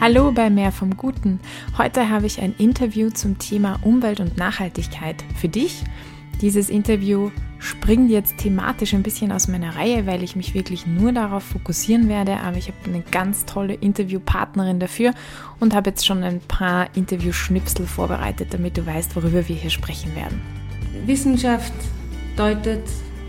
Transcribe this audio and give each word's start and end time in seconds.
Hallo 0.00 0.32
bei 0.32 0.48
Mehr 0.48 0.72
vom 0.72 0.96
Guten. 0.96 1.40
Heute 1.76 2.08
habe 2.08 2.24
ich 2.24 2.40
ein 2.40 2.54
Interview 2.56 3.10
zum 3.10 3.38
Thema 3.38 3.78
Umwelt 3.82 4.18
und 4.20 4.38
Nachhaltigkeit 4.38 5.22
für 5.36 5.50
dich. 5.50 5.84
Dieses 6.40 6.70
Interview 6.70 7.30
springt 7.58 8.10
jetzt 8.10 8.38
thematisch 8.38 8.94
ein 8.94 9.02
bisschen 9.02 9.30
aus 9.30 9.46
meiner 9.46 9.76
Reihe, 9.76 10.06
weil 10.06 10.22
ich 10.22 10.36
mich 10.36 10.54
wirklich 10.54 10.86
nur 10.86 11.12
darauf 11.12 11.42
fokussieren 11.42 12.08
werde, 12.08 12.38
aber 12.38 12.56
ich 12.56 12.68
habe 12.68 12.78
eine 12.86 13.02
ganz 13.10 13.44
tolle 13.44 13.74
Interviewpartnerin 13.74 14.80
dafür 14.80 15.12
und 15.58 15.74
habe 15.74 15.90
jetzt 15.90 16.06
schon 16.06 16.22
ein 16.22 16.40
paar 16.40 16.88
Interviewschnipsel 16.96 17.86
vorbereitet, 17.86 18.54
damit 18.54 18.78
du 18.78 18.86
weißt, 18.86 19.14
worüber 19.16 19.46
wir 19.48 19.56
hier 19.56 19.68
sprechen 19.68 20.16
werden. 20.16 20.40
Wissenschaft 21.04 21.74
deutet 22.38 22.84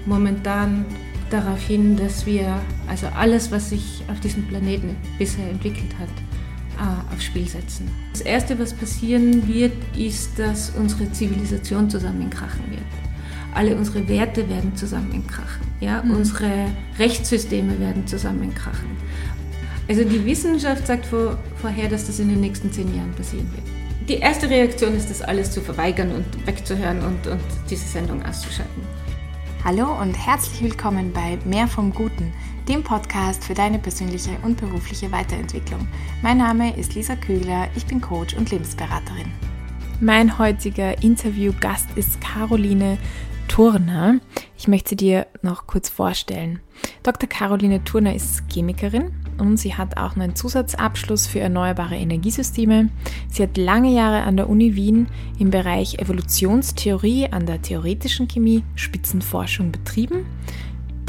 momentan 0.06 0.86
darauf 1.30 1.62
hin, 1.68 1.98
dass 1.98 2.26
wir 2.26 2.62
also 2.88 3.08
alles, 3.08 3.52
was 3.52 3.72
sich 3.72 4.04
auf 4.10 4.22
diesem 4.22 4.48
Planeten 4.48 4.96
bisher 5.18 5.50
entwickelt 5.50 5.94
hat, 6.00 6.08
äh, 6.82 7.14
aufs 7.14 7.26
Spiel 7.26 7.48
setzen. 7.48 7.92
Das 8.12 8.22
Erste, 8.22 8.58
was 8.58 8.74
passieren 8.74 9.48
wird, 9.48 9.74
ist, 9.96 10.40
dass 10.40 10.72
unsere 10.72 11.12
Zivilisation 11.12 11.88
zusammenkrachen 11.90 12.72
wird. 12.72 12.82
Alle 13.54 13.76
unsere 13.76 14.08
Werte 14.08 14.50
werden 14.50 14.76
zusammenkrachen. 14.76 15.62
Ja? 15.80 16.02
Mhm. 16.02 16.12
Unsere 16.16 16.50
Rechtssysteme 16.98 17.80
werden 17.80 18.08
zusammenkrachen. 18.08 18.90
Also 19.88 20.04
die 20.04 20.26
Wissenschaft 20.26 20.88
sagt 20.88 21.06
vor, 21.06 21.38
vorher, 21.58 21.88
dass 21.88 22.08
das 22.08 22.20
in 22.20 22.30
den 22.30 22.42
nächsten 22.42 22.72
zehn 22.72 22.96
Jahren 22.96 23.12
passieren 23.12 23.52
wird. 23.54 24.10
Die 24.10 24.16
erste 24.16 24.50
Reaktion 24.50 24.96
ist, 24.96 25.12
das 25.12 25.22
alles 25.22 25.52
zu 25.52 25.62
verweigern 25.62 26.12
und 26.12 26.48
wegzuhören 26.48 27.00
und, 27.04 27.28
und 27.28 27.44
diese 27.70 27.88
Sendung 27.88 28.26
auszuschalten. 28.26 28.82
Hallo 29.64 30.02
und 30.02 30.16
herzlich 30.16 30.64
willkommen 30.64 31.14
bei 31.14 31.38
Mehr 31.46 31.68
vom 31.68 31.94
Guten, 31.94 32.34
dem 32.68 32.84
Podcast 32.84 33.44
für 33.44 33.54
deine 33.54 33.80
persönliche 33.80 34.32
und 34.44 34.60
berufliche 34.60 35.12
Weiterentwicklung. 35.12 35.88
Mein 36.22 36.38
Name 36.38 36.78
ist 36.78 36.96
Lisa 36.96 37.16
Kügler, 37.16 37.68
ich 37.76 37.86
bin 37.86 38.02
Coach 38.02 38.36
und 38.36 38.52
Lebensberaterin. 38.52 39.32
Mein 40.00 40.38
heutiger 40.38 41.02
Interviewgast 41.04 41.88
ist 41.96 42.20
Caroline 42.22 42.98
Turner. 43.48 44.20
Ich 44.58 44.68
möchte 44.68 44.92
sie 44.92 44.96
dir 44.96 45.28
noch 45.42 45.68
kurz 45.68 45.90
vorstellen. 45.90 46.60
Dr. 47.04 47.28
Caroline 47.28 47.84
Turner 47.84 48.16
ist 48.16 48.44
Chemikerin 48.50 49.12
und 49.38 49.58
sie 49.58 49.76
hat 49.76 49.98
auch 49.98 50.16
einen 50.16 50.36
Zusatzabschluss 50.36 51.28
für 51.28 51.40
erneuerbare 51.40 51.96
Energiesysteme. 51.96 52.90
Sie 53.30 53.44
hat 53.44 53.58
lange 53.58 53.92
Jahre 53.92 54.24
an 54.24 54.38
der 54.38 54.50
Uni 54.50 54.76
Wien 54.76 55.08
im 55.38 55.52
Bereich 55.52 56.00
Evolutionstheorie 56.00 57.28
an 57.32 57.46
der 57.46 57.62
theoretischen 57.62 58.28
Chemie 58.28 58.64
Spitzenforschung 58.76 59.72
betrieben. 59.72 60.26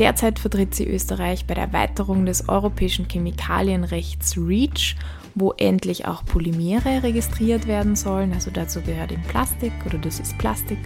Derzeit 0.02 0.40
vertritt 0.40 0.74
sie 0.74 0.88
Österreich 0.88 1.46
bei 1.46 1.54
der 1.54 1.62
Erweiterung 1.62 2.26
des 2.26 2.48
europäischen 2.48 3.06
Chemikalienrechts 3.08 4.36
REACH, 4.36 4.96
wo 5.36 5.52
endlich 5.52 6.06
auch 6.06 6.24
Polymere 6.24 7.04
registriert 7.04 7.68
werden 7.68 7.94
sollen. 7.94 8.32
Also 8.32 8.50
dazu 8.50 8.80
gehört 8.80 9.12
eben 9.12 9.22
Plastik 9.22 9.70
oder 9.86 9.98
das 9.98 10.18
ist 10.18 10.36
Plastik. 10.38 10.78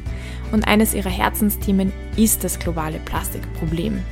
Und 0.53 0.69
eines 0.69 0.93
ihrer 0.93 1.09
Herzensthemen 1.09 1.95
ist 2.19 2.45
das 2.45 2.59
globale 2.59 2.99
Plastikproblem. 2.99 4.03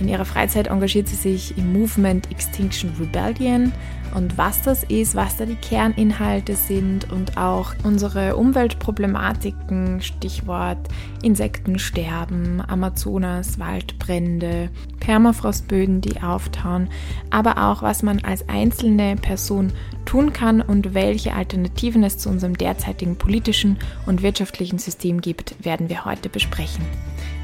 In 0.00 0.08
ihrer 0.08 0.24
Freizeit 0.24 0.68
engagiert 0.68 1.08
sie 1.08 1.16
sich 1.16 1.58
im 1.58 1.70
Movement 1.70 2.30
Extinction 2.30 2.90
Rebellion 2.98 3.70
und 4.14 4.38
was 4.38 4.62
das 4.62 4.84
ist, 4.84 5.14
was 5.14 5.36
da 5.36 5.46
die 5.46 5.54
Kerninhalte 5.54 6.56
sind 6.56 7.10
und 7.10 7.36
auch 7.36 7.74
unsere 7.84 8.36
Umweltproblematiken, 8.36 10.00
Stichwort 10.00 10.78
Insektensterben, 11.22 12.62
Amazonas, 12.66 13.58
Waldbrände, 13.58 14.70
Permafrostböden, 15.00 16.00
die 16.00 16.20
auftauen, 16.22 16.88
aber 17.30 17.70
auch 17.70 17.82
was 17.82 18.02
man 18.02 18.20
als 18.24 18.48
einzelne 18.48 19.16
Person 19.16 19.72
tun 20.04 20.32
kann 20.32 20.60
und 20.60 20.94
welche 20.94 21.34
Alternativen 21.34 22.02
es 22.02 22.18
zu 22.18 22.28
unserem 22.28 22.56
derzeitigen 22.56 23.16
politischen 23.16 23.78
und 24.06 24.22
wirtschaftlichen 24.22 24.78
System 24.78 25.20
gibt, 25.20 25.64
werden 25.64 25.88
wir 25.88 26.04
heute 26.04 26.28
besprechen. 26.28 26.84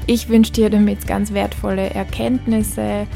Ich 0.07 0.29
wünsche 0.29 0.51
dir 0.51 0.69
damit 0.69 1.07
ganz 1.07 1.33
wertvolle 1.33 1.89
Erkenntnisse, 1.89 3.07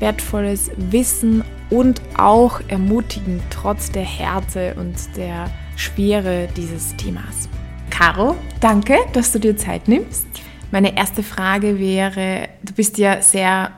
wertvolles 0.00 0.70
Wissen 0.76 1.44
und 1.70 2.00
auch 2.16 2.60
ermutigen 2.68 3.40
trotz 3.50 3.90
der 3.90 4.04
Härte 4.04 4.74
und 4.74 4.94
der 5.16 5.50
Schwere 5.76 6.48
dieses 6.56 6.96
Themas. 6.96 7.48
Caro, 7.90 8.36
danke, 8.60 8.96
dass 9.12 9.32
du 9.32 9.38
dir 9.38 9.56
Zeit 9.56 9.88
nimmst. 9.88 10.26
Meine 10.70 10.96
erste 10.96 11.22
Frage 11.22 11.78
wäre, 11.78 12.48
du 12.62 12.72
bist 12.74 12.98
ja 12.98 13.22
sehr 13.22 13.72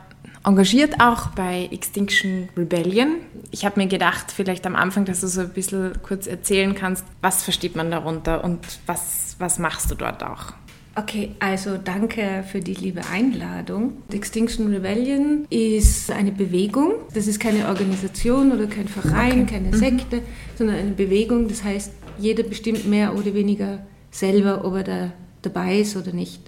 engagiert 0.44 1.00
auch 1.00 1.28
bei 1.28 1.68
Extinction 1.70 2.48
Rebellion. 2.56 3.16
Ich 3.50 3.64
habe 3.64 3.80
mir 3.80 3.86
gedacht, 3.86 4.32
vielleicht 4.32 4.66
am 4.66 4.74
Anfang, 4.74 5.04
dass 5.04 5.20
du 5.20 5.28
so 5.28 5.42
ein 5.42 5.50
bisschen 5.50 5.92
kurz 6.02 6.26
erzählen 6.26 6.74
kannst, 6.74 7.04
was 7.20 7.42
versteht 7.42 7.76
man 7.76 7.90
darunter 7.90 8.42
und 8.42 8.58
was, 8.86 9.36
was 9.38 9.58
machst 9.58 9.90
du 9.90 9.94
dort 9.94 10.22
auch? 10.22 10.54
Okay, 10.96 11.30
also 11.38 11.76
danke 11.76 12.44
für 12.50 12.60
die 12.60 12.74
liebe 12.74 13.02
Einladung. 13.06 14.02
Extinction 14.12 14.74
Rebellion 14.74 15.46
ist 15.48 16.10
eine 16.10 16.32
Bewegung. 16.32 16.94
Das 17.14 17.28
ist 17.28 17.38
keine 17.38 17.68
Organisation 17.68 18.50
oder 18.50 18.66
kein 18.66 18.88
Verein, 18.88 19.42
okay. 19.42 19.54
keine 19.54 19.68
mhm. 19.68 19.74
Sekte, 19.74 20.16
mhm. 20.16 20.22
sondern 20.58 20.76
eine 20.76 20.90
Bewegung. 20.90 21.46
Das 21.46 21.62
heißt, 21.62 21.92
jeder 22.18 22.42
bestimmt 22.42 22.86
mehr 22.86 23.14
oder 23.16 23.34
weniger 23.34 23.86
selber, 24.10 24.64
ob 24.64 24.74
er 24.74 24.82
da 24.84 25.12
dabei 25.42 25.78
ist 25.78 25.96
oder 25.96 26.12
nicht. 26.12 26.42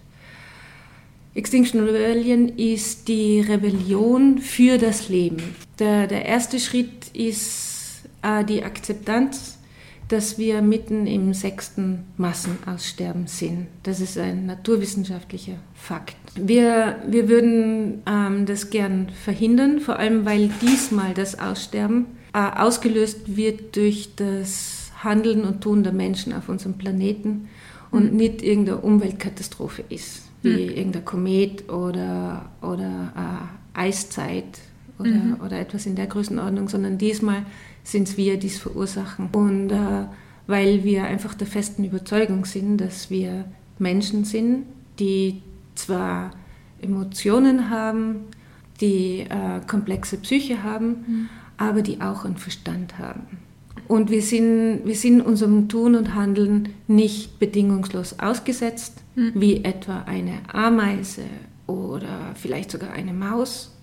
Extinction 1.35 1.81
Rebellion 1.81 2.51
ist 2.51 3.09
die 3.09 3.41
Rebellion 3.41 4.39
für 4.39 4.77
das 4.77 5.09
Leben. 5.09 5.55
Der, 5.79 6.07
der 6.07 6.27
erste 6.27 6.59
Schritt 6.59 7.09
ist 7.15 8.03
äh, 8.23 8.45
die 8.45 8.65
Akzeptanz 8.65 9.59
dass 10.13 10.37
wir 10.37 10.61
mitten 10.61 11.07
im 11.07 11.33
sechsten 11.33 12.05
Massenaussterben 12.19 13.27
sind. 13.27 13.69
Das 13.83 13.99
ist 13.99 14.19
ein 14.19 14.45
naturwissenschaftlicher 14.45 15.55
Fakt. 15.75 16.17
Wir, 16.35 16.97
wir 17.09 17.31
würden 17.31 18.03
ähm, 18.07 18.45
das 18.45 18.69
gern 18.69 19.09
verhindern, 19.09 19.81
vor 19.81 19.99
allem 19.99 20.27
weil 20.27 20.51
diesmal 20.61 21.15
das 21.15 21.39
Aussterben 21.39 22.05
äh, 22.35 22.39
ausgelöst 22.39 23.37
wird 23.37 23.75
durch 23.75 24.11
das 24.15 24.93
Handeln 25.03 25.45
und 25.45 25.63
Tun 25.63 25.83
der 25.83 25.95
Menschen 25.95 26.35
auf 26.35 26.51
unserem 26.51 26.75
Planeten 26.75 27.49
und 27.91 28.13
mhm. 28.13 28.19
nicht 28.19 28.43
irgendeine 28.43 28.79
Umweltkatastrophe 28.79 29.83
ist, 29.89 30.25
wie 30.43 30.69
mhm. 30.69 30.77
irgendein 30.77 31.05
Komet 31.07 31.71
oder, 31.71 32.51
oder 32.61 33.13
äh, 33.75 33.79
Eiszeit 33.81 34.61
oder, 34.99 35.11
mhm. 35.11 35.37
oder 35.43 35.59
etwas 35.59 35.87
in 35.87 35.97
der 35.97 36.07
Größenordnung, 36.07 36.69
sondern 36.69 36.99
diesmal 36.99 37.47
sind 37.85 38.09
es 38.09 38.17
wir, 38.17 38.39
die 38.39 38.49
es 38.49 38.59
verursachen. 38.59 39.29
Und 39.33 39.71
äh, 39.71 40.07
weil 40.47 40.85
wir 40.85 41.05
einfach 41.05 41.35
der 41.35 41.47
festen 41.47 41.85
Überzeugung 41.85 42.45
sind, 42.45 42.79
dass 42.79 43.11
wir 43.11 43.45
Menschen 43.79 44.25
sind, 44.25 44.65
die 44.99 45.43
zwar 45.75 46.33
Emotionen 46.81 47.71
haben, 47.71 48.27
die 48.81 49.21
äh, 49.21 49.61
komplexe 49.67 50.17
Psyche 50.19 50.63
haben, 50.63 50.89
mhm. 50.89 51.29
aber 51.57 51.83
die 51.83 52.01
auch 52.01 52.25
einen 52.25 52.37
Verstand 52.37 52.99
haben. 52.99 53.39
Und 53.89 54.11
wir 54.11 54.23
sind, 54.23 54.83
wir 54.85 54.95
sind 54.95 55.21
unserem 55.21 55.69
Tun 55.69 55.95
und 55.95 56.15
Handeln 56.15 56.71
nicht 56.89 57.39
bedingungslos 57.39 58.19
ausgesetzt, 58.19 59.03
mhm. 59.15 59.33
wie 59.35 59.65
etwa 59.65 60.03
eine 60.03 60.39
Ameise 60.53 61.23
oder 61.67 62.33
vielleicht 62.35 62.71
sogar 62.71 62.93
eine 62.93 63.13
Maus, 63.13 63.75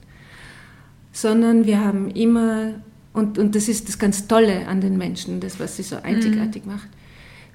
sondern 1.11 1.65
wir 1.65 1.83
haben 1.83 2.09
immer 2.11 2.75
und, 3.13 3.37
und 3.37 3.55
das 3.55 3.67
ist 3.67 3.87
das 3.87 3.97
ganz 3.97 4.27
Tolle 4.27 4.67
an 4.67 4.81
den 4.81 4.97
Menschen, 4.97 5.39
das, 5.39 5.59
was 5.59 5.77
sie 5.77 5.83
so 5.83 5.97
einzigartig 5.97 6.65
mhm. 6.65 6.73
macht, 6.73 6.89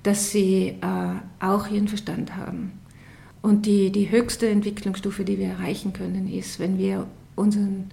dass 0.02 0.30
sie 0.30 0.74
äh, 0.80 1.44
auch 1.44 1.68
ihren 1.70 1.88
Verstand 1.88 2.36
haben. 2.36 2.72
Und 3.40 3.66
die, 3.66 3.92
die 3.92 4.10
höchste 4.10 4.48
Entwicklungsstufe, 4.48 5.24
die 5.24 5.38
wir 5.38 5.48
erreichen 5.48 5.92
können, 5.92 6.32
ist, 6.32 6.58
wenn 6.58 6.78
wir 6.78 7.06
unseren, 7.36 7.90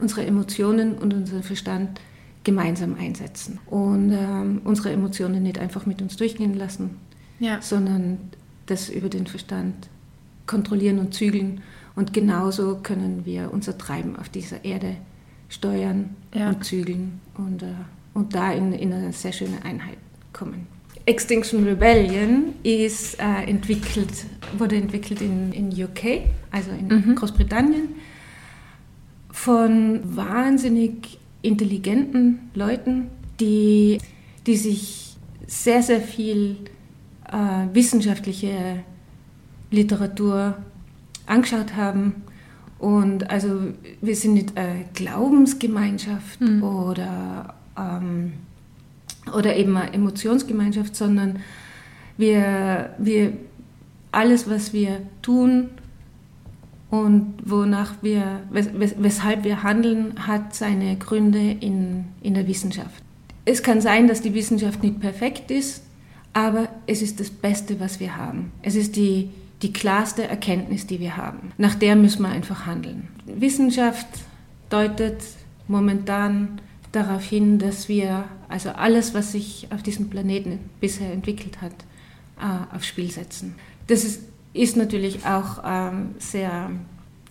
unsere 0.00 0.26
Emotionen 0.26 0.98
und 0.98 1.14
unseren 1.14 1.42
Verstand 1.42 2.00
gemeinsam 2.44 2.94
einsetzen 2.94 3.58
und 3.66 4.12
ähm, 4.12 4.62
unsere 4.64 4.90
Emotionen 4.90 5.42
nicht 5.42 5.58
einfach 5.58 5.86
mit 5.86 6.00
uns 6.00 6.16
durchgehen 6.16 6.54
lassen, 6.54 6.96
ja. 7.38 7.60
sondern 7.60 8.18
das 8.66 8.88
über 8.88 9.08
den 9.08 9.26
Verstand 9.26 9.88
kontrollieren 10.46 10.98
und 10.98 11.14
zügeln. 11.14 11.60
Und 11.96 12.12
genauso 12.12 12.76
können 12.76 13.26
wir 13.26 13.52
unser 13.52 13.76
Treiben 13.76 14.16
auf 14.16 14.28
dieser 14.28 14.64
Erde 14.64 14.96
steuern 15.50 16.16
ja. 16.34 16.48
und 16.48 16.64
zügeln 16.64 17.20
und, 17.36 17.62
äh, 17.62 17.66
und 18.14 18.34
da 18.34 18.52
in, 18.52 18.72
in 18.72 18.92
eine 18.92 19.12
sehr 19.12 19.32
schöne 19.32 19.62
Einheit 19.62 19.98
kommen. 20.32 20.66
Extinction 21.06 21.64
Rebellion 21.64 22.54
ist 22.62 23.18
äh, 23.18 23.42
entwickelt, 23.46 24.26
wurde 24.56 24.76
entwickelt 24.76 25.20
in, 25.20 25.52
in 25.52 25.70
UK, 25.70 26.22
also 26.50 26.70
in 26.70 26.88
mhm. 26.88 27.14
Großbritannien, 27.16 27.88
von 29.30 30.00
wahnsinnig 30.16 31.18
intelligenten 31.42 32.50
Leuten, 32.54 33.08
die, 33.40 33.98
die 34.46 34.56
sich 34.56 35.16
sehr, 35.46 35.82
sehr 35.82 36.00
viel 36.00 36.56
äh, 37.26 37.74
wissenschaftliche 37.74 38.84
Literatur 39.70 40.58
angeschaut 41.26 41.74
haben 41.74 42.22
und 42.80 43.28
also 43.30 43.60
wir 44.00 44.16
sind 44.16 44.34
nicht 44.34 44.56
eine 44.56 44.86
Glaubensgemeinschaft 44.94 46.40
mhm. 46.40 46.62
oder, 46.62 47.54
ähm, 47.78 48.32
oder 49.36 49.54
eben 49.54 49.76
eine 49.76 49.92
Emotionsgemeinschaft, 49.92 50.96
sondern 50.96 51.40
wir, 52.16 52.94
wir, 52.98 53.34
alles, 54.12 54.48
was 54.48 54.72
wir 54.72 55.02
tun 55.20 55.68
und 56.90 57.34
wonach 57.44 57.96
wir, 58.00 58.40
wes, 58.50 58.70
weshalb 58.74 59.44
wir 59.44 59.62
handeln, 59.62 60.14
hat 60.26 60.54
seine 60.54 60.96
Gründe 60.96 61.56
in, 61.60 62.06
in 62.22 62.32
der 62.32 62.48
Wissenschaft. 62.48 63.02
Es 63.44 63.62
kann 63.62 63.82
sein, 63.82 64.08
dass 64.08 64.22
die 64.22 64.32
Wissenschaft 64.32 64.82
nicht 64.82 65.00
perfekt 65.00 65.50
ist, 65.50 65.82
aber 66.32 66.68
es 66.86 67.02
ist 67.02 67.20
das 67.20 67.28
Beste, 67.28 67.78
was 67.78 68.00
wir 68.00 68.16
haben. 68.16 68.52
Es 68.62 68.74
ist 68.74 68.96
die, 68.96 69.28
die 69.62 69.72
klarste 69.72 70.26
Erkenntnis, 70.26 70.86
die 70.86 71.00
wir 71.00 71.16
haben. 71.16 71.52
Nach 71.58 71.74
der 71.74 71.96
müssen 71.96 72.22
wir 72.22 72.30
einfach 72.30 72.66
handeln. 72.66 73.08
Wissenschaft 73.26 74.06
deutet 74.70 75.22
momentan 75.68 76.60
darauf 76.92 77.24
hin, 77.24 77.58
dass 77.58 77.88
wir 77.88 78.24
also 78.48 78.70
alles, 78.70 79.14
was 79.14 79.32
sich 79.32 79.68
auf 79.70 79.82
diesem 79.82 80.10
Planeten 80.10 80.58
bisher 80.80 81.12
entwickelt 81.12 81.60
hat, 81.60 81.72
äh, 82.38 82.74
aufs 82.74 82.86
Spiel 82.86 83.10
setzen. 83.10 83.54
Das 83.86 84.04
ist, 84.04 84.22
ist 84.52 84.76
natürlich 84.76 85.24
auch 85.26 85.62
ähm, 85.64 86.14
sehr 86.18 86.70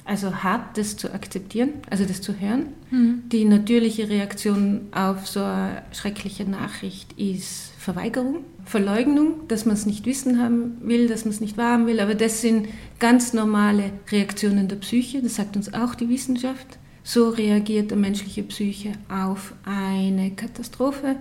also 0.09 0.43
hart, 0.43 0.75
das 0.75 0.97
zu 0.97 1.13
akzeptieren, 1.13 1.73
also 1.89 2.03
das 2.03 2.21
zu 2.21 2.39
hören. 2.39 2.69
Mhm. 2.89 3.23
Die 3.31 3.45
natürliche 3.45 4.09
Reaktion 4.09 4.87
auf 4.91 5.27
so 5.27 5.41
eine 5.41 5.83
schreckliche 5.91 6.45
Nachricht 6.45 7.13
ist 7.13 7.73
Verweigerung, 7.77 8.37
Verleugnung, 8.69 9.47
dass 9.47 9.65
man 9.65 9.73
es 9.73 9.87
nicht 9.87 10.05
wissen 10.05 10.39
haben 10.39 10.77
will, 10.81 11.07
dass 11.07 11.25
man 11.25 11.33
es 11.33 11.41
nicht 11.41 11.57
wahrhaben 11.57 11.87
will. 11.87 11.99
Aber 11.99 12.13
das 12.13 12.41
sind 12.41 12.67
ganz 12.99 13.33
normale 13.33 13.85
Reaktionen 14.11 14.67
der 14.67 14.75
Psyche, 14.75 15.23
das 15.23 15.37
sagt 15.37 15.55
uns 15.55 15.73
auch 15.73 15.95
die 15.95 16.07
Wissenschaft. 16.07 16.77
So 17.01 17.29
reagiert 17.29 17.89
der 17.89 17.97
menschliche 17.97 18.43
Psyche 18.43 18.91
auf 19.09 19.55
eine 19.65 20.29
Katastrophe, 20.29 21.15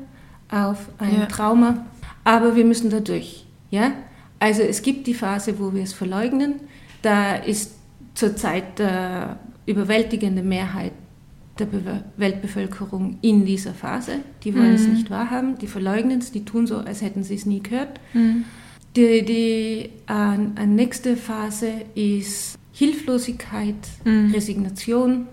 auf 0.51 0.91
ein 0.99 1.21
ja. 1.21 1.27
Trauma. 1.27 1.87
Aber 2.23 2.55
wir 2.55 2.67
müssen 2.67 2.91
da 2.91 3.01
durch. 3.01 3.47
Ja? 3.71 3.93
Also 4.39 4.61
es 4.61 4.83
gibt 4.83 5.07
die 5.07 5.15
Phase, 5.15 5.59
wo 5.59 5.73
wir 5.73 5.85
es 5.85 5.95
verleugnen. 5.95 6.57
Da 7.01 7.37
ist 7.37 7.77
zurzeit 8.13 8.79
der 8.79 9.39
überwältigende 9.65 10.43
Mehrheit 10.43 10.93
der 11.59 11.67
Be 11.67 12.05
Weltbevölkerung 12.17 13.19
in 13.21 13.45
dieser 13.45 13.75
Phase. 13.75 14.21
Die 14.45 14.55
wollen 14.55 14.71
mhm. 14.71 14.75
es 14.75 14.87
nicht 14.87 15.11
wahrhaben, 15.11 15.59
die 15.59 15.67
verleugnen 15.67 16.19
es, 16.19 16.33
die 16.33 16.45
tun 16.45 16.67
so, 16.67 16.79
als 16.79 17.03
hätten 17.03 17.23
sie 17.23 17.35
es 17.35 17.47
nie 17.47 17.63
gehört. 17.63 18.01
Mhm. 18.15 18.45
Die, 18.97 19.25
die 19.25 19.91
äh, 20.09 20.67
nächste 20.67 21.17
Phase 21.17 21.71
ist 21.95 22.59
Hilflosigkeit, 22.73 23.77
mhm. 24.05 24.33
Resignation. 24.33 25.27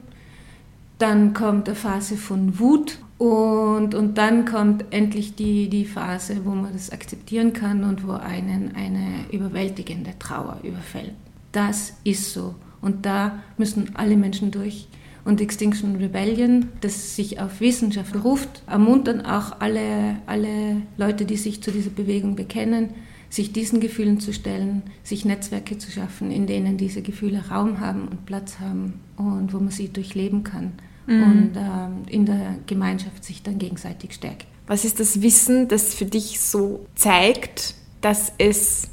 Dann 0.98 1.34
kommt 1.34 1.68
eine 1.68 1.76
Phase 1.76 2.16
von 2.16 2.60
Wut 2.60 3.00
und, 3.18 3.96
und 3.96 4.18
dann 4.18 4.46
kommt 4.46 4.86
endlich 4.92 5.36
die, 5.36 5.70
die 5.70 5.86
Phase, 5.86 6.42
wo 6.44 6.52
man 6.52 6.74
das 6.74 6.90
akzeptieren 6.90 7.54
kann 7.54 7.84
und 7.84 8.06
wo 8.08 8.12
einen 8.14 8.76
eine 8.76 9.26
überwältigende 9.32 10.12
Trauer 10.20 10.60
überfällt. 10.64 11.14
Das 11.52 11.94
ist 12.04 12.34
so. 12.34 12.56
Und 12.82 13.06
da 13.06 13.40
müssen 13.58 13.96
alle 13.96 14.18
Menschen 14.18 14.52
durch. 14.52 14.88
Und 15.26 15.42
Extinction 15.42 15.96
Rebellion, 15.96 16.70
das 16.82 17.16
sich 17.16 17.40
auf 17.40 17.60
Wissenschaft 17.60 18.14
beruft, 18.14 18.62
ermuntern 18.68 19.26
auch 19.26 19.60
alle, 19.60 20.18
alle 20.28 20.84
Leute, 20.98 21.26
die 21.26 21.36
sich 21.36 21.64
zu 21.64 21.72
dieser 21.72 21.90
Bewegung 21.90 22.36
bekennen, 22.36 22.92
sich 23.32 23.52
diesen 23.52 23.80
Gefühlen 23.80 24.20
zu 24.20 24.34
stellen, 24.34 24.84
sich 25.04 25.26
Netzwerke 25.26 25.80
zu 25.80 25.92
schaffen, 25.92 26.30
in 26.30 26.46
denen 26.46 26.78
diese 26.78 27.02
Gefühle 27.02 27.50
Raum 27.50 27.80
haben 27.80 28.08
und 28.08 28.26
Platz 28.28 28.60
haben 28.60 29.02
und 29.18 29.52
wo 29.52 29.58
man 29.58 29.72
sie 29.72 29.90
durchleben 29.90 30.44
kann 30.44 30.74
mhm. 31.08 31.24
und 31.24 31.58
äh, 31.58 32.14
in 32.14 32.26
der 32.26 32.56
Gemeinschaft 32.68 33.24
sich 33.24 33.44
dann 33.44 33.58
gegenseitig 33.58 34.14
stärkt. 34.14 34.46
Was 34.68 34.86
ist 34.86 35.00
das 35.00 35.22
Wissen, 35.22 35.68
das 35.68 35.94
für 35.94 36.06
dich 36.06 36.40
so 36.40 36.86
zeigt, 36.96 37.76
dass 38.02 38.32
es 38.38 38.90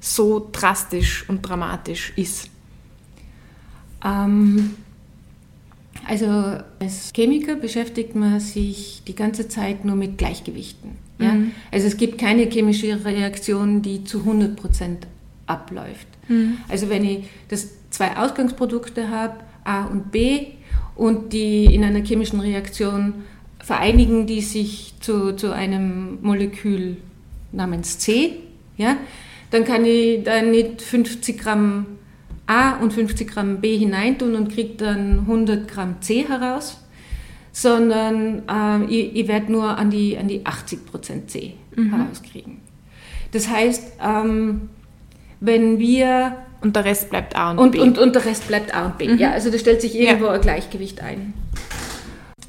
so 0.00 0.48
drastisch 0.50 1.28
und 1.28 1.42
dramatisch 1.42 2.12
ist? 2.16 2.50
Ähm, 4.04 4.74
also 6.08 6.26
als 6.80 7.12
Chemiker 7.14 7.54
beschäftigt 7.54 8.14
man 8.14 8.40
sich 8.40 9.02
die 9.06 9.14
ganze 9.14 9.48
Zeit 9.48 9.84
nur 9.84 9.94
mit 9.94 10.16
Gleichgewichten. 10.16 10.92
Ja? 11.18 11.34
Mhm. 11.34 11.52
Also 11.70 11.86
es 11.86 11.96
gibt 11.96 12.18
keine 12.18 12.50
chemische 12.50 13.04
Reaktion, 13.04 13.82
die 13.82 14.04
zu 14.04 14.20
100 14.20 14.56
Prozent 14.56 15.06
abläuft. 15.46 16.08
Mhm. 16.28 16.58
Also 16.68 16.88
wenn 16.88 17.04
ich 17.04 17.24
das 17.48 17.68
zwei 17.90 18.16
Ausgangsprodukte 18.16 19.10
habe, 19.10 19.34
A 19.64 19.84
und 19.84 20.10
B, 20.10 20.46
und 20.96 21.32
die 21.32 21.66
in 21.66 21.84
einer 21.84 22.04
chemischen 22.04 22.40
Reaktion 22.40 23.14
vereinigen 23.60 24.26
die 24.26 24.40
sich 24.40 24.94
zu, 25.00 25.36
zu 25.36 25.52
einem 25.52 26.18
Molekül 26.22 26.96
namens 27.52 27.98
C, 27.98 28.32
ja, 28.76 28.96
dann 29.50 29.64
kann 29.64 29.84
ich 29.84 30.24
da 30.24 30.42
nicht 30.42 30.82
50 30.82 31.38
Gramm 31.38 31.86
A 32.48 32.78
und 32.78 32.94
50 32.94 33.28
Gramm 33.28 33.60
B 33.60 33.76
hineintun 33.76 34.34
und 34.34 34.52
kriege 34.52 34.74
dann 34.78 35.20
100 35.20 35.68
Gramm 35.68 36.00
C 36.00 36.26
heraus, 36.26 36.82
sondern 37.52 38.42
äh, 38.48 38.84
ich, 38.86 39.16
ich 39.16 39.28
werde 39.28 39.52
nur 39.52 39.76
an 39.76 39.90
die, 39.90 40.16
an 40.16 40.28
die 40.28 40.46
80 40.46 40.86
Prozent 40.86 41.30
C 41.30 41.54
mhm. 41.76 41.94
herauskriegen. 41.94 42.60
Das 43.32 43.48
heißt, 43.48 43.98
ähm, 44.02 44.70
wenn 45.40 45.78
wir... 45.78 46.38
Und 46.62 46.74
der 46.74 46.86
Rest 46.86 47.10
bleibt 47.10 47.36
A 47.36 47.50
und, 47.50 47.58
und 47.58 47.70
B. 47.72 47.80
Und, 47.80 47.98
und 47.98 48.14
der 48.14 48.24
Rest 48.24 48.48
bleibt 48.48 48.74
A 48.74 48.86
und 48.86 48.98
B. 48.98 49.08
Mhm. 49.08 49.18
Ja, 49.18 49.32
also 49.32 49.50
da 49.50 49.58
stellt 49.58 49.82
sich 49.82 49.94
irgendwo 49.94 50.26
ja. 50.26 50.32
ein 50.32 50.40
Gleichgewicht 50.40 51.02
ein. 51.02 51.34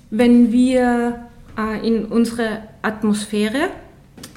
Wenn 0.09 0.53
wir 0.53 1.27
äh, 1.57 1.85
in 1.85 2.05
unsere 2.05 2.63
Atmosphäre 2.81 3.69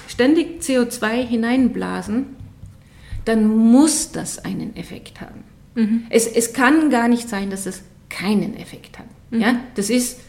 ständig 0.07 0.61
CO2 0.61 1.25
hineinblasen, 1.25 2.35
dann 3.23 3.47
muss 3.47 4.11
das 4.11 4.43
einen 4.43 4.75
Effekt 4.75 5.21
haben. 5.21 5.52
Mhm. 5.75 6.05
Es, 6.09 6.27
es 6.27 6.53
kann 6.53 6.89
gar 6.89 7.07
nicht 7.07 7.29
sein, 7.29 7.49
dass 7.49 7.65
es 7.65 7.83
keinen 8.09 8.55
Effekt 8.57 8.99
hat. 8.99 9.05
Mhm. 9.31 9.41
Ja? 9.41 9.59
Das, 9.75 9.89
ist, 9.89 10.19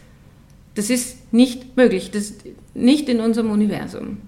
das 0.75 0.91
ist 0.91 1.33
nicht 1.33 1.77
möglich, 1.77 2.11
das 2.11 2.35
nicht 2.75 3.09
in 3.09 3.21
unserem 3.21 3.51
Universum. 3.51 4.19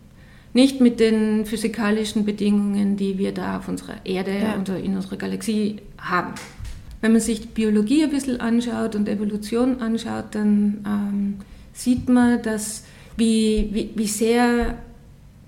Nicht 0.52 0.80
mit 0.80 1.00
den 1.00 1.44
physikalischen 1.44 2.24
Bedingungen, 2.24 2.96
die 2.96 3.18
wir 3.18 3.32
da 3.32 3.58
auf 3.58 3.68
unserer 3.68 4.04
Erde 4.04 4.32
ja. 4.32 4.58
oder 4.58 4.78
in 4.78 4.96
unserer 4.96 5.16
Galaxie 5.16 5.76
haben. 5.98 6.34
Wenn 7.02 7.12
man 7.12 7.20
sich 7.20 7.42
die 7.42 7.48
Biologie 7.48 8.04
ein 8.04 8.10
bisschen 8.10 8.40
anschaut 8.40 8.94
und 8.94 9.08
Evolution 9.08 9.80
anschaut, 9.80 10.26
dann 10.32 10.78
ähm, 10.86 11.34
sieht 11.74 12.08
man, 12.08 12.40
dass 12.42 12.84
wie, 13.18 13.68
wie, 13.73 13.90
wie 13.94 14.06
sehr 14.06 14.78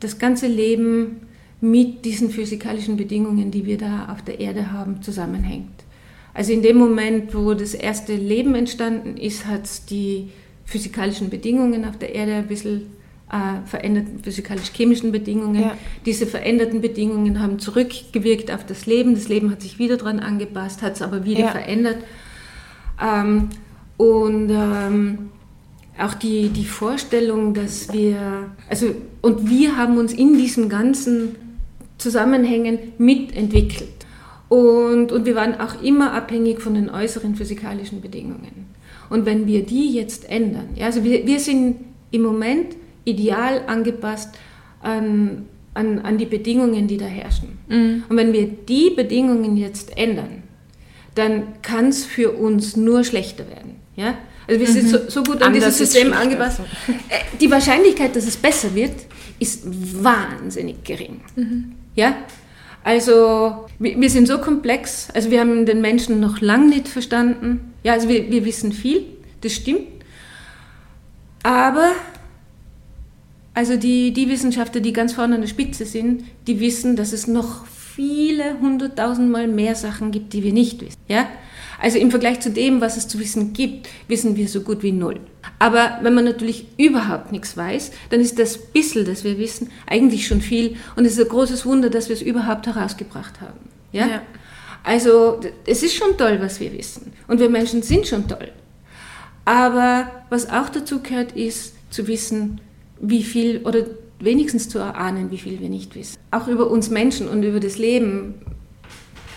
das 0.01 0.19
ganze 0.19 0.47
Leben 0.47 1.28
mit 1.61 2.05
diesen 2.05 2.31
physikalischen 2.31 2.97
Bedingungen, 2.97 3.51
die 3.51 3.67
wir 3.67 3.79
da 3.79 4.09
auf 4.13 4.23
der 4.23 4.41
Erde 4.41 4.73
haben, 4.73 5.03
zusammenhängt. 5.03 5.85
Also 6.35 6.53
in 6.53 6.63
dem 6.63 6.77
Moment, 6.77 7.35
wo 7.35 7.55
das 7.55 7.75
erste 7.75 8.15
Leben 8.15 8.55
entstanden 8.55 9.17
ist, 9.17 9.47
hat 9.47 9.65
es 9.65 9.85
die 9.87 10.31
physikalischen 10.65 11.31
Bedingungen 11.31 11.85
auf 11.85 11.97
der 11.97 12.15
Erde 12.15 12.35
ein 12.35 12.47
bisschen 12.47 12.83
äh, 13.31 13.67
veränderten 13.67 14.21
physikalisch-chemischen 14.23 15.11
Bedingungen. 15.11 15.63
Ja. 15.63 15.77
Diese 16.07 16.27
veränderten 16.27 16.81
Bedingungen 16.81 17.41
haben 17.41 17.59
zurückgewirkt 17.59 18.53
auf 18.53 18.65
das 18.65 18.87
Leben. 18.87 19.15
Das 19.15 19.29
Leben 19.29 19.51
hat 19.51 19.63
sich 19.63 19.79
wieder 19.79 19.97
daran 19.97 20.21
angepasst, 20.21 20.83
hat 20.83 20.95
es 20.95 21.03
aber 21.03 21.25
wieder 21.25 21.41
ja. 21.41 21.51
verändert. 21.51 21.99
Ähm, 23.03 23.49
und 23.97 24.51
ähm, 24.51 25.31
auch 25.99 26.15
die, 26.15 26.51
die 26.51 26.65
Vorstellung, 26.65 27.53
dass 27.53 27.93
wir, 27.93 28.51
also, 28.69 28.95
und 29.23 29.51
wir 29.51 29.77
haben 29.77 29.99
uns 29.99 30.13
in 30.13 30.39
diesem 30.39 30.69
ganzen 30.69 31.35
Zusammenhängen 31.99 32.79
mitentwickelt. 32.99 33.89
Und, 34.49 35.13
und 35.13 35.27
wir 35.27 35.35
waren 35.35 35.61
auch 35.61 35.83
immer 35.83 36.15
abhängig 36.15 36.61
von 36.61 36.75
den 36.75 36.89
äußeren 36.89 37.35
physikalischen 37.35 38.01
Bedingungen. 38.01 38.69
Und 39.11 39.27
wenn 39.27 39.47
wir 39.47 39.65
die 39.65 39.93
jetzt 39.93 40.29
ändern, 40.31 40.71
ja, 40.75 40.87
also 40.87 41.05
wir, 41.05 41.27
wir 41.27 41.41
sind 41.41 41.77
im 42.11 42.23
Moment 42.23 42.77
ideal 43.05 43.63
angepasst 43.67 44.31
an, 44.81 45.47
an, 45.75 45.99
an 46.01 46.19
die 46.19 46.27
Bedingungen, 46.27 46.87
die 46.87 46.97
da 46.97 47.07
herrschen. 47.07 47.59
Mhm. 47.69 48.05
Und 48.09 48.17
wenn 48.17 48.33
wir 48.33 48.47
die 48.47 48.91
Bedingungen 48.95 49.57
jetzt 49.57 49.97
ändern, 49.97 50.43
dann 51.15 51.61
kann 51.63 51.89
es 51.89 52.05
für 52.05 52.33
uns 52.33 52.77
nur 52.77 53.05
schlechter 53.05 53.49
werden. 53.49 53.77
Ja? 53.97 54.15
Also 54.47 54.61
wir 54.61 54.69
mhm. 54.69 54.73
sind 54.73 54.89
so, 54.89 54.99
so 55.09 55.23
gut 55.23 55.43
an 55.43 55.55
Anders 55.55 55.77
dieses 55.77 55.93
System 55.93 56.13
angepasst. 56.13 56.61
Äh, 57.09 57.37
die 57.41 57.51
Wahrscheinlichkeit, 57.51 58.15
dass 58.17 58.27
es 58.27 58.37
besser 58.37 58.75
wird, 58.75 58.95
ist 59.39 59.63
wahnsinnig 60.03 60.85
gering. 60.85 61.21
Mhm. 61.37 61.75
Ja? 61.99 62.15
Also 62.85 63.67
wir, 63.81 64.09
sind 64.09 64.29
so 64.29 64.39
komplex, 64.39 65.09
also 65.13 65.33
wir 65.33 65.41
haben 65.41 65.67
den 65.67 65.81
Menschen 65.81 66.21
noch 66.21 66.41
lange 66.41 66.69
nicht 66.69 66.87
verstanden. 66.87 67.75
Ja, 67.83 67.95
also 67.95 68.09
wir, 68.09 68.31
wir 68.31 68.45
wissen 68.45 68.73
viel, 68.73 69.05
das 69.41 69.53
stimmt. 69.53 69.89
Aber 71.43 71.91
also 73.53 73.77
die, 73.77 74.13
die 74.13 74.29
Wissenschaftler, 74.29 74.81
die 74.81 74.93
ganz 74.93 75.13
vorne 75.13 75.35
an 75.35 75.41
der 75.41 75.49
Spitze 75.49 75.85
sind, 75.85 76.23
die 76.47 76.61
wissen, 76.61 76.95
dass 76.95 77.13
es 77.13 77.27
noch 77.27 77.67
viele 77.67 78.61
hunderttausendmal 78.61 79.49
mehr 79.49 79.75
Sachen 79.75 80.13
gibt, 80.13 80.33
die 80.33 80.45
wir 80.45 80.53
nicht 80.53 80.81
wissen. 80.81 81.01
Ja? 81.09 81.27
Also 81.81 81.99
im 81.99 82.11
Vergleich 82.11 82.41
zu 82.41 82.51
dem, 82.51 82.81
was 82.81 82.97
es 82.97 83.07
zu 83.07 83.19
wissen 83.19 83.53
gibt, 83.53 83.89
wissen 84.09 84.37
wir 84.37 84.49
so 84.49 84.63
gut 84.63 84.83
wie 84.83 84.93
null. 84.93 85.21
Aber 85.59 85.99
wenn 86.03 86.15
man 86.15 86.25
natürlich 86.25 86.67
überhaupt 86.77 87.31
nichts 87.33 87.57
weiß, 87.57 87.93
dann 88.11 88.21
ist 88.21 88.39
das 88.39 88.59
bisschen, 88.59 89.05
das 89.05 89.25
wir 89.25 89.39
wissen, 89.39 89.71
eigentlich 89.87 90.27
schon 90.27 90.41
viel. 90.41 90.77
Und 90.97 91.05
es 91.05 91.13
ist 91.13 91.21
ein 91.21 91.29
großes 91.29 91.65
Wunder, 91.67 91.89
dass 91.91 92.09
wir 92.09 92.17
es 92.17 92.23
überhaupt 92.23 92.67
herausgebracht 92.67 93.41
haben. 93.41 93.61
Ja? 93.93 94.07
ja. 94.07 94.23
Also 94.83 95.41
es 95.67 95.83
ist 95.83 95.95
schon 95.95 96.17
toll, 96.17 96.39
was 96.41 96.61
wir 96.61 96.73
wissen. 96.73 97.13
Und 97.27 97.41
wir 97.41 97.49
Menschen 97.49 97.83
sind 97.83 98.07
schon 98.07 98.27
toll. 98.27 98.51
Aber 99.45 100.11
was 100.31 100.51
auch 100.51 100.69
dazu 100.69 101.01
gehört, 101.01 101.33
ist 101.33 101.75
zu 101.91 102.07
wissen, 102.07 102.61
wie 103.01 103.23
viel 103.23 103.59
oder 103.65 103.85
wenigstens 104.21 104.69
zu 104.69 104.79
erahnen, 104.79 105.31
wie 105.31 105.39
viel 105.39 105.61
wir 105.61 105.69
nicht 105.69 105.95
wissen. 105.95 106.19
Auch 106.31 106.49
über 106.49 106.71
uns 106.71 106.91
Menschen 106.91 107.29
und 107.29 107.43
über 107.43 107.61
das 107.61 107.79
Leben. 107.79 108.35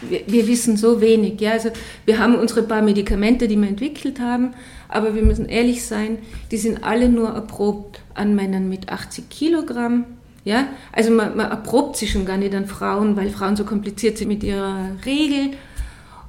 Wir, 0.01 0.47
wissen 0.47 0.77
so 0.77 1.01
wenig. 1.01 1.39
Ja? 1.39 1.51
Also 1.51 1.69
wir 2.05 2.19
haben 2.19 2.35
unsere 2.35 2.63
paar 2.63 2.81
Medikamente, 2.81 3.47
die 3.47 3.57
wir 3.57 3.67
entwickelt 3.67 4.19
haben, 4.19 4.53
aber 4.89 5.15
wir 5.15 5.23
müssen 5.23 5.47
ehrlich 5.47 5.85
sein, 5.85 6.17
die 6.51 6.57
sind 6.57 6.83
alle 6.83 7.09
nur 7.09 7.29
erprobt 7.29 8.01
an 8.13 8.35
Männern 8.35 8.69
mit 8.69 8.89
80 8.89 9.29
Kilogramm. 9.29 10.05
Ja? 10.43 10.67
Also 10.91 11.11
man, 11.11 11.37
man 11.37 11.49
erprobt 11.51 11.97
sie 11.97 12.07
schon 12.07 12.25
gar 12.25 12.37
nicht 12.37 12.55
an 12.55 12.65
Frauen, 12.65 13.15
weil 13.15 13.29
Frauen 13.29 13.55
so 13.55 13.63
kompliziert 13.63 14.17
sind 14.17 14.27
mit 14.27 14.43
ihrer 14.43 14.91
Regel. 15.05 15.51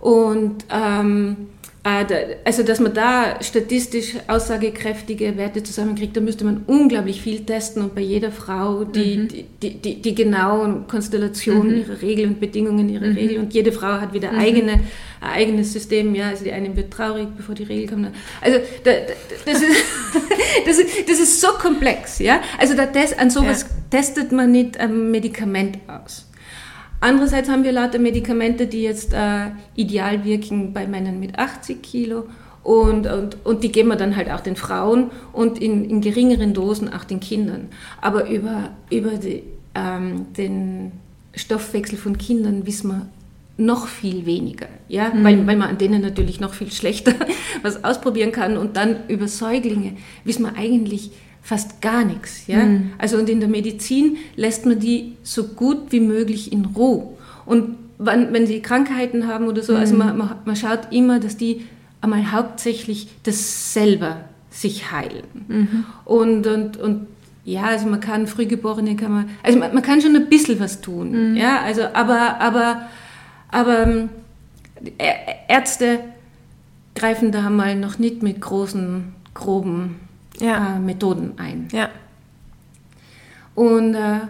Und 0.00 0.64
ähm, 0.70 1.48
also, 1.84 2.62
dass 2.62 2.78
man 2.78 2.94
da 2.94 3.42
statistisch 3.42 4.14
aussagekräftige 4.28 5.36
Werte 5.36 5.64
zusammenkriegt, 5.64 6.16
da 6.16 6.20
müsste 6.20 6.44
man 6.44 6.62
unglaublich 6.68 7.20
viel 7.20 7.44
testen 7.44 7.82
und 7.82 7.96
bei 7.96 8.00
jeder 8.02 8.30
Frau 8.30 8.84
die, 8.84 9.16
mhm. 9.16 9.28
die, 9.60 9.74
die, 9.80 10.00
die, 10.00 10.14
genauen 10.14 10.86
Konstellationen 10.86 11.72
mhm. 11.72 11.78
ihrer 11.80 12.00
Regel 12.00 12.26
und 12.28 12.38
Bedingungen 12.38 12.88
ihrer 12.88 13.08
mhm. 13.08 13.16
Regel 13.16 13.38
und 13.38 13.52
jede 13.52 13.72
Frau 13.72 14.00
hat 14.00 14.12
wieder 14.12 14.30
mhm. 14.30 14.38
eigene, 14.38 14.72
ein 15.20 15.30
eigenes 15.34 15.72
System, 15.72 16.14
ja, 16.14 16.28
also 16.28 16.44
die 16.44 16.52
eine 16.52 16.76
wird 16.76 16.92
traurig, 16.92 17.26
bevor 17.36 17.56
die 17.56 17.64
Regel 17.64 17.88
kommt. 17.88 18.10
Also, 18.40 18.60
da, 18.84 18.92
das, 19.44 19.60
ist, 19.60 19.84
das, 20.66 20.78
ist, 20.78 21.08
das 21.08 21.18
ist 21.18 21.40
so 21.40 21.48
komplex, 21.60 22.20
ja. 22.20 22.42
Also, 22.58 22.76
da 22.76 22.86
test, 22.86 23.18
an 23.18 23.28
sowas 23.28 23.62
ja. 23.62 23.98
testet 23.98 24.30
man 24.30 24.52
nicht 24.52 24.78
ein 24.78 25.10
Medikament 25.10 25.78
aus. 25.88 26.28
Andererseits 27.02 27.48
haben 27.48 27.64
wir 27.64 27.72
lauter 27.72 27.98
Medikamente, 27.98 28.68
die 28.68 28.82
jetzt 28.82 29.12
äh, 29.12 29.50
ideal 29.74 30.24
wirken 30.24 30.72
bei 30.72 30.86
Männern 30.86 31.18
mit 31.18 31.36
80 31.36 31.82
Kilo 31.82 32.26
und, 32.62 33.08
und, 33.08 33.44
und 33.44 33.64
die 33.64 33.72
geben 33.72 33.88
wir 33.88 33.96
dann 33.96 34.14
halt 34.14 34.30
auch 34.30 34.38
den 34.38 34.54
Frauen 34.54 35.10
und 35.32 35.60
in, 35.60 35.90
in 35.90 36.00
geringeren 36.00 36.54
Dosen 36.54 36.92
auch 36.92 37.02
den 37.02 37.18
Kindern. 37.18 37.70
Aber 38.00 38.30
über, 38.30 38.70
über 38.88 39.16
die, 39.16 39.42
ähm, 39.74 40.26
den 40.36 40.92
Stoffwechsel 41.34 41.98
von 41.98 42.18
Kindern 42.18 42.66
wissen 42.66 42.88
wir 42.90 43.06
noch 43.56 43.88
viel 43.88 44.24
weniger, 44.24 44.68
ja, 44.88 45.12
mhm. 45.12 45.24
weil, 45.24 45.46
weil 45.48 45.56
man 45.56 45.70
an 45.70 45.78
denen 45.78 46.02
natürlich 46.02 46.38
noch 46.38 46.54
viel 46.54 46.70
schlechter 46.70 47.14
was 47.62 47.82
ausprobieren 47.82 48.30
kann 48.30 48.56
und 48.56 48.76
dann 48.76 49.08
über 49.08 49.26
Säuglinge 49.26 49.96
wissen 50.22 50.44
wir 50.44 50.54
eigentlich 50.56 51.10
fast 51.42 51.82
gar 51.82 52.04
nichts. 52.04 52.46
Ja? 52.46 52.64
Mhm. 52.64 52.92
Also 52.98 53.18
und 53.18 53.28
in 53.28 53.40
der 53.40 53.48
Medizin 53.48 54.16
lässt 54.36 54.64
man 54.64 54.78
die 54.78 55.16
so 55.22 55.44
gut 55.48 55.90
wie 55.90 56.00
möglich 56.00 56.52
in 56.52 56.64
Ruhe. 56.64 57.08
Und 57.44 57.76
wenn, 57.98 58.32
wenn 58.32 58.46
sie 58.46 58.60
Krankheiten 58.62 59.26
haben 59.26 59.46
oder 59.46 59.62
so, 59.62 59.74
also 59.74 59.94
mhm. 59.94 60.02
also 60.02 60.16
man, 60.16 60.28
man, 60.28 60.36
man, 60.44 60.56
schaut 60.56 60.92
immer, 60.92 61.20
dass 61.20 61.36
die 61.36 61.66
einmal 62.00 62.32
hauptsächlich 62.32 63.08
das 63.24 63.74
selber 63.74 64.24
sich 64.50 64.92
heilen. 64.92 65.24
Mhm. 65.48 65.84
Und, 66.04 66.46
und, 66.46 66.76
und 66.76 67.06
ja, 67.44 67.64
also 67.64 67.88
man 67.88 68.00
kann 68.00 68.26
Frühgeborene 68.28 68.94
kann 68.94 69.12
man, 69.12 69.30
also 69.42 69.58
man, 69.58 69.74
man 69.74 69.82
kann 69.82 70.00
schon 70.00 70.14
ein 70.14 70.28
bisschen 70.28 70.60
was 70.60 70.80
tun. 70.80 71.32
Mhm. 71.32 71.36
Ja, 71.36 71.60
also 71.60 71.82
aber, 71.92 72.40
aber, 72.40 72.88
aber 73.48 73.86
ähm, 73.86 74.08
Ärzte 75.48 76.00
greifen 76.94 77.32
da 77.32 77.50
mal 77.50 77.76
noch 77.76 77.98
nicht 77.98 78.22
mit 78.22 78.40
großen, 78.40 79.12
groben 79.34 79.96
ja. 80.42 80.76
äh, 80.76 80.78
Methoden 80.78 81.32
ein. 81.38 81.68
Ja. 81.72 81.88
Und 83.54 83.94
äh, 83.94 84.20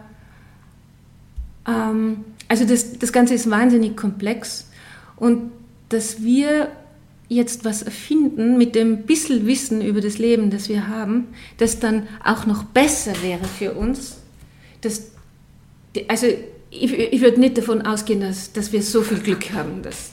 ähm, 1.67 2.25
also 2.49 2.65
das, 2.65 2.99
das 2.99 3.13
Ganze 3.13 3.35
ist 3.35 3.51
wahnsinnig 3.51 3.97
komplex 3.97 4.69
und 5.17 5.53
dass 5.89 6.23
wir 6.23 6.69
jetzt 7.29 7.65
was 7.65 7.83
erfinden 7.83 8.59
mit 8.59 8.75
dem 8.75 9.05
bisschen 9.05 9.47
Wissen 9.47 9.81
über 9.81 10.01
das 10.01 10.19
Leben, 10.19 10.51
das 10.51 10.69
wir 10.69 10.89
haben, 10.89 11.29
das 11.57 11.79
dann 11.79 12.07
auch 12.25 12.47
noch 12.47 12.65
besser 12.65 13.15
wäre 13.23 13.45
für 13.45 13.73
uns. 13.73 14.19
Das, 14.83 15.13
also 16.09 16.27
ich, 16.71 16.93
ich 16.93 17.21
würde 17.21 17.41
nicht 17.41 17.57
davon 17.57 17.83
ausgehen, 17.83 18.21
dass, 18.21 18.53
dass 18.53 18.73
wir 18.73 18.83
so 18.83 19.03
viel 19.03 19.19
Glück 19.19 19.53
haben, 19.53 19.83
dass 19.83 20.11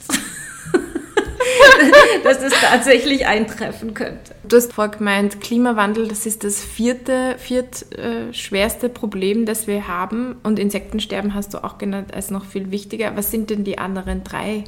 dass 2.24 2.40
das 2.40 2.52
tatsächlich 2.60 3.26
eintreffen 3.26 3.94
könnte. 3.94 4.34
Du 4.48 4.56
hast 4.56 4.72
vorhin 4.72 4.98
gemeint, 4.98 5.40
Klimawandel, 5.40 6.08
das 6.08 6.26
ist 6.26 6.44
das 6.44 6.62
vierte, 6.62 7.36
viert 7.38 7.92
äh, 7.96 8.32
schwerste 8.32 8.88
Problem, 8.88 9.46
das 9.46 9.66
wir 9.66 9.88
haben. 9.88 10.36
Und 10.42 10.58
Insektensterben 10.58 11.34
hast 11.34 11.54
du 11.54 11.64
auch 11.64 11.78
genannt 11.78 12.14
als 12.14 12.30
noch 12.30 12.44
viel 12.44 12.70
wichtiger. 12.70 13.16
Was 13.16 13.30
sind 13.30 13.50
denn 13.50 13.64
die 13.64 13.78
anderen 13.78 14.24
drei, 14.24 14.64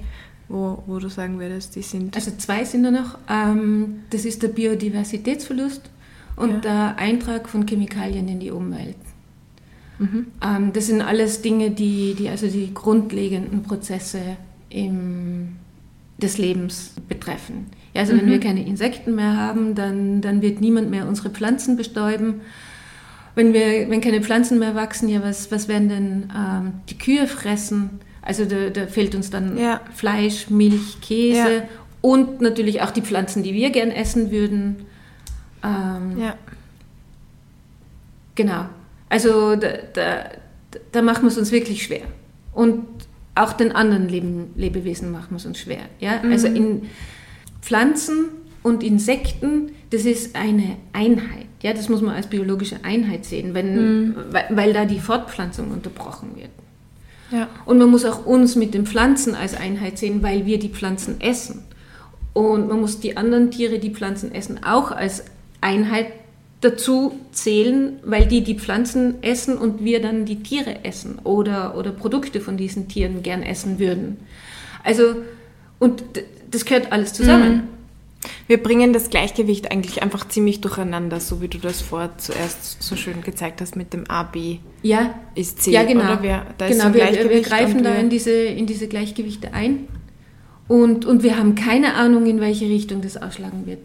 wo, 0.49 0.83
wo 0.87 0.99
du 0.99 1.09
sagen 1.09 1.41
würdest, 1.41 1.77
die 1.77 1.83
sind? 1.83 2.15
Also 2.15 2.33
zwei 2.37 2.65
sind 2.65 2.85
da 2.85 2.91
noch. 2.91 3.19
Ähm, 3.29 4.01
das 4.11 4.25
ist 4.25 4.43
der 4.43 4.49
Biodiversitätsverlust 4.49 5.83
und 6.37 6.51
ja. 6.51 6.59
der 6.61 6.99
Eintrag 6.99 7.49
von 7.49 7.67
Chemikalien 7.67 8.29
in 8.29 8.41
die 8.41 8.51
Umwelt. 8.51 8.97
Mhm. 9.99 10.27
Ähm, 10.43 10.73
das 10.73 10.87
sind 10.87 11.03
alles 11.03 11.43
Dinge, 11.43 11.71
die, 11.71 12.15
die 12.15 12.29
also 12.29 12.47
die 12.47 12.73
grundlegenden 12.75 13.63
Prozesse 13.63 14.37
im 14.69 15.57
des 16.23 16.39
Lebens 16.39 16.95
betreffen. 17.09 17.67
Ja, 17.95 18.03
also 18.03 18.15
mhm. 18.15 18.21
wenn 18.21 18.31
wir 18.31 18.41
keine 18.41 18.67
Insekten 18.67 19.15
mehr 19.15 19.37
haben, 19.37 19.75
dann, 19.75 20.21
dann 20.21 20.43
wird 20.43 20.61
niemand 20.61 20.91
mehr 20.91 21.07
unsere 21.07 21.31
Pflanzen 21.31 21.77
bestäuben. 21.77 22.41
Wenn, 23.35 23.53
wir, 23.53 23.89
wenn 23.89 24.01
keine 24.01 24.21
Pflanzen 24.21 24.59
mehr 24.59 24.75
wachsen, 24.75 25.09
ja, 25.09 25.23
was, 25.23 25.51
was 25.51 25.69
werden 25.69 25.89
denn 25.89 26.33
ähm, 26.37 26.73
die 26.89 26.99
Kühe 26.99 27.27
fressen? 27.27 28.01
Also 28.21 28.45
da, 28.45 28.71
da 28.71 28.87
fehlt 28.87 29.15
uns 29.15 29.31
dann 29.31 29.59
ja. 29.59 29.81
Fleisch, 29.95 30.49
Milch, 30.51 31.01
Käse 31.01 31.55
ja. 31.55 31.63
und 32.03 32.41
natürlich 32.41 32.83
auch 32.83 32.91
die 32.91 33.03
Pflanzen, 33.03 33.43
die 33.43 33.55
wir 33.55 33.71
gern 33.71 33.91
essen 33.91 34.31
würden. 34.31 34.87
Ähm, 35.65 36.21
ja. 36.21 36.35
Genau. 38.35 38.67
Also 39.09 39.57
da, 39.57 39.69
da, 39.93 40.25
da 40.93 41.03
machen 41.03 41.23
wir 41.23 41.29
es 41.29 41.39
uns 41.39 41.53
wirklich 41.53 41.83
schwer. 41.83 42.03
Und 42.55 42.87
auch 43.35 43.53
den 43.53 43.73
anderen 43.73 44.09
Leben, 44.09 44.51
Lebewesen 44.57 45.11
machen 45.11 45.29
wir 45.31 45.37
es 45.37 45.47
uns 45.47 45.59
schwer. 45.59 45.83
Ja? 46.01 46.23
Mhm. 46.23 46.33
Also 46.33 46.47
in 46.49 46.83
Pflanzen 47.61 48.27
und 48.63 48.83
Insekten, 48.83 49.71
das 49.91 50.05
ist 50.05 50.37
eine 50.37 50.77
Einheit. 50.93 51.47
Ja? 51.63 51.73
Das 51.73 51.89
muss 51.89 52.03
man 52.03 52.15
als 52.15 52.27
biologische 52.27 52.85
Einheit 52.85 53.25
sehen, 53.25 53.55
wenn, 53.55 54.07
mhm. 54.07 54.15
weil, 54.31 54.45
weil, 54.51 54.73
da 54.73 54.85
die 54.85 55.01
Fortpflanzung 55.01 55.71
unterbrochen 55.71 56.37
wird. 56.37 56.51
Ja. 57.31 57.49
Und 57.65 57.79
man 57.79 57.91
muss 57.91 58.05
auch 58.05 58.27
uns 58.27 58.57
mit 58.57 58.75
den 58.75 58.85
Pflanzen 58.85 59.35
als 59.35 59.55
Einheit 59.55 59.97
sehen, 59.97 60.23
weil 60.23 60.45
wir 60.45 60.59
die 60.59 60.69
Pflanzen 60.69 61.21
essen. 61.21 61.65
Und 62.35 62.69
man 62.69 62.81
muss 62.81 63.01
die 63.01 63.17
anderen 63.17 63.51
Tiere, 63.51 63.79
die 63.79 63.91
Pflanzen 63.91 64.33
essen, 64.33 64.63
auch 64.65 64.91
als 64.91 65.25
Einheit 65.63 66.09
dazu 66.63 67.19
zählen, 67.33 67.99
weil 68.05 68.27
die 68.27 68.43
die 68.43 68.59
Pflanzen 68.59 69.23
essen 69.23 69.59
und 69.59 69.85
wir 69.85 70.01
dann 70.01 70.25
die 70.25 70.43
Tiere 70.43 70.85
essen 70.85 71.19
oder, 71.25 71.77
oder 71.77 71.91
Produkte 71.91 72.41
von 72.41 72.57
diesen 72.57 72.89
Tieren 72.89 73.23
gern 73.23 73.43
essen 73.43 73.79
würden. 73.79 74.19
Also, 74.83 75.17
und 75.79 76.03
das 76.51 76.65
gehört 76.65 76.93
alles 76.93 77.13
zusammen. 77.13 77.55
Mhm. 77.55 77.63
Wir 78.47 78.63
bringen 78.63 78.93
das 78.93 79.11
Gleichgewicht 79.11 79.73
eigentlich 79.73 80.01
einfach 80.03 80.29
ziemlich 80.29 80.61
durcheinander, 80.61 81.19
so 81.19 81.43
wie 81.43 81.49
du 81.49 81.59
das 81.59 81.81
vor 81.81 82.11
zuerst 82.19 82.81
so 82.81 82.95
schön 82.95 83.23
gezeigt 83.23 83.61
hast 83.61 83.75
mit 83.75 83.93
dem 83.93 84.09
A, 84.09 84.23
B 84.23 84.59
ja. 84.83 85.15
ist 85.35 85.63
C. 85.63 85.73
Ja, 85.73 85.83
genau. 85.83 86.23
Wir, 86.23 86.47
genau, 86.59 86.95
wir, 86.95 87.31
wir, 87.31 87.43
greifen 87.43 87.83
da 87.83 87.95
in 87.95 88.11
diese, 88.11 88.31
in 88.31 88.67
diese 88.67 88.87
Gleichgewichte 88.87 89.53
ein 89.53 89.89
und, 90.69 91.05
und 91.05 91.25
wir 91.25 91.37
haben 91.37 91.57
keine 91.57 91.95
Ahnung, 91.95 92.27
in 92.27 92.41
welche 92.41 92.67
Richtung 92.67 93.03
das 93.03 93.17
ausschlagen 93.17 93.67
wird. 93.67 93.81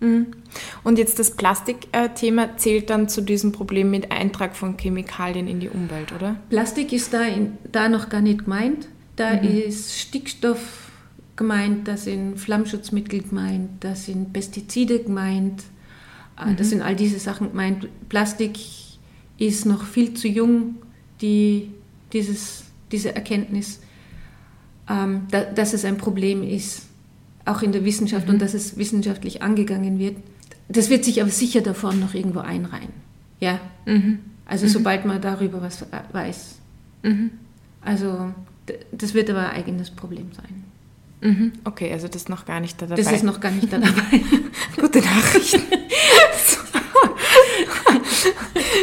Mhm. 0.00 0.26
Und 0.82 0.98
jetzt 0.98 1.18
das 1.18 1.32
Plastikthema 1.32 2.56
zählt 2.56 2.90
dann 2.90 3.08
zu 3.08 3.20
diesem 3.20 3.52
Problem 3.52 3.90
mit 3.90 4.10
Eintrag 4.10 4.56
von 4.56 4.76
Chemikalien 4.76 5.46
in 5.46 5.60
die 5.60 5.68
Umwelt, 5.68 6.12
oder? 6.12 6.36
Plastik 6.48 6.92
ist 6.92 7.12
da, 7.12 7.22
in, 7.22 7.58
da 7.70 7.88
noch 7.88 8.08
gar 8.08 8.20
nicht 8.20 8.44
gemeint. 8.44 8.88
Da 9.16 9.34
mhm. 9.34 9.48
ist 9.48 9.98
Stickstoff 9.98 10.90
gemeint, 11.36 11.86
da 11.88 11.96
sind 11.96 12.38
Flammschutzmittel 12.38 13.22
gemeint, 13.22 13.70
da 13.80 13.94
sind 13.94 14.32
Pestizide 14.32 15.02
gemeint, 15.02 15.62
äh, 16.38 16.50
mhm. 16.50 16.56
das 16.56 16.70
sind 16.70 16.82
all 16.82 16.96
diese 16.96 17.18
Sachen 17.18 17.50
gemeint. 17.50 17.88
Plastik 18.08 18.58
ist 19.38 19.66
noch 19.66 19.84
viel 19.84 20.14
zu 20.14 20.28
jung, 20.28 20.76
die, 21.20 21.70
dieses, 22.12 22.64
diese 22.92 23.14
Erkenntnis, 23.14 23.80
ähm, 24.88 25.22
da, 25.30 25.44
dass 25.44 25.72
es 25.72 25.84
ein 25.84 25.96
Problem 25.96 26.42
ist 26.42 26.89
auch 27.44 27.62
in 27.62 27.72
der 27.72 27.84
Wissenschaft 27.84 28.26
mhm. 28.26 28.34
und 28.34 28.42
dass 28.42 28.54
es 28.54 28.76
wissenschaftlich 28.76 29.42
angegangen 29.42 29.98
wird. 29.98 30.16
Das 30.68 30.90
wird 30.90 31.04
sich 31.04 31.20
aber 31.20 31.30
sicher 31.30 31.62
davon 31.62 32.00
noch 32.00 32.14
irgendwo 32.14 32.40
einreihen. 32.40 32.92
Ja. 33.40 33.60
Mhm. 33.86 34.20
Also 34.46 34.66
mhm. 34.66 34.70
sobald 34.70 35.04
man 35.04 35.20
darüber 35.20 35.62
was 35.62 35.84
weiß. 36.12 36.56
Mhm. 37.02 37.30
Also 37.82 38.32
das 38.92 39.14
wird 39.14 39.30
aber 39.30 39.50
ein 39.50 39.56
eigenes 39.56 39.90
Problem 39.90 40.30
sein. 40.32 40.64
Mhm. 41.22 41.52
Okay, 41.64 41.92
also 41.92 42.08
das 42.08 42.22
ist 42.22 42.28
noch 42.28 42.46
gar 42.46 42.60
nicht 42.60 42.80
da 42.80 42.86
dabei. 42.86 43.02
Das 43.02 43.12
ist 43.12 43.24
noch 43.24 43.40
gar 43.40 43.50
nicht 43.50 43.72
da 43.72 43.78
dabei. 43.78 44.22
Gute 44.80 45.00
Nachrichten. 45.00 45.62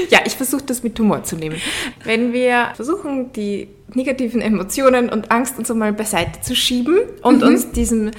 ja, 0.09 0.19
ich 0.25 0.35
versuche 0.35 0.63
das 0.63 0.83
mit 0.83 0.99
Humor 0.99 1.23
zu 1.23 1.35
nehmen. 1.35 1.57
Wenn 2.03 2.33
wir 2.33 2.71
versuchen, 2.75 3.33
die 3.33 3.69
negativen 3.93 4.41
Emotionen 4.41 5.09
und 5.09 5.31
Angst 5.31 5.57
und 5.57 5.65
so 5.65 5.73
mal 5.73 5.93
beiseite 5.93 6.41
zu 6.41 6.55
schieben 6.55 6.97
und 7.23 7.41
mhm. 7.41 7.47
uns 7.47 7.71
diesem 7.71 8.11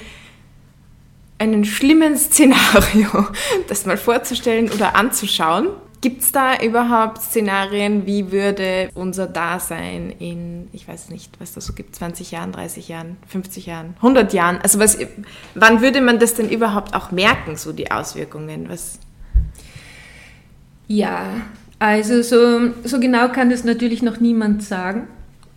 einen 1.39 1.65
schlimmen 1.65 2.17
Szenario, 2.17 3.27
das 3.67 3.85
mal 3.85 3.97
vorzustellen 3.97 4.71
oder 4.71 4.95
anzuschauen, 4.95 5.69
Gibt 6.01 6.21
es 6.21 6.31
da 6.31 6.55
überhaupt 6.61 7.21
Szenarien, 7.21 8.05
wie 8.05 8.31
würde 8.31 8.89
unser 8.93 9.27
Dasein 9.27 10.11
in, 10.17 10.69
ich 10.71 10.87
weiß 10.87 11.09
nicht, 11.09 11.37
was 11.41 11.53
da 11.53 11.59
so 11.59 11.73
gibt, 11.73 11.93
20 11.93 12.31
Jahren, 12.31 12.53
30 12.53 12.87
Jahren, 12.87 13.17
50 13.27 13.65
Jahren, 13.65 13.95
100 13.97 14.31
Jahren? 14.31 14.59
Also 14.63 14.79
was, 14.79 14.97
wann 15.55 15.81
würde 15.81 15.99
man 15.99 16.17
das 16.17 16.35
denn 16.35 16.47
überhaupt 16.47 16.95
auch 16.95 17.11
merken, 17.11 17.57
so 17.57 17.73
die 17.73 17.91
Auswirkungen? 17.91 18.69
Was? 18.69 18.99
Ja, 20.87 21.41
also 21.79 22.21
so, 22.21 22.71
so 22.85 22.99
genau 23.01 23.27
kann 23.27 23.49
das 23.49 23.65
natürlich 23.65 24.01
noch 24.01 24.21
niemand 24.21 24.63
sagen. 24.63 25.09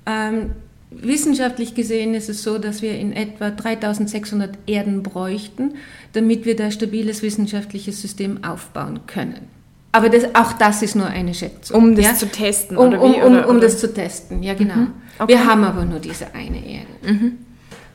Ähm, 0.06 0.56
wissenschaftlich 1.00 1.74
gesehen 1.74 2.14
ist 2.14 2.28
es 2.28 2.42
so, 2.42 2.58
dass 2.58 2.82
wir 2.82 2.98
in 2.98 3.12
etwa 3.12 3.50
3600 3.50 4.50
Erden 4.66 5.02
bräuchten, 5.02 5.74
damit 6.12 6.44
wir 6.44 6.56
da 6.56 6.70
stabiles 6.70 7.22
wissenschaftliches 7.22 8.00
System 8.00 8.44
aufbauen 8.44 9.00
können. 9.06 9.48
Aber 9.92 10.08
das, 10.08 10.34
auch 10.34 10.54
das 10.54 10.82
ist 10.82 10.96
nur 10.96 11.06
eine 11.06 11.34
Schätzung. 11.34 11.76
Um 11.76 11.94
das 11.94 12.04
ja? 12.04 12.14
zu 12.14 12.26
testen, 12.26 12.78
um, 12.78 12.88
oder 12.88 13.02
wie? 13.02 13.22
Um, 13.22 13.36
um, 13.36 13.44
um 13.44 13.60
das 13.60 13.78
zu 13.78 13.92
testen, 13.92 14.42
ja 14.42 14.54
genau. 14.54 14.76
Mhm. 14.76 14.92
Okay. 15.18 15.32
Wir 15.32 15.44
haben 15.46 15.64
aber 15.64 15.84
nur 15.84 15.98
diese 15.98 16.34
eine 16.34 16.64
Erde. 16.64 16.86
Mhm. 17.12 17.38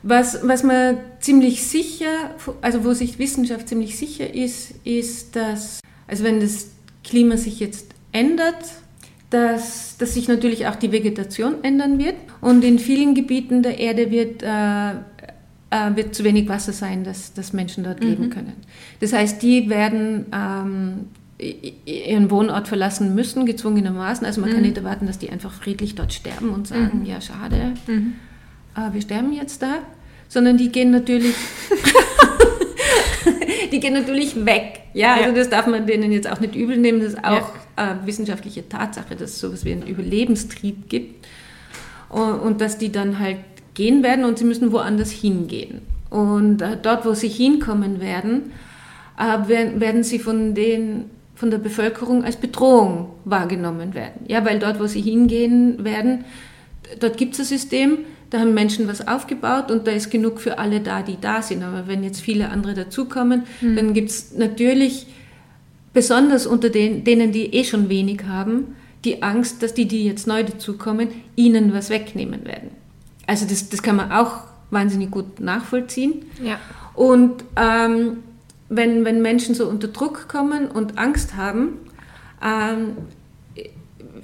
Was, 0.03 0.47
was 0.47 0.63
man 0.63 0.99
ziemlich 1.19 1.65
sicher, 1.65 2.35
also 2.61 2.85
wo 2.85 2.93
sich 2.93 3.17
Wissenschaft 3.17 3.67
ziemlich 3.67 3.97
sicher 3.97 4.33
ist, 4.33 4.75
ist, 4.83 5.35
dass, 5.35 5.79
also 6.07 6.23
wenn 6.23 6.39
das 6.39 6.67
Klima 7.03 7.35
sich 7.35 7.59
jetzt 7.59 7.87
ändert, 8.11 8.63
dass, 9.29 9.97
dass 9.97 10.13
sich 10.13 10.27
natürlich 10.27 10.67
auch 10.67 10.75
die 10.75 10.91
Vegetation 10.91 11.55
ändern 11.63 11.99
wird. 11.99 12.15
Und 12.41 12.63
in 12.63 12.79
vielen 12.79 13.13
Gebieten 13.13 13.61
der 13.61 13.79
Erde 13.79 14.09
wird, 14.09 14.41
äh, 14.41 14.91
äh, 15.69 15.95
wird 15.95 16.15
zu 16.15 16.23
wenig 16.23 16.47
Wasser 16.47 16.71
sein, 16.71 17.03
dass, 17.03 17.33
dass 17.33 17.51
Menschen 17.51 17.83
dort 17.83 18.01
mhm. 18.01 18.07
leben 18.07 18.29
können. 18.29 18.53
Das 18.99 19.13
heißt, 19.13 19.41
die 19.41 19.69
werden 19.69 20.27
ähm, 20.33 21.07
ihren 21.85 22.31
Wohnort 22.31 22.67
verlassen 22.67 23.15
müssen, 23.15 23.45
gezwungenermaßen. 23.45 24.25
Also 24.25 24.39
man 24.39 24.49
mhm. 24.49 24.53
kann 24.53 24.63
nicht 24.63 24.77
erwarten, 24.77 25.07
dass 25.07 25.19
die 25.19 25.29
einfach 25.29 25.51
friedlich 25.51 25.95
dort 25.95 26.13
sterben 26.13 26.49
und 26.49 26.67
sagen, 26.67 27.01
mhm. 27.01 27.05
ja 27.05 27.19
schade, 27.19 27.73
mhm. 27.85 28.13
äh, 28.75 28.93
wir 28.93 29.01
sterben 29.01 29.33
jetzt 29.33 29.61
da, 29.61 29.79
sondern 30.29 30.57
die 30.57 30.69
gehen 30.69 30.89
natürlich, 30.89 31.35
die 33.73 33.79
gehen 33.81 33.93
natürlich 33.93 34.45
weg. 34.45 34.79
Ja, 34.93 35.15
also 35.15 35.29
ja. 35.29 35.35
das 35.35 35.49
darf 35.49 35.67
man 35.67 35.85
denen 35.85 36.13
jetzt 36.13 36.31
auch 36.31 36.39
nicht 36.39 36.55
übel 36.55 36.77
nehmen. 36.77 37.01
Das 37.01 37.09
ist 37.09 37.23
auch 37.23 37.31
ja. 37.31 37.53
Äh, 37.77 37.95
wissenschaftliche 38.05 38.67
Tatsache, 38.67 39.15
dass 39.15 39.31
es 39.31 39.39
sowas 39.39 39.63
wie 39.65 39.71
einen 39.71 39.87
Überlebenstrieb 39.87 40.89
gibt 40.89 41.25
und, 42.09 42.39
und, 42.39 42.61
dass 42.61 42.77
die 42.77 42.91
dann 42.91 43.19
halt 43.19 43.39
gehen 43.73 44.03
werden 44.03 44.25
und 44.25 44.37
sie 44.37 44.45
müssen 44.45 44.71
woanders 44.71 45.11
hingehen. 45.11 45.81
Und 46.09 46.61
äh, 46.61 46.77
dort, 46.81 47.05
wo 47.05 47.13
sie 47.13 47.29
hinkommen 47.29 48.01
werden, 48.01 48.51
äh, 49.17 49.47
werden, 49.47 49.79
werden 49.79 50.03
sie 50.03 50.19
von 50.19 50.53
den 50.53 51.05
von 51.37 51.51
der 51.51 51.59
Bevölkerung 51.59 52.23
als 52.23 52.35
Bedrohung 52.35 53.09
wahrgenommen 53.23 53.93
werden. 53.93 54.25
Ja, 54.27 54.43
weil 54.43 54.57
dort, 54.57 54.79
wo 54.79 54.87
sie 54.87 55.01
hingehen 55.01 55.83
werden, 55.83 56.25
dort 56.99 57.15
gibt 57.15 57.35
es 57.35 57.41
ein 57.41 57.45
System, 57.45 57.99
da 58.31 58.39
haben 58.39 58.53
Menschen 58.53 58.87
was 58.87 59.07
aufgebaut 59.07 59.71
und 59.71 59.87
da 59.87 59.91
ist 59.91 60.09
genug 60.09 60.41
für 60.41 60.57
alle 60.57 60.81
da, 60.81 61.01
die 61.03 61.17
da 61.21 61.41
sind. 61.41 61.63
Aber 61.63 61.87
wenn 61.87 62.03
jetzt 62.03 62.21
viele 62.21 62.49
andere 62.49 62.73
dazukommen, 62.73 63.43
mhm. 63.61 63.75
dann 63.75 63.93
gibt 63.93 64.09
es 64.09 64.35
natürlich, 64.35 65.05
besonders 65.97 66.45
unter 66.45 66.69
den, 66.69 67.03
denen, 67.03 67.31
die 67.31 67.55
eh 67.55 67.63
schon 67.63 67.89
wenig 67.89 68.25
haben, 68.25 68.75
die 69.03 69.23
Angst, 69.23 69.63
dass 69.63 69.73
die, 69.73 69.87
die 69.87 70.05
jetzt 70.05 70.27
neu 70.27 70.43
dazukommen, 70.43 71.07
ihnen 71.35 71.73
was 71.73 71.89
wegnehmen 71.89 72.45
werden. 72.45 72.69
Also 73.25 73.47
das, 73.47 73.69
das 73.69 73.81
kann 73.81 73.95
man 73.95 74.11
auch 74.11 74.41
wahnsinnig 74.69 75.09
gut 75.09 75.39
nachvollziehen. 75.39 76.25
Ja. 76.43 76.59
Und 76.93 77.43
ähm, 77.55 78.17
wenn, 78.69 79.05
wenn 79.05 79.23
Menschen 79.23 79.55
so 79.55 79.67
unter 79.67 79.87
Druck 79.87 80.27
kommen 80.27 80.67
und 80.67 80.99
Angst 80.99 81.35
haben, 81.35 81.79
ähm, 82.45 82.97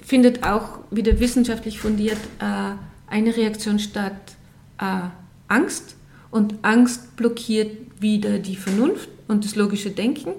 findet 0.00 0.44
auch 0.44 0.78
wieder 0.92 1.18
wissenschaftlich 1.18 1.80
fundiert 1.80 2.18
äh, 2.38 2.76
eine 3.08 3.36
Reaktion 3.36 3.80
statt 3.80 4.36
äh, 4.80 5.08
Angst 5.48 5.96
und 6.30 6.54
Angst 6.62 7.16
blockiert 7.16 7.72
wieder 7.98 8.38
die 8.38 8.54
Vernunft 8.54 9.08
und 9.26 9.44
das 9.44 9.56
logische 9.56 9.90
Denken. 9.90 10.34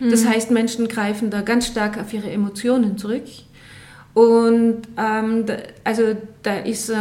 Mhm. 0.00 0.10
Das 0.10 0.26
heißt, 0.26 0.50
Menschen 0.50 0.88
greifen 0.88 1.30
da 1.30 1.42
ganz 1.42 1.66
stark 1.66 1.98
auf 1.98 2.12
ihre 2.12 2.30
Emotionen 2.30 2.98
zurück. 2.98 3.24
Und 4.14 4.82
ähm, 4.96 5.46
da, 5.46 5.56
also 5.84 6.16
da 6.42 6.58
ist 6.58 6.90
äh, 6.90 6.94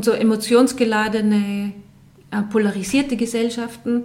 so 0.00 0.12
emotionsgeladene, 0.12 1.72
äh, 2.30 2.42
polarisierte 2.50 3.16
Gesellschaften 3.16 4.04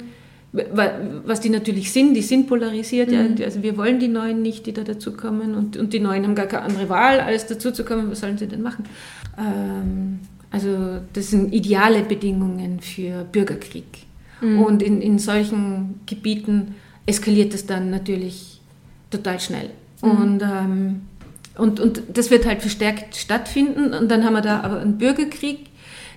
was 0.52 1.42
die 1.42 1.50
natürlich 1.50 1.92
sind, 1.92 2.16
die 2.16 2.22
sind 2.22 2.48
polarisiert. 2.48 3.10
Mhm. 3.10 3.36
Ja, 3.38 3.46
also 3.46 3.62
wir 3.62 3.78
wollen 3.78 4.00
die 4.00 4.08
Neuen 4.08 4.42
nicht, 4.42 4.66
die 4.66 4.74
da 4.74 4.84
dazukommen 4.84 5.54
und, 5.54 5.78
und 5.78 5.94
die 5.94 6.00
Neuen 6.00 6.24
haben 6.24 6.36
gar 6.36 6.48
keine 6.48 6.64
andere 6.64 6.90
Wahl, 6.90 7.20
als 7.20 7.46
dazuzukommen. 7.46 8.10
Was 8.10 8.22
sollen 8.22 8.38
sie 8.38 8.48
denn 8.48 8.62
machen? 8.62 8.86
Ähm, 9.38 10.20
also 10.50 11.02
das 11.14 11.30
sind 11.30 11.54
ideale 11.54 12.02
Bedingungen 12.02 12.80
für 12.80 13.26
Bürgerkrieg. 13.32 13.86
Mhm. 14.42 14.62
Und 14.62 14.82
in, 14.82 15.02
in 15.02 15.20
solchen 15.20 16.02
Gebieten 16.08 16.76
eskaliert 17.10 17.54
es 17.54 17.66
dann 17.66 17.90
natürlich 17.90 18.62
total 19.10 19.40
schnell. 19.40 19.70
Mhm. 20.02 20.12
Und, 20.12 20.42
ähm, 20.42 21.02
und, 21.58 21.80
und 21.80 22.04
das 22.14 22.32
wird 22.32 22.46
halt 22.46 22.62
verstärkt 22.62 23.16
stattfinden. 23.16 23.94
Und 23.94 24.10
dann 24.10 24.24
haben 24.24 24.34
wir 24.34 24.42
da 24.42 24.62
aber 24.62 24.80
einen 24.80 24.98
Bürgerkrieg, 24.98 25.68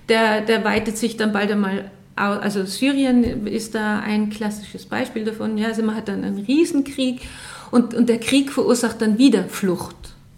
der, 0.09 0.42
der 0.42 0.64
weitet 0.64 0.96
sich 0.96 1.16
dann 1.16 1.33
bald 1.33 1.50
einmal 1.50 1.90
also 2.14 2.66
Syrien 2.66 3.46
ist 3.46 3.74
da 3.74 4.00
ein 4.00 4.28
klassisches 4.28 4.85
Beispiel 4.85 5.24
davon. 5.24 5.57
Ja, 5.57 5.68
also 5.68 5.83
man 5.83 5.96
hat 5.96 6.09
dann 6.09 6.22
einen 6.24 6.44
Riesenkrieg 6.44 7.22
und, 7.70 7.94
und 7.94 8.09
der 8.09 8.20
Krieg 8.20 8.52
verursacht 8.52 9.00
dann 9.00 9.16
wieder 9.16 9.44
Flucht. 9.44 9.96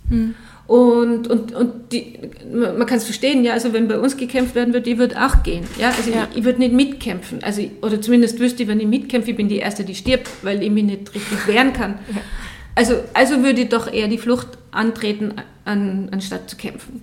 Mhm. 0.08 0.36
Und, 0.66 1.28
und, 1.28 1.54
und 1.54 1.92
die, 1.92 2.18
man 2.50 2.86
kann 2.86 2.96
es 2.96 3.04
verstehen, 3.04 3.44
ja, 3.44 3.52
also 3.52 3.74
wenn 3.74 3.86
bei 3.86 3.98
uns 3.98 4.16
gekämpft 4.16 4.54
werden 4.54 4.72
wird, 4.72 4.86
ich 4.86 4.96
würde 4.96 5.22
auch 5.22 5.42
gehen. 5.42 5.64
Ja, 5.78 5.88
also 5.88 6.10
ja. 6.10 6.26
ich, 6.30 6.38
ich 6.38 6.44
würde 6.44 6.58
nicht 6.58 6.72
mitkämpfen. 6.72 7.42
Also, 7.42 7.62
oder 7.82 8.00
zumindest 8.00 8.38
wüsste 8.38 8.62
ich, 8.62 8.68
wenn 8.68 8.80
ich 8.80 8.86
mitkämpfe, 8.86 9.32
ich 9.32 9.36
bin 9.36 9.48
die 9.48 9.58
Erste, 9.58 9.84
die 9.84 9.94
stirbt, 9.94 10.30
weil 10.42 10.62
ich 10.62 10.70
mich 10.70 10.84
nicht 10.84 11.14
richtig 11.14 11.46
wehren 11.46 11.74
kann. 11.74 11.98
Ja. 12.08 12.22
Also, 12.74 12.94
also 13.12 13.42
würde 13.42 13.62
ich 13.62 13.68
doch 13.68 13.92
eher 13.92 14.08
die 14.08 14.18
Flucht 14.18 14.48
antreten, 14.70 15.34
an, 15.64 16.08
anstatt 16.10 16.48
zu 16.48 16.56
kämpfen. 16.56 17.02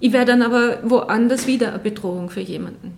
Ich 0.00 0.12
wäre 0.12 0.24
dann 0.24 0.42
aber 0.42 0.78
woanders 0.84 1.46
wieder 1.46 1.70
eine 1.70 1.78
Bedrohung 1.78 2.30
für 2.30 2.40
jemanden. 2.40 2.94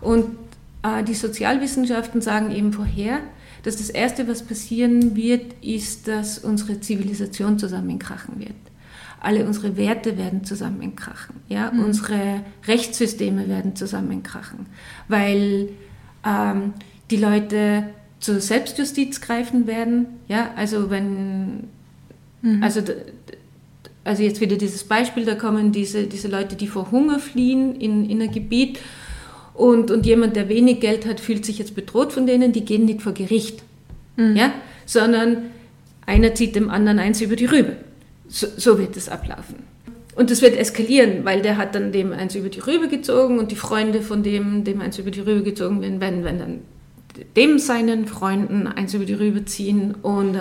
Und 0.00 0.36
äh, 0.82 1.02
die 1.04 1.14
Sozialwissenschaften 1.14 2.20
sagen 2.20 2.50
eben 2.50 2.72
vorher, 2.72 3.20
dass 3.62 3.76
das 3.76 3.88
Erste, 3.88 4.28
was 4.28 4.42
passieren 4.42 5.16
wird, 5.16 5.54
ist, 5.62 6.08
dass 6.08 6.38
unsere 6.38 6.80
Zivilisation 6.80 7.58
zusammenkrachen 7.58 8.38
wird. 8.38 8.50
Alle 9.24 9.46
unsere 9.46 9.76
Werte 9.76 10.18
werden 10.18 10.44
zusammenkrachen. 10.44 11.36
Ja? 11.48 11.70
Mhm. 11.72 11.84
Unsere 11.84 12.42
Rechtssysteme 12.66 13.48
werden 13.48 13.74
zusammenkrachen, 13.74 14.66
weil 15.08 15.70
ähm, 16.26 16.74
die 17.10 17.16
Leute 17.16 17.84
zur 18.20 18.40
Selbstjustiz 18.40 19.20
greifen 19.20 19.66
werden. 19.66 20.06
Ja? 20.28 20.50
Also 20.56 20.90
wenn, 20.90 21.68
mhm. 22.42 22.62
also 22.62 22.82
also 24.04 24.22
jetzt 24.22 24.40
wieder 24.40 24.56
dieses 24.56 24.84
Beispiel, 24.84 25.24
da 25.24 25.34
kommen 25.34 25.72
diese, 25.72 26.06
diese 26.06 26.28
Leute, 26.28 26.56
die 26.56 26.66
vor 26.66 26.90
Hunger 26.90 27.18
fliehen 27.18 27.74
in, 27.74 28.08
in 28.08 28.20
ein 28.20 28.30
Gebiet 28.30 28.78
und, 29.54 29.90
und 29.90 30.04
jemand, 30.04 30.36
der 30.36 30.48
wenig 30.48 30.80
Geld 30.80 31.06
hat, 31.06 31.20
fühlt 31.20 31.46
sich 31.46 31.58
jetzt 31.58 31.74
bedroht 31.74 32.12
von 32.12 32.26
denen, 32.26 32.52
die 32.52 32.64
gehen 32.64 32.84
nicht 32.84 33.00
vor 33.00 33.14
Gericht, 33.14 33.62
mhm. 34.16 34.36
ja? 34.36 34.52
sondern 34.84 35.44
einer 36.06 36.34
zieht 36.34 36.54
dem 36.54 36.68
anderen 36.68 36.98
eins 36.98 37.20
über 37.22 37.34
die 37.34 37.46
Rübe. 37.46 37.76
So, 38.34 38.48
so 38.56 38.78
wird 38.80 38.96
es 38.96 39.08
ablaufen. 39.08 39.62
Und 40.16 40.28
das 40.32 40.42
wird 40.42 40.56
eskalieren, 40.56 41.24
weil 41.24 41.40
der 41.40 41.56
hat 41.56 41.76
dann 41.76 41.92
dem 41.92 42.12
eins 42.12 42.34
über 42.34 42.48
die 42.48 42.58
Rübe 42.58 42.88
gezogen 42.88 43.38
und 43.38 43.52
die 43.52 43.56
Freunde 43.56 44.02
von 44.02 44.24
dem, 44.24 44.64
dem 44.64 44.80
eins 44.80 44.98
über 44.98 45.12
die 45.12 45.20
Rübe 45.20 45.44
gezogen 45.44 45.80
werden, 45.80 46.00
werden, 46.00 46.24
werden 46.24 46.38
dann 46.38 46.60
dem 47.36 47.60
seinen 47.60 48.08
Freunden 48.08 48.66
eins 48.66 48.92
über 48.92 49.04
die 49.04 49.14
Rübe 49.14 49.44
ziehen 49.44 49.94
und, 50.02 50.36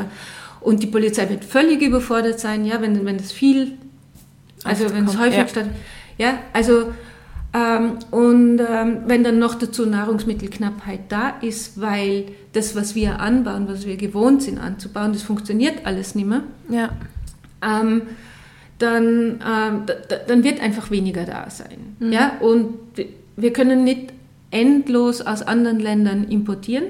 und 0.59 0.81
die 0.81 0.87
Polizei 0.87 1.29
wird 1.29 1.45
völlig 1.45 1.83
überfordert 1.83 2.39
sein, 2.39 2.65
ja, 2.65 2.81
wenn, 2.81 3.05
wenn 3.05 3.17
das 3.17 3.31
viel, 3.31 3.73
also 4.63 4.91
wenn 4.91 5.05
es 5.05 5.19
häufig 5.19 5.37
ja. 5.37 5.47
statt, 5.47 5.67
ja, 6.17 6.39
also 6.51 6.91
ähm, 7.53 7.99
und 8.09 8.59
ähm, 8.59 9.01
wenn 9.05 9.23
dann 9.23 9.37
noch 9.37 9.53
dazu 9.53 9.85
Nahrungsmittelknappheit 9.85 11.01
da 11.09 11.29
ist, 11.41 11.79
weil 11.79 12.25
das, 12.53 12.75
was 12.75 12.95
wir 12.95 13.19
anbauen, 13.19 13.67
was 13.67 13.85
wir 13.85 13.97
gewohnt 13.97 14.41
sind 14.41 14.57
anzubauen, 14.57 15.13
das 15.13 15.21
funktioniert 15.21 15.85
alles 15.85 16.15
nicht 16.15 16.27
mehr, 16.27 16.41
ja. 16.69 16.89
Ähm, 17.65 18.03
dann, 18.79 19.39
ähm, 19.41 19.85
dann 20.27 20.43
wird 20.43 20.61
einfach 20.61 20.91
weniger 20.91 21.25
da 21.25 21.49
sein. 21.49 21.95
Mhm. 21.99 22.11
Ja? 22.11 22.37
Und 22.39 22.77
wir 23.35 23.53
können 23.53 23.83
nicht 23.83 24.13
endlos 24.51 25.21
aus 25.21 25.41
anderen 25.41 25.79
Ländern 25.79 26.25
importieren, 26.25 26.85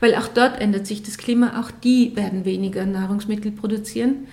weil 0.00 0.14
auch 0.14 0.28
dort 0.28 0.60
ändert 0.60 0.86
sich 0.86 1.02
das 1.02 1.18
Klima, 1.18 1.60
auch 1.60 1.70
die 1.70 2.14
werden 2.14 2.44
weniger 2.44 2.86
Nahrungsmittel 2.86 3.50
produzieren. 3.50 4.28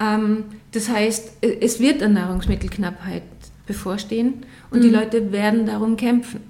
Ähm, 0.00 0.44
das 0.72 0.88
heißt, 0.88 1.44
es 1.60 1.80
wird 1.80 2.02
eine 2.02 2.14
Nahrungsmittelknappheit 2.14 3.22
bevorstehen 3.66 4.44
und 4.70 4.80
mhm. 4.80 4.82
die 4.82 4.90
Leute 4.90 5.32
werden 5.32 5.66
darum 5.66 5.96
kämpfen. 5.96 6.40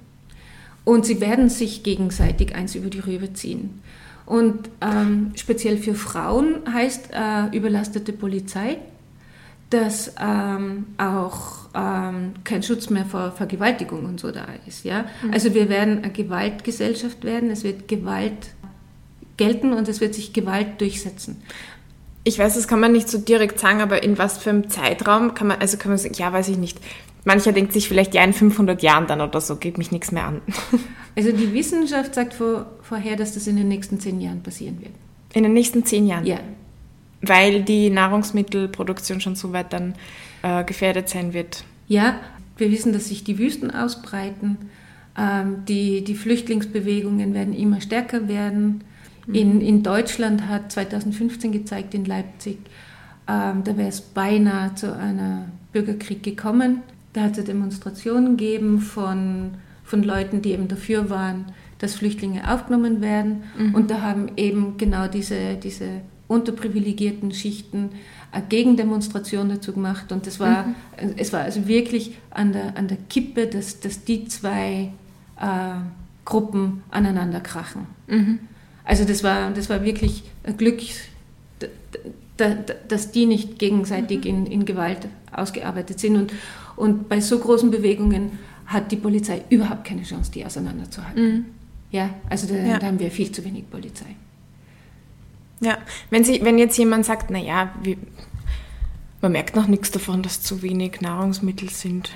Und 0.84 1.04
sie 1.04 1.20
werden 1.20 1.48
sich 1.48 1.82
gegenseitig 1.82 2.54
eins 2.54 2.74
über 2.76 2.88
die 2.88 3.00
Rübe 3.00 3.32
ziehen. 3.32 3.82
Und 4.26 4.68
ähm, 4.80 5.32
speziell 5.36 5.78
für 5.78 5.94
Frauen 5.94 6.56
heißt 6.70 7.10
äh, 7.12 7.56
überlastete 7.56 8.12
Polizei, 8.12 8.78
dass 9.70 10.12
ähm, 10.20 10.86
auch 10.98 11.66
ähm, 11.74 12.32
kein 12.44 12.62
Schutz 12.62 12.90
mehr 12.90 13.04
vor 13.04 13.32
Vergewaltigung 13.32 14.04
und 14.04 14.20
so 14.20 14.32
da 14.32 14.46
ist. 14.66 14.84
Ja? 14.84 15.06
Mhm. 15.22 15.32
Also 15.32 15.54
wir 15.54 15.68
werden 15.68 15.98
eine 15.98 16.12
Gewaltgesellschaft 16.12 17.24
werden, 17.24 17.50
es 17.50 17.62
wird 17.62 17.86
Gewalt 17.88 18.48
gelten 19.36 19.72
und 19.72 19.88
es 19.88 20.00
wird 20.00 20.14
sich 20.14 20.32
Gewalt 20.32 20.80
durchsetzen. 20.80 21.42
Ich 22.24 22.38
weiß, 22.38 22.54
das 22.54 22.66
kann 22.66 22.80
man 22.80 22.90
nicht 22.90 23.08
so 23.08 23.18
direkt 23.18 23.60
sagen, 23.60 23.80
aber 23.80 24.02
in 24.02 24.18
was 24.18 24.38
für 24.38 24.50
einem 24.50 24.68
Zeitraum 24.68 25.34
kann 25.34 25.46
man, 25.46 25.60
also 25.60 25.76
kann 25.76 25.90
man 25.90 25.98
sagen, 25.98 26.14
ja, 26.14 26.32
weiß 26.32 26.48
ich 26.48 26.58
nicht. 26.58 26.80
Mancher 27.26 27.50
denkt 27.50 27.72
sich 27.72 27.88
vielleicht, 27.88 28.14
ja, 28.14 28.22
in 28.22 28.32
500 28.32 28.82
Jahren 28.82 29.08
dann 29.08 29.20
oder 29.20 29.40
so, 29.40 29.56
geht 29.56 29.78
mich 29.78 29.90
nichts 29.90 30.12
mehr 30.12 30.24
an. 30.24 30.40
Also 31.18 31.32
die 31.32 31.54
Wissenschaft 31.54 32.14
sagt 32.14 32.34
vor, 32.34 32.66
vorher, 32.82 33.16
dass 33.16 33.32
das 33.32 33.46
in 33.46 33.56
den 33.56 33.68
nächsten 33.68 33.98
zehn 33.98 34.20
Jahren 34.20 34.42
passieren 34.42 34.78
wird. 34.82 34.92
In 35.32 35.44
den 35.44 35.54
nächsten 35.54 35.82
zehn 35.82 36.06
Jahren? 36.06 36.26
Ja. 36.26 36.40
Weil 37.22 37.62
die 37.62 37.88
Nahrungsmittelproduktion 37.88 39.22
schon 39.22 39.34
so 39.34 39.54
weit 39.54 39.72
dann 39.72 39.94
äh, 40.42 40.62
gefährdet 40.62 41.08
sein 41.08 41.32
wird. 41.32 41.64
Ja, 41.88 42.20
wir 42.58 42.70
wissen, 42.70 42.92
dass 42.92 43.08
sich 43.08 43.24
die 43.24 43.38
Wüsten 43.38 43.70
ausbreiten, 43.70 44.58
ähm, 45.16 45.64
die, 45.66 46.04
die 46.04 46.16
Flüchtlingsbewegungen 46.16 47.32
werden 47.32 47.54
immer 47.54 47.80
stärker 47.80 48.28
werden. 48.28 48.84
Mhm. 49.26 49.34
In, 49.34 49.60
in 49.62 49.82
Deutschland 49.82 50.48
hat 50.48 50.70
2015 50.70 51.50
gezeigt, 51.50 51.94
in 51.94 52.04
Leipzig, 52.04 52.58
ähm, 53.26 53.64
da 53.64 53.74
wäre 53.78 53.88
es 53.88 54.02
beinahe 54.02 54.74
zu 54.74 54.94
einem 54.94 55.46
Bürgerkrieg 55.72 56.22
gekommen. 56.22 56.82
Da 57.16 57.22
hat 57.22 57.38
es 57.38 57.44
Demonstrationen 57.46 58.36
gegeben 58.36 58.78
von, 58.78 59.52
von 59.84 60.02
Leuten, 60.02 60.42
die 60.42 60.50
eben 60.50 60.68
dafür 60.68 61.08
waren, 61.08 61.46
dass 61.78 61.94
Flüchtlinge 61.94 62.52
aufgenommen 62.52 63.00
werden. 63.00 63.44
Mhm. 63.56 63.74
Und 63.74 63.90
da 63.90 64.02
haben 64.02 64.32
eben 64.36 64.76
genau 64.76 65.08
diese, 65.08 65.54
diese 65.54 66.02
unterprivilegierten 66.28 67.32
Schichten 67.32 67.92
eine 68.32 68.44
Gegendemonstration 68.44 69.48
dazu 69.48 69.72
gemacht. 69.72 70.12
Und 70.12 70.26
das 70.26 70.38
war, 70.40 70.66
mhm. 70.66 70.74
es 71.16 71.32
war 71.32 71.40
also 71.40 71.66
wirklich 71.66 72.18
an 72.28 72.52
der, 72.52 72.76
an 72.76 72.86
der 72.86 72.98
Kippe, 73.08 73.46
dass, 73.46 73.80
dass 73.80 74.04
die 74.04 74.28
zwei 74.28 74.92
äh, 75.40 75.74
Gruppen 76.26 76.82
aneinander 76.90 77.40
krachen. 77.40 77.86
Mhm. 78.08 78.40
Also 78.84 79.06
das 79.06 79.24
war, 79.24 79.52
das 79.52 79.70
war 79.70 79.82
wirklich 79.84 80.22
ein 80.44 80.58
Glück, 80.58 80.80
dass 82.36 83.10
die 83.10 83.24
nicht 83.24 83.58
gegenseitig 83.58 84.24
mhm. 84.24 84.28
in, 84.28 84.46
in 84.46 84.64
Gewalt 84.66 85.08
ausgearbeitet 85.32 85.98
sind. 85.98 86.16
Und, 86.16 86.32
und 86.76 87.08
bei 87.08 87.20
so 87.20 87.38
großen 87.38 87.70
Bewegungen 87.70 88.38
hat 88.66 88.90
die 88.92 88.96
Polizei 88.96 89.42
überhaupt 89.48 89.84
keine 89.84 90.02
Chance, 90.02 90.30
die 90.32 90.44
auseinanderzuhalten. 90.44 91.22
Mhm. 91.22 91.44
Ja, 91.90 92.10
also 92.28 92.46
da, 92.46 92.54
ja. 92.54 92.78
da, 92.78 92.86
haben 92.86 92.98
wir 92.98 93.10
viel 93.10 93.30
zu 93.30 93.44
wenig 93.44 93.70
Polizei. 93.70 94.16
Ja, 95.60 95.78
wenn, 96.10 96.24
Sie, 96.24 96.40
wenn 96.42 96.58
jetzt 96.58 96.76
jemand 96.76 97.06
sagt, 97.06 97.30
naja, 97.30 97.72
man 99.22 99.32
merkt 99.32 99.56
noch 99.56 99.68
nichts 99.68 99.90
davon, 99.90 100.22
dass 100.22 100.42
zu 100.42 100.62
wenig 100.62 101.00
Nahrungsmittel 101.00 101.70
sind. 101.70 102.10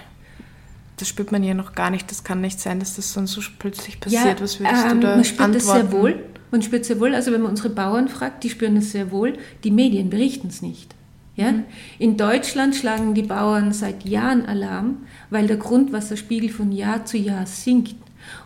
Das 0.99 1.09
spürt 1.09 1.33
man 1.33 1.43
ja 1.43 1.55
noch 1.55 1.75
gar 1.75 1.91
nicht. 1.91 2.11
Das 2.11 2.25
kann 2.25 2.43
nicht 2.43 2.61
sein, 2.61 2.79
dass 2.79 2.97
das 2.97 3.15
dann 3.15 3.27
so 3.27 3.41
plötzlich 3.59 4.01
passiert. 4.01 4.39
Ja, 4.39 4.41
Was 4.41 4.61
würdest 4.61 4.85
ähm, 4.85 5.01
du 5.01 5.07
da 5.07 5.17
Man 5.17 5.25
spürt 5.25 5.41
antworten? 5.41 5.55
das 5.55 5.67
sehr 5.67 5.93
wohl. 5.93 6.25
Man 6.51 6.63
spürt 6.63 6.85
sehr 6.85 7.01
wohl, 7.01 7.15
also 7.15 7.33
wenn 7.33 7.41
man 7.41 7.51
unsere 7.51 7.71
Bauern 7.71 8.09
fragt, 8.09 8.45
die 8.45 8.51
spüren 8.51 8.77
es 8.77 8.93
sehr 8.93 9.11
wohl. 9.11 9.39
Die 9.65 9.71
Medien 9.71 10.11
berichten 10.11 10.49
es 10.49 10.63
nicht. 10.63 10.95
Ja? 11.37 11.53
Mhm. 11.53 11.65
In 11.99 12.17
Deutschland 12.17 12.75
schlagen 12.77 13.15
die 13.15 13.23
Bauern 13.23 13.73
seit 13.73 14.05
Jahren 14.05 14.47
Alarm, 14.47 14.99
weil 15.31 15.47
der 15.47 15.57
Grundwasserspiegel 15.57 16.51
von 16.51 16.73
Jahr 16.73 17.05
zu 17.05 17.17
Jahr 17.17 17.47
sinkt. 17.47 17.97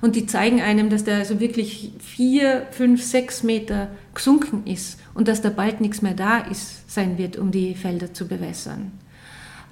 Und 0.00 0.16
die 0.16 0.26
zeigen 0.26 0.60
einem, 0.60 0.88
dass 0.88 1.04
der 1.04 1.18
also 1.18 1.40
wirklich 1.40 1.92
vier, 1.98 2.66
fünf, 2.70 3.02
sechs 3.02 3.42
Meter 3.42 3.88
gesunken 4.14 4.66
ist 4.66 5.00
und 5.14 5.28
dass 5.28 5.42
da 5.42 5.50
bald 5.50 5.80
nichts 5.80 6.00
mehr 6.00 6.14
da 6.14 6.38
ist, 6.38 6.90
sein 6.90 7.18
wird, 7.18 7.36
um 7.36 7.50
die 7.50 7.74
Felder 7.74 8.14
zu 8.14 8.26
bewässern. 8.28 8.92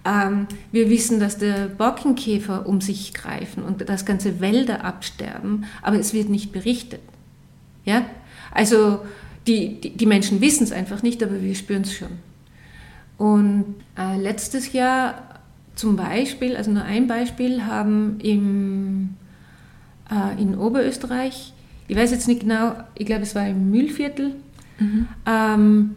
Ähm, 0.05 0.49
wir 0.73 0.91
wissen, 0.91 1.21
dass 1.21 1.39
der 1.39 1.69
Borkenkäfer 1.69 2.67
um 2.67 2.81
sich 2.81 3.15
greifen 3.15 3.63
und 3.63 3.89
dass 3.89 4.05
ganze 4.05 4.41
Wälder 4.41 4.85
absterben, 4.85 5.65
aber 5.81 5.99
es 5.99 6.13
wird 6.13 6.29
nicht 6.29 6.51
berichtet. 6.51 7.01
Ja? 7.85 8.05
Also 8.51 9.01
die, 9.47 9.81
die, 9.81 9.91
die 9.91 10.07
Menschen 10.07 10.41
wissen 10.41 10.65
es 10.65 10.73
einfach 10.73 11.03
nicht, 11.03 11.23
aber 11.23 11.41
wir 11.41 11.55
spüren 11.55 11.83
es 11.83 11.95
schon. 11.95 12.11
Und 13.23 13.77
äh, 13.97 14.21
letztes 14.21 14.73
Jahr 14.73 15.23
zum 15.77 15.95
Beispiel, 15.95 16.57
also 16.57 16.73
nur 16.73 16.83
ein 16.83 17.07
Beispiel, 17.07 17.65
haben 17.65 18.19
im, 18.19 19.11
äh, 20.11 20.43
in 20.43 20.59
Oberösterreich, 20.59 21.53
ich 21.87 21.97
weiß 21.97 22.11
jetzt 22.11 22.27
nicht 22.27 22.41
genau, 22.41 22.75
ich 22.97 23.07
glaube 23.07 23.23
es 23.23 23.37
war 23.37 23.47
im 23.47 23.71
Mühlviertel, 23.71 24.35
mhm. 24.81 25.07
ähm, 25.25 25.95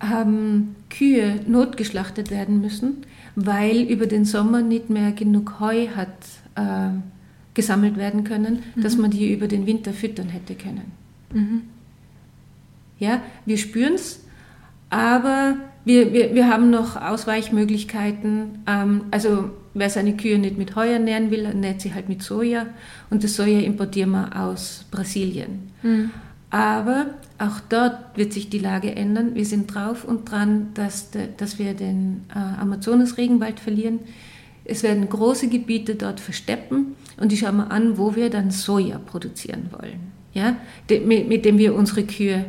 haben 0.00 0.76
Kühe 0.88 1.40
notgeschlachtet 1.46 2.30
werden 2.30 2.62
müssen, 2.62 3.04
weil 3.36 3.82
über 3.82 4.06
den 4.06 4.24
Sommer 4.24 4.62
nicht 4.62 4.88
mehr 4.88 5.12
genug 5.12 5.60
Heu 5.60 5.88
hat 5.94 6.08
äh, 6.54 6.88
gesammelt 7.52 7.98
werden 7.98 8.24
können, 8.24 8.62
mhm. 8.76 8.80
dass 8.80 8.96
man 8.96 9.10
die 9.10 9.30
über 9.30 9.46
den 9.46 9.66
Winter 9.66 9.92
füttern 9.92 10.30
hätte 10.30 10.54
können. 10.54 10.90
Mhm. 11.34 11.62
Ja, 12.98 13.20
wir 13.44 13.58
spüren 13.58 13.96
es, 13.96 14.24
aber 14.88 15.56
wir, 15.84 16.12
wir, 16.12 16.34
wir 16.34 16.48
haben 16.48 16.70
noch 16.70 16.96
Ausweichmöglichkeiten. 16.96 18.62
Ähm, 18.66 19.04
also 19.10 19.50
wer 19.74 19.90
seine 19.90 20.16
Kühe 20.16 20.38
nicht 20.38 20.58
mit 20.58 20.76
Heu 20.76 20.88
ernähren 20.88 21.30
will, 21.30 21.44
ernährt 21.44 21.80
sie 21.80 21.94
halt 21.94 22.08
mit 22.08 22.22
Soja. 22.22 22.66
Und 23.08 23.24
das 23.24 23.36
Soja 23.36 23.60
importieren 23.60 24.10
wir 24.10 24.40
aus 24.40 24.84
Brasilien. 24.90 25.70
Mhm. 25.82 26.10
Aber 26.50 27.06
auch 27.38 27.60
dort 27.68 28.16
wird 28.16 28.32
sich 28.32 28.50
die 28.50 28.58
Lage 28.58 28.94
ändern. 28.94 29.34
Wir 29.34 29.46
sind 29.46 29.72
drauf 29.72 30.04
und 30.04 30.30
dran, 30.30 30.68
dass, 30.74 31.10
de, 31.10 31.28
dass 31.36 31.58
wir 31.58 31.74
den 31.74 32.24
äh, 32.34 32.60
Amazonas-Regenwald 32.60 33.60
verlieren. 33.60 34.00
Es 34.64 34.82
werden 34.82 35.08
große 35.08 35.48
Gebiete 35.48 35.94
dort 35.94 36.20
versteppen 36.20 36.96
und 37.18 37.32
ich 37.32 37.40
schaue 37.40 37.52
mal 37.52 37.68
an, 37.68 37.98
wo 37.98 38.14
wir 38.14 38.30
dann 38.30 38.50
Soja 38.50 38.98
produzieren 38.98 39.70
wollen, 39.70 40.12
ja? 40.32 40.56
De, 40.88 41.00
mit, 41.00 41.28
mit 41.28 41.44
dem 41.44 41.58
wir 41.58 41.74
unsere 41.74 42.04
Kühe 42.04 42.44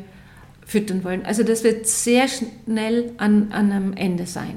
füttern 0.72 1.04
wollen. 1.04 1.26
Also 1.26 1.44
das 1.44 1.66
wird 1.66 1.86
sehr 1.86 2.28
schnell 2.30 3.12
an, 3.18 3.52
an 3.52 3.72
einem 3.72 3.94
Ende 3.94 4.26
sein. 4.26 4.56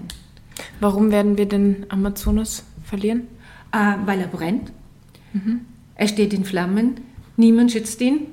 Warum 0.79 1.11
werden 1.11 1.37
wir 1.37 1.47
den 1.47 1.87
Amazonas 1.89 2.63
verlieren? 2.85 3.23
Äh, 3.73 3.95
weil 4.07 4.21
er 4.21 4.29
brennt. 4.29 4.71
Mhm. 5.33 5.63
Er 5.97 6.07
steht 6.07 6.33
in 6.33 6.45
Flammen. 6.45 7.01
Niemand 7.37 7.73
schützt 7.73 8.01
ihn. 8.01 8.29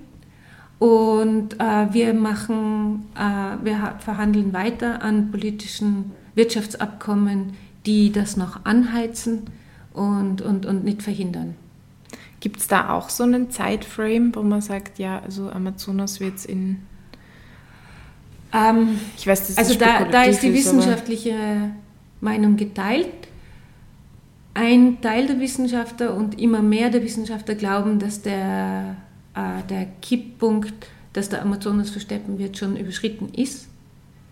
Und 0.78 1.60
äh, 1.60 1.92
wir 1.92 2.14
machen, 2.14 3.08
äh, 3.16 3.66
wir 3.66 3.96
verhandeln 3.98 4.54
weiter 4.54 5.02
an 5.02 5.32
politischen 5.32 6.12
Wirtschaftsabkommen, 6.36 7.54
die 7.88 8.12
das 8.12 8.38
noch 8.38 8.64
anheizen 8.64 9.44
und, 9.94 10.44
und, 10.44 10.68
und 10.68 10.84
nicht 10.84 11.02
verhindern. 11.02 11.56
Gibt 12.42 12.60
es 12.60 12.68
da 12.68 12.92
auch 12.92 13.10
so 13.10 13.24
einen 13.24 13.50
Zeitframe, 13.50 14.36
wo 14.36 14.44
man 14.44 14.62
sagt, 14.62 15.00
ja, 15.00 15.20
also 15.20 15.50
Amazonas 15.50 16.20
wird 16.20 16.36
es 16.38 16.46
in 16.46 16.78
ähm, 18.54 19.00
ich 19.18 19.28
weiß, 19.28 19.48
das 19.48 19.58
also 19.58 19.76
da, 19.76 20.06
da 20.06 20.24
ist 20.24 20.42
die 20.44 20.54
wissenschaftliche 20.54 21.36
Meinung 22.20 22.58
geteilt. 22.58 23.08
Ein 24.54 25.00
Teil 25.02 25.28
der 25.28 25.40
Wissenschaftler 25.40 26.14
und 26.14 26.40
immer 26.40 26.62
mehr 26.62 26.90
der 26.90 27.04
Wissenschaftler 27.04 27.56
glauben, 27.56 28.00
dass 28.00 28.22
der, 28.22 28.98
äh, 29.34 29.64
der 29.70 29.88
Kipppunkt, 30.02 30.74
dass 31.14 31.30
der 31.30 31.42
Amazonas 31.42 31.90
versteppen 31.90 32.38
wird, 32.38 32.58
schon 32.58 32.76
überschritten 32.76 33.30
ist. 33.34 33.68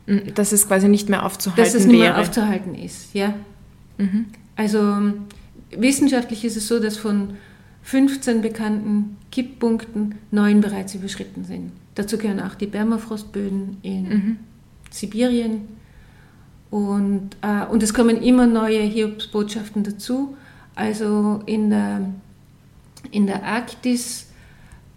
Mhm, 0.08 0.34
dass 0.36 0.52
es 0.52 0.68
quasi 0.68 0.90
nicht 0.90 1.08
mehr 1.08 1.26
aufzuhalten 1.26 1.64
Dass 1.64 1.74
es 1.74 1.86
nicht 1.86 2.00
mehr 2.00 2.20
aufzuhalten 2.20 2.76
ist, 2.76 3.14
ja. 3.14 3.34
Mhm. 3.98 4.26
Also 4.56 5.14
wissenschaftlich 5.72 6.44
ist 6.44 6.58
es 6.58 6.68
so, 6.68 6.80
dass 6.80 6.98
von 6.98 7.36
15 7.84 8.42
bekannten 8.42 9.18
Kipppunkten 9.32 10.16
neun 10.32 10.60
bereits 10.60 10.96
überschritten 10.96 11.46
sind. 11.46 11.72
Dazu 12.00 12.18
gehören 12.18 12.40
auch 12.40 12.56
die 12.56 12.68
Permafrostböden 12.68 13.76
in 13.82 14.04
mhm. 14.04 14.38
Sibirien. 14.90 15.68
Und, 16.70 17.32
äh, 17.42 17.66
und 17.66 17.84
es 17.84 17.94
kommen 17.94 18.22
immer 18.22 18.48
neue 18.48 18.80
Hiobsbotschaften 18.80 19.84
dazu. 19.84 20.38
Also 20.76 21.44
in 21.46 21.72
der, 21.72 22.14
in 23.12 23.28
der 23.28 23.44
Arktis 23.44 24.28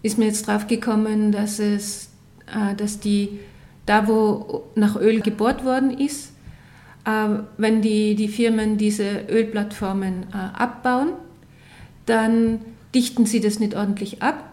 ist 0.04 0.16
mir 0.16 0.26
jetzt 0.26 0.46
drauf 0.46 0.68
gekommen, 0.68 1.32
dass 1.32 1.58
es, 1.58 2.10
äh, 2.46 2.76
dass 2.76 3.00
die, 3.00 3.40
da 3.84 4.06
wo 4.06 4.70
nach 4.76 4.94
Öl 4.94 5.22
gebohrt 5.22 5.64
worden 5.64 5.90
ist, 5.98 6.32
äh, 7.04 7.30
wenn 7.56 7.82
die, 7.82 8.14
die 8.14 8.28
Firmen 8.28 8.78
diese 8.78 9.22
Ölplattformen 9.28 10.26
äh, 10.32 10.36
abbauen, 10.36 11.14
dann 12.06 12.60
dichten 12.94 13.26
sie 13.26 13.40
das 13.40 13.58
nicht 13.58 13.74
ordentlich 13.74 14.22
ab 14.22 14.51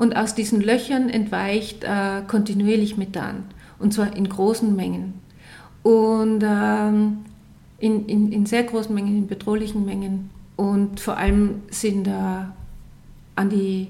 und 0.00 0.16
aus 0.16 0.34
diesen 0.34 0.62
Löchern 0.62 1.10
entweicht 1.10 1.84
äh, 1.84 2.22
kontinuierlich 2.26 2.96
Methan 2.96 3.44
und 3.78 3.92
zwar 3.92 4.16
in 4.16 4.26
großen 4.30 4.74
Mengen. 4.74 5.12
Und 5.82 6.42
ähm, 6.42 7.18
in, 7.78 8.06
in, 8.06 8.32
in 8.32 8.46
sehr 8.46 8.62
großen 8.62 8.94
Mengen, 8.94 9.18
in 9.18 9.26
bedrohlichen 9.26 9.84
Mengen. 9.84 10.30
Und 10.56 11.00
vor 11.00 11.18
allem 11.18 11.62
sind 11.70 12.06
da 12.06 12.54
an 13.34 13.50
die, 13.50 13.88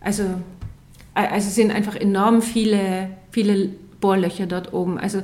also, 0.00 0.24
also 1.12 1.50
sind 1.50 1.72
einfach 1.72 1.94
enorm 1.94 2.40
viele, 2.40 3.10
viele 3.30 3.68
Bohrlöcher 4.00 4.46
dort 4.46 4.72
oben. 4.72 4.96
Also 4.96 5.22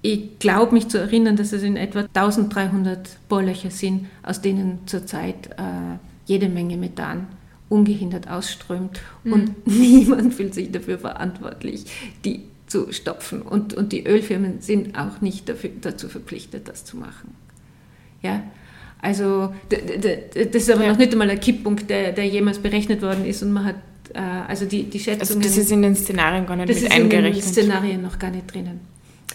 ich 0.00 0.38
glaube 0.38 0.72
mich 0.72 0.88
zu 0.88 0.98
erinnern, 0.98 1.36
dass 1.36 1.52
es 1.52 1.62
in 1.62 1.76
etwa 1.76 2.06
1300 2.14 3.18
Bohrlöcher 3.28 3.70
sind, 3.70 4.06
aus 4.22 4.40
denen 4.40 4.78
zurzeit 4.86 5.48
äh, 5.58 5.98
jede 6.24 6.48
Menge 6.48 6.78
Methan 6.78 7.26
ungehindert 7.68 8.28
ausströmt. 8.28 9.00
Mhm. 9.24 9.32
Und 9.32 9.66
niemand 9.66 10.34
fühlt 10.34 10.54
sich 10.54 10.70
dafür 10.70 10.98
verantwortlich, 10.98 11.84
die 12.24 12.42
zu 12.66 12.92
stopfen. 12.92 13.42
Und, 13.42 13.74
und 13.74 13.92
die 13.92 14.06
Ölfirmen 14.06 14.60
sind 14.60 14.98
auch 14.98 15.20
nicht 15.20 15.48
dafür, 15.48 15.70
dazu 15.80 16.08
verpflichtet, 16.08 16.68
das 16.68 16.84
zu 16.84 16.96
machen. 16.96 17.34
Ja? 18.22 18.42
Also 19.00 19.54
das 19.68 20.62
ist 20.62 20.70
aber 20.70 20.84
ja. 20.84 20.90
noch 20.90 20.98
nicht 20.98 21.12
einmal 21.12 21.30
ein 21.30 21.38
Kipppunkt, 21.38 21.88
der, 21.90 22.12
der 22.12 22.26
jemals 22.26 22.58
berechnet 22.58 23.02
worden 23.02 23.24
ist 23.24 23.42
und 23.42 23.52
man 23.52 23.66
hat 23.66 23.76
äh, 24.14 24.18
also 24.18 24.64
die, 24.64 24.84
die 24.84 24.98
Schätzungen... 24.98 25.42
Also 25.42 25.48
das 25.48 25.58
ist 25.58 25.70
in 25.70 25.82
den 25.82 25.94
Szenarien 25.94 26.46
gar 26.46 26.56
nicht 26.56 26.70
das 26.70 26.76
mit 26.76 26.86
ist 26.86 26.92
eingerechnet. 26.92 27.34
in 27.36 27.40
den 27.40 27.52
Szenarien 27.52 28.02
noch 28.02 28.18
gar 28.18 28.30
nicht 28.30 28.52
drinnen. 28.52 28.80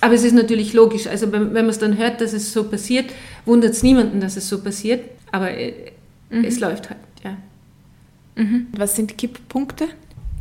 Aber 0.02 0.14
es 0.14 0.24
ist 0.24 0.34
natürlich 0.34 0.74
logisch, 0.74 1.08
also 1.08 1.32
wenn, 1.32 1.54
wenn 1.54 1.66
man 1.66 1.70
es 1.70 1.80
dann 1.80 1.98
hört, 1.98 2.22
dass 2.22 2.34
es 2.34 2.52
so 2.52 2.64
passiert, 2.64 3.12
wundert 3.46 3.72
es 3.72 3.84
niemanden, 3.84 4.20
dass 4.20 4.36
es 4.36 4.50
so 4.50 4.62
passiert, 4.62 5.04
aber 5.32 5.52
äh, 5.52 5.92
mhm. 6.32 6.44
es 6.44 6.60
läuft 6.60 6.90
halt. 6.90 7.00
Mhm. 8.36 8.68
Was 8.76 8.96
sind 8.96 9.18
Kipppunkte? 9.18 9.88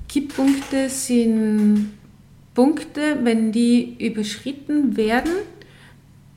Kipppunkte 0.08 0.88
sind 0.88 1.92
Punkte, 2.54 3.18
wenn 3.22 3.52
die 3.52 3.96
überschritten 3.98 4.96
werden, 4.96 5.32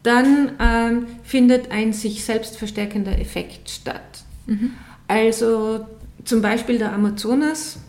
dann 0.03 0.51
ähm, 0.59 1.07
findet 1.23 1.71
ein 1.71 1.93
sich 1.93 2.23
selbst 2.23 2.57
verstärkender 2.57 3.17
Effekt 3.19 3.69
statt. 3.69 4.23
Mhm. 4.45 4.71
Also 5.07 5.85
zum 6.23 6.41
Beispiel 6.41 6.77
der 6.77 6.93
Amazonas. 6.93 7.79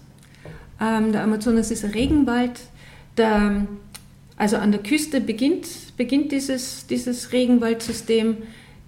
Ähm, 0.81 1.13
der 1.13 1.23
Amazonas 1.23 1.71
ist 1.71 1.85
ein 1.85 1.91
Regenwald. 1.91 2.61
Der, 3.17 3.67
also 4.37 4.57
an 4.57 4.73
der 4.73 4.83
Küste 4.83 5.21
beginnt, 5.21 5.67
beginnt 5.97 6.33
dieses, 6.33 6.87
dieses 6.87 7.33
Regenwaldsystem. 7.33 8.39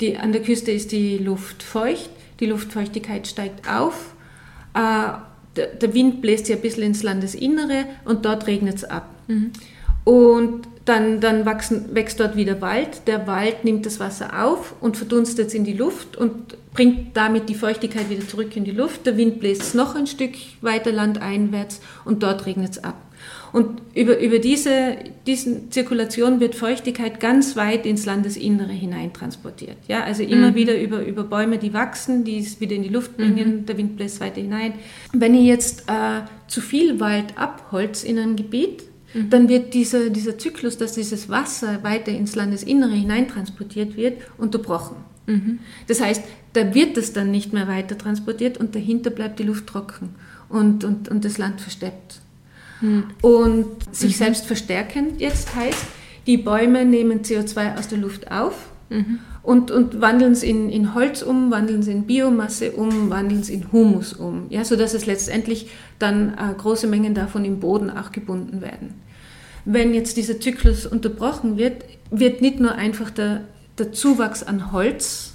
Die, 0.01 0.17
an 0.17 0.33
der 0.33 0.43
Küste 0.43 0.71
ist 0.71 0.93
die 0.93 1.19
Luft 1.19 1.63
feucht, 1.63 2.11
die 2.41 2.47
Luftfeuchtigkeit 2.47 3.27
steigt 3.27 3.69
auf. 3.69 4.15
Äh, 4.77 5.19
der, 5.57 5.67
der, 5.69 5.95
Wind 5.95 6.21
bläst 6.21 6.49
ja 6.51 6.57
ein 6.57 6.63
bisschen 6.63 6.83
ins 6.83 7.03
Landesinnere 7.03 7.87
und 8.05 8.27
dort 8.27 8.47
regnet 8.47 8.77
es 8.77 8.85
ab. 8.85 9.09
Mhm. 9.27 9.53
Und 10.05 10.69
dann, 10.85 11.21
dann 11.21 11.47
wachsen, 11.47 11.95
wächst 11.95 12.21
dort 12.21 12.37
wieder 12.37 12.61
Wald. 12.61 13.07
Der 13.07 13.27
Wald 13.27 13.65
nimmt 13.65 13.87
das 13.87 13.99
Wasser 13.99 14.45
auf 14.45 14.75
und 14.81 14.97
verdunstet 14.97 15.49
es 15.49 15.55
in 15.55 15.65
die 15.65 15.73
Luft 15.73 16.17
und 16.17 16.57
bringt 16.75 17.17
damit 17.17 17.49
die 17.49 17.55
Feuchtigkeit 17.55 18.11
wieder 18.11 18.27
zurück 18.29 18.55
in 18.57 18.65
die 18.65 18.71
Luft. 18.71 19.07
Der 19.07 19.17
Wind 19.17 19.41
bläst 19.41 19.63
es 19.63 19.75
noch 19.75 19.97
ein 19.97 20.07
Stück 20.07 20.35
weiter 20.61 20.93
landeinwärts 20.93 21.81
und 22.05 22.23
dort 22.23 22.47
regnet 22.47 22.73
es 22.73 22.85
ab. 22.85 22.95
Und 23.53 23.81
über, 23.95 24.19
über 24.19 24.39
diese 24.39 24.97
diesen 25.27 25.71
Zirkulation 25.71 26.41
wird 26.41 26.55
Feuchtigkeit 26.55 27.21
ganz 27.21 27.57
weit 27.57 27.87
ins 27.87 28.05
Landesinnere 28.07 28.73
hineintransportiert. 28.73 29.77
Ja, 29.89 30.05
also 30.05 30.23
immer 30.23 30.51
mhm. 30.51 30.55
wieder 30.55 30.81
über, 30.81 31.05
über 31.05 31.25
Bäume, 31.25 31.59
die 31.59 31.73
wachsen, 31.73 32.25
die 32.25 32.39
es 32.39 32.61
wieder 32.61 32.77
in 32.77 32.83
die 32.83 32.89
Luft 32.89 33.17
bringen, 33.17 33.61
mhm. 33.61 33.67
der 33.67 33.79
Wind 33.79 33.97
bläst 33.97 34.21
weiter 34.21 34.41
hinein. 34.41 34.75
Wenn 35.13 35.35
ich 35.35 35.47
jetzt 35.47 35.85
äh, 35.89 36.23
zu 36.49 36.61
viel 36.61 37.01
Wald 37.01 37.39
abholz 37.39 38.05
in 38.05 38.19
einem 38.19 38.37
Gebiet, 38.37 38.83
Mhm. 39.17 39.31
dann 39.31 39.49
wird 39.49 39.75
dieser, 39.75 40.11
dieser 40.11 40.39
Zyklus, 40.39 40.77
dass 40.77 40.93
dieses 40.93 41.29
Wasser 41.29 41.83
weiter 41.83 42.13
ins 42.13 42.35
Landesinnere 42.35 42.93
hineintransportiert 42.93 43.97
wird, 43.97 44.21
unterbrochen. 44.37 44.97
Mhm. 45.27 45.61
Das 45.87 46.01
heißt, 46.01 46.23
da 46.53 46.75
wird 46.75 46.97
es 46.97 47.13
dann 47.13 47.31
nicht 47.31 47.53
mehr 47.53 47.67
weiter 47.67 47.97
transportiert 47.97 48.59
und 48.59 48.75
dahinter 48.75 49.11
bleibt 49.11 49.39
die 49.39 49.45
Luft 49.45 49.67
trocken 49.67 50.11
und, 50.49 50.85
und, 50.85 51.09
und 51.09 51.25
das 51.25 51.39
Land 51.39 51.61
versteppt. 51.61 52.21
Mhm. 52.81 53.05
Und 53.23 53.67
sich 53.93 54.13
mhm. 54.13 54.25
selbst 54.25 54.47
verstärken 54.47 55.19
jetzt 55.19 55.55
heißt, 55.55 55.85
die 56.27 56.37
Bäume 56.37 56.85
nehmen 56.85 57.23
CO2 57.23 57.79
aus 57.79 57.89
der 57.89 57.99
Luft 57.99 58.31
auf 58.31 58.55
mhm. 58.91 59.21
und, 59.43 59.71
und 59.71 60.01
wandeln 60.01 60.33
es 60.33 60.43
in, 60.43 60.69
in 60.71 60.95
Holz 60.95 61.23
um, 61.23 61.51
wandeln 61.51 61.81
es 61.81 61.87
in 61.87 62.07
Biomasse 62.07 62.73
um, 62.73 63.11
wandeln 63.11 63.41
es 63.41 63.49
in 63.49 63.71
Humus 63.73 64.13
um, 64.13 64.47
ja, 64.51 64.65
sodass 64.65 64.93
es 64.95 65.07
letztendlich 65.07 65.71
dann 65.99 66.35
äh, 66.35 66.55
große 66.57 66.87
Mengen 66.87 67.15
davon 67.15 67.45
im 67.45 67.61
Boden 67.61 67.91
auch 67.91 68.13
gebunden 68.13 68.61
werden 68.61 69.07
wenn 69.67 69.93
jetzt 69.93 70.17
dieser 70.17 70.41
Zyklus 70.41 70.87
unterbrochen 70.87 71.59
wird, 71.59 71.85
wird 72.11 72.41
nicht 72.41 72.61
nur 72.61 72.77
einfach 72.77 73.11
der, 73.11 73.43
der 73.79 73.93
Zuwachs 73.93 74.43
an 74.43 74.73
Holz 74.73 75.35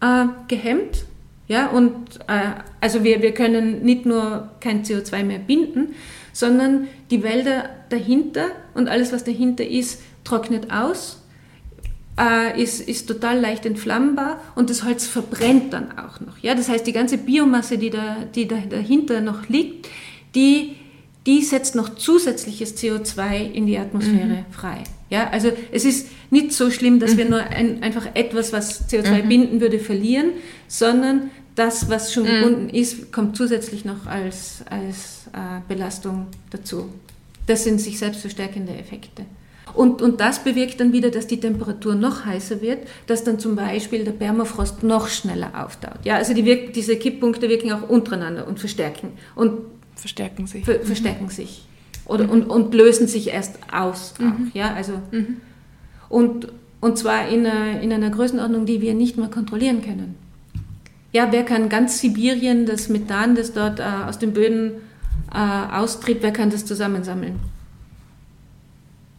äh, 0.00 0.24
gehemmt, 0.48 1.04
ja, 1.46 1.68
und 1.68 2.18
äh, 2.26 2.54
also 2.80 3.04
wir, 3.04 3.22
wir 3.22 3.32
können 3.32 3.84
nicht 3.84 4.04
nur 4.04 4.48
kein 4.60 4.82
CO2 4.82 5.22
mehr 5.22 5.38
binden, 5.38 5.94
sondern 6.36 6.88
die 7.10 7.22
Wälder 7.22 7.70
dahinter 7.88 8.48
und 8.74 8.88
alles, 8.88 9.10
was 9.10 9.24
dahinter 9.24 9.66
ist, 9.66 10.02
trocknet 10.22 10.70
aus, 10.70 11.22
äh, 12.20 12.62
ist, 12.62 12.86
ist 12.86 13.08
total 13.08 13.40
leicht 13.40 13.64
entflammbar 13.64 14.38
und 14.54 14.68
das 14.68 14.84
Holz 14.84 15.06
verbrennt 15.06 15.72
dann 15.72 15.92
auch 15.92 16.20
noch. 16.20 16.36
Ja? 16.42 16.54
Das 16.54 16.68
heißt, 16.68 16.86
die 16.86 16.92
ganze 16.92 17.16
Biomasse, 17.16 17.78
die, 17.78 17.88
da, 17.88 18.18
die 18.34 18.46
da 18.46 18.56
dahinter 18.68 19.22
noch 19.22 19.48
liegt, 19.48 19.88
die 20.34 20.76
die 21.26 21.42
setzt 21.42 21.74
noch 21.74 21.96
zusätzliches 21.96 22.76
CO2 22.76 23.50
in 23.52 23.66
die 23.66 23.78
Atmosphäre 23.78 24.26
mhm. 24.26 24.52
frei. 24.52 24.84
Ja, 25.10 25.28
also 25.30 25.50
es 25.72 25.84
ist 25.84 26.08
nicht 26.30 26.52
so 26.52 26.70
schlimm, 26.70 27.00
dass 27.00 27.14
mhm. 27.14 27.18
wir 27.18 27.30
nur 27.30 27.40
ein, 27.40 27.82
einfach 27.82 28.06
etwas, 28.14 28.52
was 28.52 28.88
CO2 28.88 29.24
mhm. 29.24 29.28
binden 29.28 29.60
würde, 29.60 29.80
verlieren, 29.80 30.30
sondern 30.68 31.30
das, 31.56 31.90
was 31.90 32.12
schon 32.12 32.24
mhm. 32.24 32.28
gebunden 32.28 32.68
ist, 32.68 33.12
kommt 33.12 33.36
zusätzlich 33.36 33.84
noch 33.84 34.06
als, 34.06 34.62
als 34.70 35.26
äh, 35.32 35.60
Belastung 35.66 36.28
dazu. 36.50 36.90
Das 37.46 37.64
sind 37.64 37.80
sich 37.80 37.98
selbst 37.98 38.20
verstärkende 38.20 38.74
Effekte. 38.74 39.24
Und, 39.74 40.00
und 40.00 40.20
das 40.20 40.44
bewirkt 40.44 40.80
dann 40.80 40.92
wieder, 40.92 41.10
dass 41.10 41.26
die 41.26 41.40
Temperatur 41.40 41.94
noch 41.94 42.24
heißer 42.24 42.62
wird, 42.62 42.86
dass 43.06 43.24
dann 43.24 43.38
zum 43.38 43.56
Beispiel 43.56 44.04
der 44.04 44.12
Permafrost 44.12 44.82
noch 44.82 45.08
schneller 45.08 45.64
auftaut. 45.64 45.98
Ja, 46.04 46.16
also 46.16 46.34
die 46.34 46.72
diese 46.72 46.96
Kipppunkte 46.96 47.48
wirken 47.48 47.72
auch 47.72 47.88
untereinander 47.88 48.46
und 48.46 48.60
verstärken. 48.60 49.12
Und 49.34 49.52
verstärken 49.94 50.46
sich. 50.46 50.64
Ver 50.64 50.80
verstärken 50.80 51.28
sich. 51.28 51.66
Oder, 52.04 52.24
mhm. 52.24 52.30
und, 52.30 52.42
und 52.44 52.74
lösen 52.74 53.08
sich 53.08 53.28
erst 53.28 53.56
aus. 53.72 54.14
Auch, 54.18 54.38
mhm. 54.38 54.50
ja, 54.54 54.72
also, 54.74 54.92
mhm. 55.10 55.38
und, 56.08 56.48
und 56.80 56.96
zwar 56.98 57.28
in 57.28 57.46
einer, 57.46 57.80
in 57.80 57.92
einer 57.92 58.10
Größenordnung, 58.10 58.66
die 58.66 58.80
wir 58.80 58.94
nicht 58.94 59.16
mehr 59.16 59.28
kontrollieren 59.28 59.82
können. 59.82 60.25
Ja, 61.16 61.32
wer 61.32 61.46
kann 61.46 61.70
ganz 61.70 61.98
Sibirien, 61.98 62.66
das 62.66 62.90
Methan, 62.90 63.36
das 63.36 63.54
dort 63.54 63.80
äh, 63.80 63.84
aus 63.84 64.18
den 64.18 64.34
Böden 64.34 64.72
äh, 65.32 65.38
austritt, 65.38 66.18
wer 66.20 66.30
kann 66.30 66.50
das 66.50 66.66
zusammensammeln? 66.66 67.40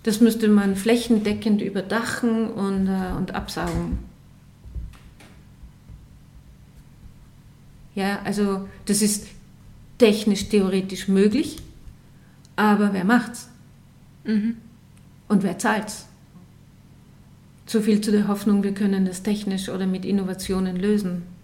Das 0.04 0.22
müsste 0.22 0.48
man 0.48 0.76
flächendeckend 0.76 1.60
überdachen 1.60 2.52
und, 2.52 2.86
äh, 2.86 3.18
und 3.18 3.34
absaugen. 3.34 3.98
Ja, 7.96 8.20
also 8.26 8.70
das 8.86 9.02
ist 9.02 9.26
technisch, 9.98 10.50
theoretisch 10.50 11.08
möglich, 11.08 11.58
aber 12.56 12.94
wer 12.94 13.06
macht's? 13.06 13.50
Mhm. 14.24 14.58
Und 15.30 15.42
wer 15.42 15.58
zahlt's? 15.58 16.06
So 17.66 17.82
viel 17.82 18.02
zu 18.02 18.12
der 18.12 18.28
Hoffnung, 18.28 18.62
wir 18.62 18.76
können 18.76 19.08
das 19.08 19.24
technisch 19.24 19.68
oder 19.68 19.88
mit 19.88 20.06
Innovationen 20.06 20.76
lösen. 20.76 21.37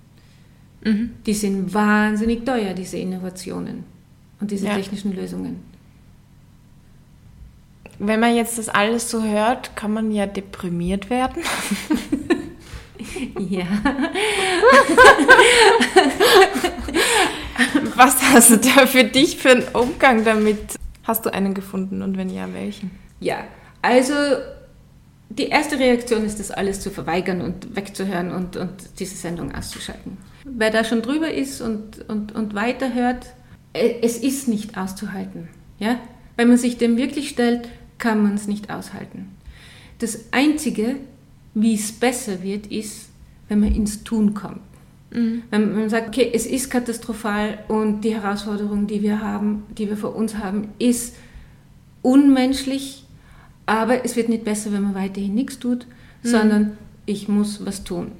Mhm. 0.83 1.11
Die 1.25 1.33
sind 1.33 1.73
wahnsinnig 1.73 2.45
teuer, 2.45 2.73
diese 2.73 2.97
Innovationen 2.97 3.83
und 4.39 4.51
diese 4.51 4.67
ja. 4.67 4.75
technischen 4.75 5.15
Lösungen. 5.15 5.61
Wenn 7.99 8.19
man 8.19 8.35
jetzt 8.35 8.57
das 8.57 8.69
alles 8.69 9.09
so 9.09 9.23
hört, 9.23 9.75
kann 9.75 9.93
man 9.93 10.11
ja 10.11 10.25
deprimiert 10.25 11.09
werden. 11.09 11.43
ja. 13.39 13.65
Was 17.95 18.21
hast 18.21 18.49
du 18.49 18.57
da 18.57 18.87
für 18.87 19.03
dich 19.03 19.37
für 19.37 19.51
einen 19.51 19.63
Umgang 19.73 20.25
damit? 20.25 20.75
Hast 21.03 21.25
du 21.25 21.33
einen 21.33 21.53
gefunden 21.53 22.01
und 22.01 22.17
wenn 22.17 22.29
ja, 22.29 22.51
welchen? 22.53 22.91
Ja, 23.19 23.43
also 23.81 24.13
die 25.29 25.47
erste 25.47 25.77
Reaktion 25.79 26.25
ist, 26.25 26.39
das 26.39 26.51
alles 26.51 26.81
zu 26.81 26.91
verweigern 26.91 27.41
und 27.41 27.75
wegzuhören 27.75 28.31
und, 28.31 28.57
und 28.57 28.99
diese 28.99 29.15
Sendung 29.15 29.53
auszuschalten. 29.53 30.17
Wer 30.45 30.71
da 30.71 30.83
schon 30.83 31.01
drüber 31.01 31.31
ist 31.31 31.61
und, 31.61 32.07
und, 32.09 32.33
und 32.33 32.53
weiterhört, 32.53 33.27
äh, 33.73 33.95
es 34.01 34.17
ist 34.17 34.47
nicht 34.47 34.77
auszuhalten. 34.77 35.47
Ja? 35.79 35.99
Wenn 36.35 36.47
man 36.47 36.57
sich 36.57 36.77
dem 36.77 36.97
wirklich 36.97 37.29
stellt, 37.29 37.69
kann 37.97 38.21
man 38.21 38.35
es 38.35 38.47
nicht 38.47 38.69
aushalten. 38.69 39.29
Das 39.99 40.25
Einzige, 40.31 40.97
wie 41.53 41.75
es 41.75 41.91
besser 41.91 42.43
wird, 42.43 42.67
ist, 42.67 43.09
wenn 43.47 43.59
man 43.59 43.73
ins 43.73 44.03
Tun 44.03 44.33
kommt. 44.33 44.61
Mhm. 45.11 45.43
Wenn 45.51 45.75
man 45.75 45.89
sagt, 45.89 46.09
okay, 46.09 46.31
es 46.33 46.45
ist 46.45 46.69
katastrophal 46.69 47.59
und 47.67 48.01
die 48.01 48.15
Herausforderung, 48.15 48.87
die 48.87 49.01
wir 49.01 49.21
haben, 49.21 49.63
die 49.77 49.87
wir 49.87 49.97
vor 49.97 50.15
uns 50.15 50.37
haben, 50.37 50.69
ist 50.79 51.15
unmenschlich, 52.01 53.05
aber 53.65 54.03
es 54.03 54.15
wird 54.15 54.29
nicht 54.29 54.43
besser, 54.43 54.73
wenn 54.73 54.81
man 54.81 54.95
weiterhin 54.95 55.35
nichts 55.35 55.59
tut, 55.59 55.85
mhm. 56.23 56.27
sondern 56.27 56.77
ich 57.05 57.27
muss 57.27 57.65
was 57.65 57.83
tun. 57.83 58.11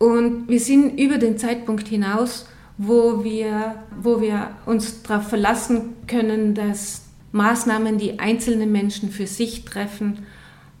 Und 0.00 0.48
wir 0.48 0.60
sind 0.60 0.98
über 0.98 1.18
den 1.18 1.36
Zeitpunkt 1.36 1.86
hinaus, 1.86 2.46
wo 2.78 3.22
wir, 3.22 3.74
wo 4.00 4.22
wir 4.22 4.56
uns 4.64 5.02
darauf 5.02 5.28
verlassen 5.28 5.94
können, 6.06 6.54
dass 6.54 7.02
Maßnahmen, 7.32 7.98
die 7.98 8.18
einzelne 8.18 8.66
Menschen 8.66 9.10
für 9.10 9.26
sich 9.26 9.66
treffen, 9.66 10.24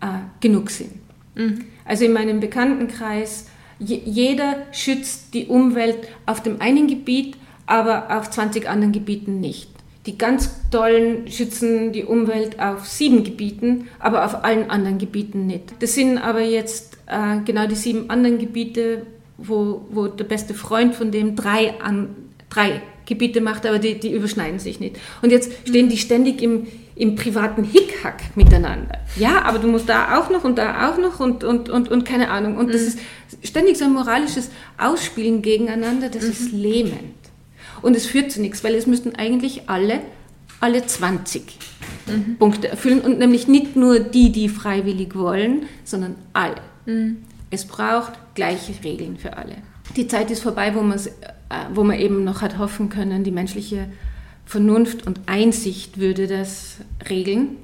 äh, 0.00 0.06
genug 0.40 0.70
sind. 0.70 0.92
Mhm. 1.34 1.66
Also 1.84 2.06
in 2.06 2.14
meinem 2.14 2.40
Bekanntenkreis, 2.40 3.46
jeder 3.78 4.56
schützt 4.72 5.34
die 5.34 5.46
Umwelt 5.46 6.08
auf 6.24 6.42
dem 6.42 6.62
einen 6.62 6.86
Gebiet, 6.86 7.36
aber 7.66 8.16
auf 8.18 8.30
20 8.30 8.66
anderen 8.70 8.92
Gebieten 8.92 9.38
nicht. 9.38 9.68
Die 10.06 10.16
ganz 10.16 10.50
tollen 10.70 11.30
schützen 11.30 11.92
die 11.92 12.04
Umwelt 12.04 12.58
auf 12.58 12.86
sieben 12.88 13.22
Gebieten, 13.22 13.88
aber 13.98 14.24
auf 14.24 14.44
allen 14.44 14.70
anderen 14.70 14.96
Gebieten 14.96 15.46
nicht. 15.46 15.74
Das 15.80 15.94
sind 15.94 16.16
aber 16.16 16.40
jetzt 16.40 16.89
äh, 17.10 17.40
genau 17.44 17.66
die 17.66 17.74
sieben 17.74 18.08
anderen 18.08 18.38
Gebiete, 18.38 19.06
wo, 19.36 19.86
wo 19.90 20.06
der 20.06 20.24
beste 20.24 20.54
Freund 20.54 20.94
von 20.94 21.10
dem 21.10 21.36
drei, 21.36 21.80
an, 21.80 22.14
drei 22.48 22.82
Gebiete 23.06 23.40
macht, 23.40 23.66
aber 23.66 23.78
die, 23.78 23.98
die 23.98 24.12
überschneiden 24.12 24.60
sich 24.60 24.78
nicht. 24.80 24.96
Und 25.20 25.30
jetzt 25.30 25.50
stehen 25.66 25.88
die 25.88 25.96
ständig 25.98 26.40
im, 26.42 26.68
im 26.94 27.16
privaten 27.16 27.64
Hickhack 27.64 28.36
miteinander. 28.36 28.98
Ja, 29.16 29.42
aber 29.42 29.58
du 29.58 29.66
musst 29.66 29.88
da 29.88 30.18
auch 30.18 30.30
noch 30.30 30.44
und 30.44 30.58
da 30.58 30.88
auch 30.88 30.98
noch 30.98 31.18
und, 31.18 31.42
und, 31.42 31.68
und, 31.68 31.90
und 31.90 32.04
keine 32.04 32.30
Ahnung. 32.30 32.56
Und 32.56 32.72
das 32.72 32.82
mhm. 32.82 32.86
ist 32.88 32.98
ständig 33.42 33.78
so 33.78 33.86
ein 33.86 33.92
moralisches 33.92 34.50
Ausspielen 34.78 35.42
gegeneinander, 35.42 36.08
das 36.08 36.24
mhm. 36.24 36.30
ist 36.30 36.52
lähmend. 36.52 37.14
Und 37.82 37.96
es 37.96 38.06
führt 38.06 38.30
zu 38.30 38.40
nichts, 38.40 38.62
weil 38.62 38.74
es 38.74 38.86
müssten 38.86 39.14
eigentlich 39.16 39.62
alle, 39.68 40.00
alle 40.60 40.86
20 40.86 41.42
mhm. 42.06 42.36
Punkte 42.36 42.68
erfüllen 42.68 43.00
und 43.00 43.18
nämlich 43.18 43.48
nicht 43.48 43.74
nur 43.74 43.98
die, 43.98 44.30
die 44.30 44.48
freiwillig 44.48 45.16
wollen, 45.16 45.64
sondern 45.84 46.16
alle. 46.34 46.60
Mhm. 46.90 47.16
Es 47.50 47.64
braucht 47.64 48.12
gleiche 48.34 48.72
Regeln 48.84 49.16
für 49.16 49.36
alle. 49.36 49.56
Die 49.96 50.06
Zeit 50.06 50.30
ist 50.30 50.42
vorbei, 50.42 50.74
wo, 50.74 50.80
äh, 50.80 51.08
wo 51.74 51.82
man 51.82 51.98
eben 51.98 52.22
noch 52.24 52.42
hat 52.42 52.58
hoffen 52.58 52.88
können, 52.88 53.24
die 53.24 53.32
menschliche 53.32 53.86
Vernunft 54.46 55.06
und 55.06 55.20
Einsicht 55.26 55.98
würde 55.98 56.26
das 56.26 56.76
regeln, 57.08 57.56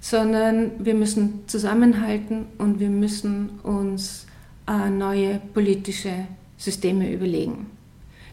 sondern 0.00 0.72
wir 0.84 0.94
müssen 0.94 1.40
zusammenhalten 1.46 2.46
und 2.58 2.78
wir 2.78 2.90
müssen 2.90 3.60
uns 3.62 4.26
äh, 4.68 4.90
neue 4.90 5.40
politische 5.52 6.26
Systeme 6.56 7.12
überlegen. 7.12 7.66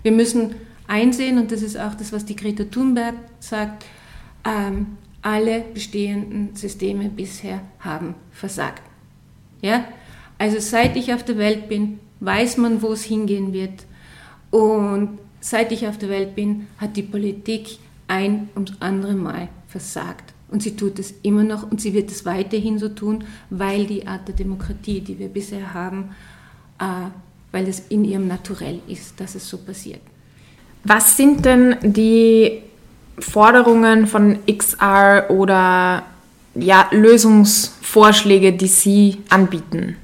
Wir 0.03 0.11
müssen 0.11 0.55
einsehen, 0.87 1.37
und 1.37 1.51
das 1.51 1.61
ist 1.61 1.77
auch 1.77 1.95
das, 1.95 2.11
was 2.11 2.25
die 2.25 2.35
Greta 2.35 2.65
Thunberg 2.65 3.15
sagt, 3.39 3.85
ähm, 4.45 4.97
alle 5.21 5.61
bestehenden 5.73 6.55
Systeme 6.55 7.09
bisher 7.09 7.61
haben 7.79 8.15
versagt. 8.31 8.81
Ja? 9.61 9.85
Also 10.37 10.59
seit 10.59 10.95
ich 10.95 11.13
auf 11.13 11.23
der 11.23 11.37
Welt 11.37 11.69
bin, 11.69 11.99
weiß 12.19 12.57
man, 12.57 12.81
wo 12.81 12.91
es 12.93 13.03
hingehen 13.03 13.53
wird. 13.53 13.85
Und 14.49 15.19
seit 15.39 15.71
ich 15.71 15.87
auf 15.87 15.97
der 15.97 16.09
Welt 16.09 16.35
bin, 16.35 16.67
hat 16.77 16.97
die 16.97 17.03
Politik 17.03 17.77
ein 18.07 18.49
ums 18.55 18.73
andere 18.79 19.13
Mal 19.13 19.49
versagt. 19.67 20.33
Und 20.49 20.61
sie 20.61 20.75
tut 20.75 20.99
es 20.99 21.13
immer 21.23 21.43
noch 21.43 21.71
und 21.71 21.79
sie 21.79 21.93
wird 21.93 22.11
es 22.11 22.25
weiterhin 22.25 22.77
so 22.77 22.89
tun, 22.89 23.23
weil 23.49 23.85
die 23.85 24.05
Art 24.05 24.27
der 24.27 24.35
Demokratie, 24.35 24.99
die 24.99 25.17
wir 25.17 25.29
bisher 25.29 25.73
haben, 25.73 26.13
äh, 26.79 27.09
weil 27.53 27.67
es 27.67 27.79
in 27.87 28.03
ihrem 28.03 28.27
Naturell 28.27 28.81
ist, 28.87 29.19
dass 29.19 29.35
es 29.35 29.47
so 29.47 29.57
passiert. 29.57 30.01
Was 30.83 31.15
sind 31.15 31.45
denn 31.45 31.77
die 31.81 32.63
Forderungen 33.19 34.07
von 34.07 34.39
XR 34.45 35.29
oder 35.29 36.03
ja, 36.55 36.87
Lösungsvorschläge, 36.91 38.53
die 38.53 38.67
Sie 38.67 39.17
anbieten? 39.29 39.95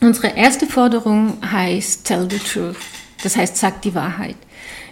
Unsere 0.00 0.36
erste 0.36 0.66
Forderung 0.66 1.34
heißt 1.44 2.06
Tell 2.06 2.28
the 2.28 2.38
Truth. 2.38 2.76
Das 3.22 3.36
heißt, 3.36 3.56
sag 3.56 3.82
die 3.82 3.94
Wahrheit. 3.94 4.36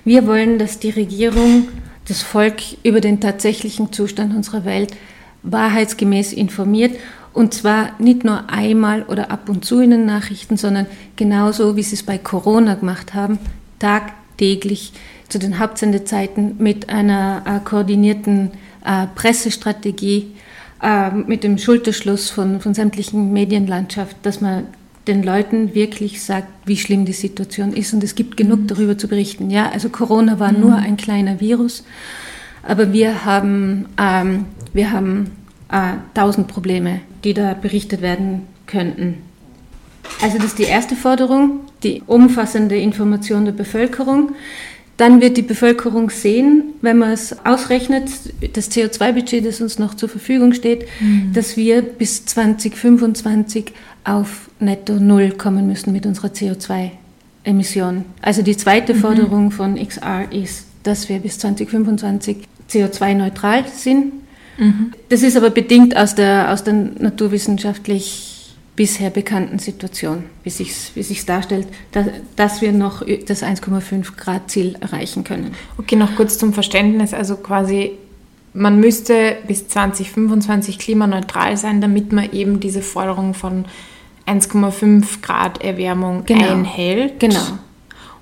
Wir 0.05 0.27
wollen, 0.27 0.59
dass 0.59 0.79
die 0.79 0.91
Regierung 0.91 1.69
das 2.07 2.23
Volk 2.23 2.63
über 2.83 3.01
den 3.01 3.21
tatsächlichen 3.21 3.93
Zustand 3.93 4.35
unserer 4.35 4.65
Welt 4.65 4.95
wahrheitsgemäß 5.43 6.33
informiert 6.33 6.97
und 7.33 7.55
zwar 7.55 7.91
nicht 7.99 8.25
nur 8.25 8.51
einmal 8.51 9.05
oder 9.05 9.31
ab 9.31 9.49
und 9.49 9.65
zu 9.65 9.81
in 9.81 9.91
den 9.91 10.07
Nachrichten, 10.07 10.57
sondern 10.57 10.87
genauso, 11.17 11.77
wie 11.77 11.83
sie 11.83 11.95
es 11.95 12.03
bei 12.03 12.19
Corona 12.19 12.75
gemacht 12.75 13.15
haben, 13.15 13.39
tagtäglich 13.79 14.93
zu 15.29 15.39
den 15.39 15.59
Hauptsendezeiten 15.59 16.57
mit 16.59 16.89
einer 16.89 17.43
äh, 17.47 17.65
koordinierten 17.65 18.51
äh, 18.85 19.07
Pressestrategie, 19.15 20.33
äh, 20.83 21.11
mit 21.11 21.45
dem 21.45 21.59
Schulterschluss 21.59 22.31
von, 22.31 22.61
von 22.61 22.75
sämtlichen 22.75 23.33
Medienlandschaft, 23.33 24.17
dass 24.23 24.41
man 24.41 24.65
den 25.07 25.23
Leuten 25.23 25.75
wirklich 25.75 26.23
sagt, 26.23 26.49
wie 26.67 26.77
schlimm 26.77 27.05
die 27.05 27.13
Situation 27.13 27.73
ist. 27.73 27.93
Und 27.93 28.05
es 28.05 28.15
gibt 28.15 28.37
genug 28.37 28.61
mhm. 28.61 28.67
darüber 28.67 28.99
zu 28.99 29.09
berichten. 29.09 29.51
Ja, 29.51 29.71
also 29.71 29.89
Corona 29.89 30.39
war 30.39 30.53
mhm. 30.53 30.61
nur 30.61 30.75
ein 30.77 30.97
kleiner 30.97 31.41
Virus, 31.41 31.85
aber 32.63 32.93
wir 32.93 33.25
haben, 33.25 33.87
ähm, 33.99 34.47
wir 34.73 34.93
haben 34.93 35.33
äh, 35.71 35.95
tausend 36.15 36.49
Probleme, 36.49 37.01
die 37.25 37.35
da 37.35 37.55
berichtet 37.55 38.03
werden 38.03 38.47
könnten. 38.67 39.19
Also 40.23 40.37
das 40.37 40.49
ist 40.49 40.59
die 40.59 40.65
erste 40.65 40.97
Forderung, 40.97 41.61
die 41.83 42.03
umfassende 42.07 42.77
Information 42.77 43.45
der 43.45 43.53
Bevölkerung. 43.53 44.33
Dann 45.01 45.23
wird 45.23 45.39
die 45.39 45.43
Bevölkerung 45.43 46.11
sehen, 46.11 46.75
wenn 46.83 46.99
man 46.99 47.13
es 47.13 47.35
ausrechnet, 47.47 48.11
das 48.53 48.71
CO2-Budget, 48.71 49.47
das 49.47 49.63
uns 49.63 49.79
noch 49.79 49.95
zur 49.95 50.11
Verfügung 50.11 50.53
steht, 50.53 50.87
mhm. 51.01 51.33
dass 51.33 51.57
wir 51.57 51.81
bis 51.81 52.27
2025 52.27 53.73
auf 54.05 54.51
netto 54.59 54.97
Null 54.97 55.31
kommen 55.31 55.67
müssen 55.67 55.95
mit 55.95 56.05
unserer 56.05 56.29
CO2-Emission. 56.29 58.05
Also 58.21 58.43
die 58.43 58.55
zweite 58.59 58.93
mhm. 58.93 58.99
Forderung 58.99 59.51
von 59.53 59.77
XR 59.77 60.31
ist, 60.33 60.67
dass 60.83 61.09
wir 61.09 61.21
bis 61.21 61.39
2025 61.39 62.37
CO2-neutral 62.71 63.65
sind. 63.75 64.13
Mhm. 64.59 64.93
Das 65.09 65.23
ist 65.23 65.35
aber 65.35 65.49
bedingt 65.49 65.97
aus 65.97 66.15
der, 66.15 66.53
aus 66.53 66.63
der 66.63 66.75
naturwissenschaftlich 66.75 68.40
bisher 68.81 69.11
bekannten 69.11 69.59
Situation, 69.59 70.25
wie 70.43 70.49
sich 70.49 70.73
wie 70.95 71.03
sich's 71.03 71.27
darstellt, 71.27 71.69
dass, 71.93 72.07
dass 72.35 72.63
wir 72.63 72.73
noch 72.73 73.05
das 73.27 73.43
1,5 73.43 74.17
Grad 74.17 74.51
Ziel 74.51 74.75
erreichen 74.81 75.23
können. 75.23 75.55
Okay, 75.77 75.97
noch 75.97 76.17
kurz 76.17 76.39
zum 76.39 76.55
Verständnis, 76.55 77.13
also 77.13 77.37
quasi 77.37 77.99
man 78.55 78.81
müsste 78.81 79.37
bis 79.47 79.69
2025 79.69 80.79
klimaneutral 80.79 81.59
sein, 81.59 81.83
damit 81.83 82.15
man 82.15 82.33
eben 82.33 82.59
diese 82.59 82.81
Forderung 82.81 83.35
von 83.35 83.67
1,5 84.27 85.21
Grad 85.21 85.63
Erwärmung 85.63 86.25
genau. 86.25 86.49
einhält. 86.49 87.21
Genau. 87.21 87.59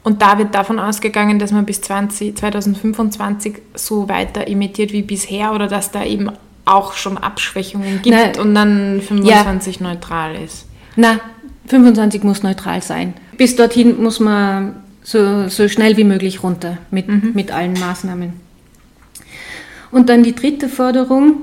Und 0.03 0.23
da 0.23 0.39
wird 0.39 0.57
davon 0.57 0.81
ausgegangen, 0.81 1.39
dass 1.39 1.53
man 1.53 1.67
bis 1.67 1.83
20, 1.83 2.37
2025 2.37 3.59
so 3.75 4.09
weiter 4.09 4.49
emittiert 4.49 4.91
wie 4.93 5.03
bisher 5.03 5.53
oder 5.53 5.69
dass 5.69 5.93
da 5.93 6.05
eben 6.05 6.31
auch 6.69 6.95
schon 6.95 7.19
Abschwächungen 7.19 8.03
gibt 8.03 8.17
Na, 8.17 8.41
und 8.41 8.55
dann 8.55 9.01
25 9.01 9.81
ja. 9.81 9.89
neutral 9.89 10.37
ist. 10.37 10.67
Na, 10.97 11.21
25 11.67 12.23
muss 12.23 12.43
neutral 12.43 12.83
sein. 12.83 13.15
Bis 13.37 13.57
dorthin 13.57 14.03
muss 14.03 14.21
man 14.21 14.77
so, 15.03 15.49
so 15.49 15.69
schnell 15.69 15.97
wie 15.97 16.05
möglich 16.05 16.43
runter 16.43 16.79
mit, 16.91 17.09
mhm. 17.09 17.33
mit 17.35 17.51
allen 17.51 17.79
Maßnahmen. 17.79 18.33
Und 19.91 20.09
dann 20.09 20.23
die 20.23 20.35
dritte 20.35 20.69
Forderung, 20.69 21.35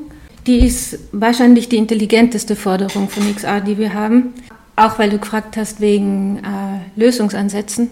die 0.46 0.60
ist 0.60 1.00
wahrscheinlich 1.12 1.70
die 1.70 1.78
intelligenteste 1.78 2.56
Forderung 2.56 3.10
von 3.10 3.34
XR, 3.34 3.62
die 3.62 3.78
wir 3.78 3.94
haben. 3.94 4.34
Auch 4.76 5.00
weil 5.00 5.10
du 5.10 5.18
gefragt 5.18 5.58
hast 5.58 5.82
wegen 5.82 6.38
äh, 6.40 7.00
Lösungsansätzen. 7.00 7.90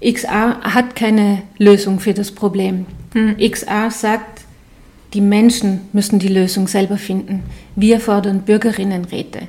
XR 0.00 0.60
hat 0.62 0.94
keine 0.94 1.42
Lösung 1.58 1.98
für 1.98 2.14
das 2.14 2.30
Problem. 2.30 2.86
Mhm. 3.14 3.36
XR 3.38 3.90
sagt, 3.90 4.39
die 5.12 5.20
Menschen 5.20 5.80
müssen 5.92 6.18
die 6.18 6.28
Lösung 6.28 6.68
selber 6.68 6.96
finden. 6.96 7.42
Wir 7.76 8.00
fordern 8.00 8.42
Bürgerinnenräte. 8.42 9.48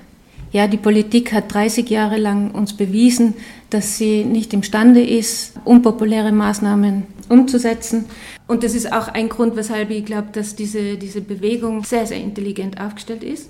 Ja, 0.51 0.68
die 0.68 0.78
Politik 0.78 1.32
hat 1.32 1.53
30 1.53 1.89
Jahre 1.89 2.18
lang 2.18 2.51
uns 2.51 2.74
bewiesen, 2.74 3.36
dass 3.70 3.97
sie 3.97 4.26
nicht 4.26 4.53
imstande 4.53 5.01
ist, 5.01 5.53
unpopuläre 5.64 6.34
Maßnahmen 6.34 7.03
umzusetzen. 7.30 8.05
Und 8.47 8.64
das 8.64 8.76
ist 8.76 8.91
auch 8.91 9.07
ein 9.07 9.30
Grund, 9.30 9.55
weshalb 9.55 9.91
ich 9.91 10.03
glaube, 10.03 10.28
dass 10.34 10.55
diese, 10.55 10.97
diese 10.97 11.22
Bewegung 11.22 11.86
sehr, 11.86 12.05
sehr 12.05 12.20
intelligent 12.20 12.82
aufgestellt 12.82 13.24
ist. 13.24 13.49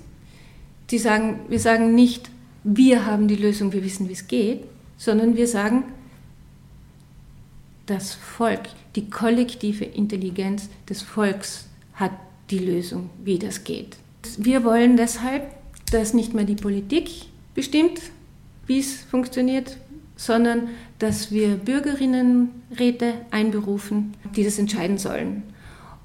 Die 0.91 0.99
sagen, 0.99 1.39
wir 1.47 1.59
sagen 1.59 1.95
nicht, 1.95 2.29
wir 2.63 3.07
haben 3.07 3.27
die 3.27 3.35
Lösung, 3.35 3.73
wir 3.73 3.83
wissen, 3.83 4.07
wie 4.07 4.13
es 4.13 4.27
geht, 4.27 4.65
sondern 4.97 5.35
wir 5.35 5.47
sagen, 5.47 5.85
das 7.87 8.13
Volk, 8.13 8.61
die 8.95 9.09
kollektive 9.09 9.85
Intelligenz 9.85 10.69
des 10.87 11.01
Volks 11.01 11.65
hat 12.01 12.11
die 12.49 12.59
Lösung, 12.59 13.09
wie 13.23 13.39
das 13.39 13.63
geht. 13.63 13.95
Wir 14.37 14.65
wollen 14.65 14.97
deshalb, 14.97 15.43
dass 15.91 16.13
nicht 16.13 16.33
mehr 16.33 16.43
die 16.43 16.55
Politik 16.55 17.09
bestimmt, 17.55 18.01
wie 18.67 18.79
es 18.79 19.01
funktioniert, 19.01 19.77
sondern 20.17 20.69
dass 20.99 21.31
wir 21.31 21.55
Bürgerinnenräte 21.55 23.13
einberufen, 23.31 24.13
die 24.35 24.43
das 24.43 24.59
entscheiden 24.59 24.97
sollen. 24.97 25.43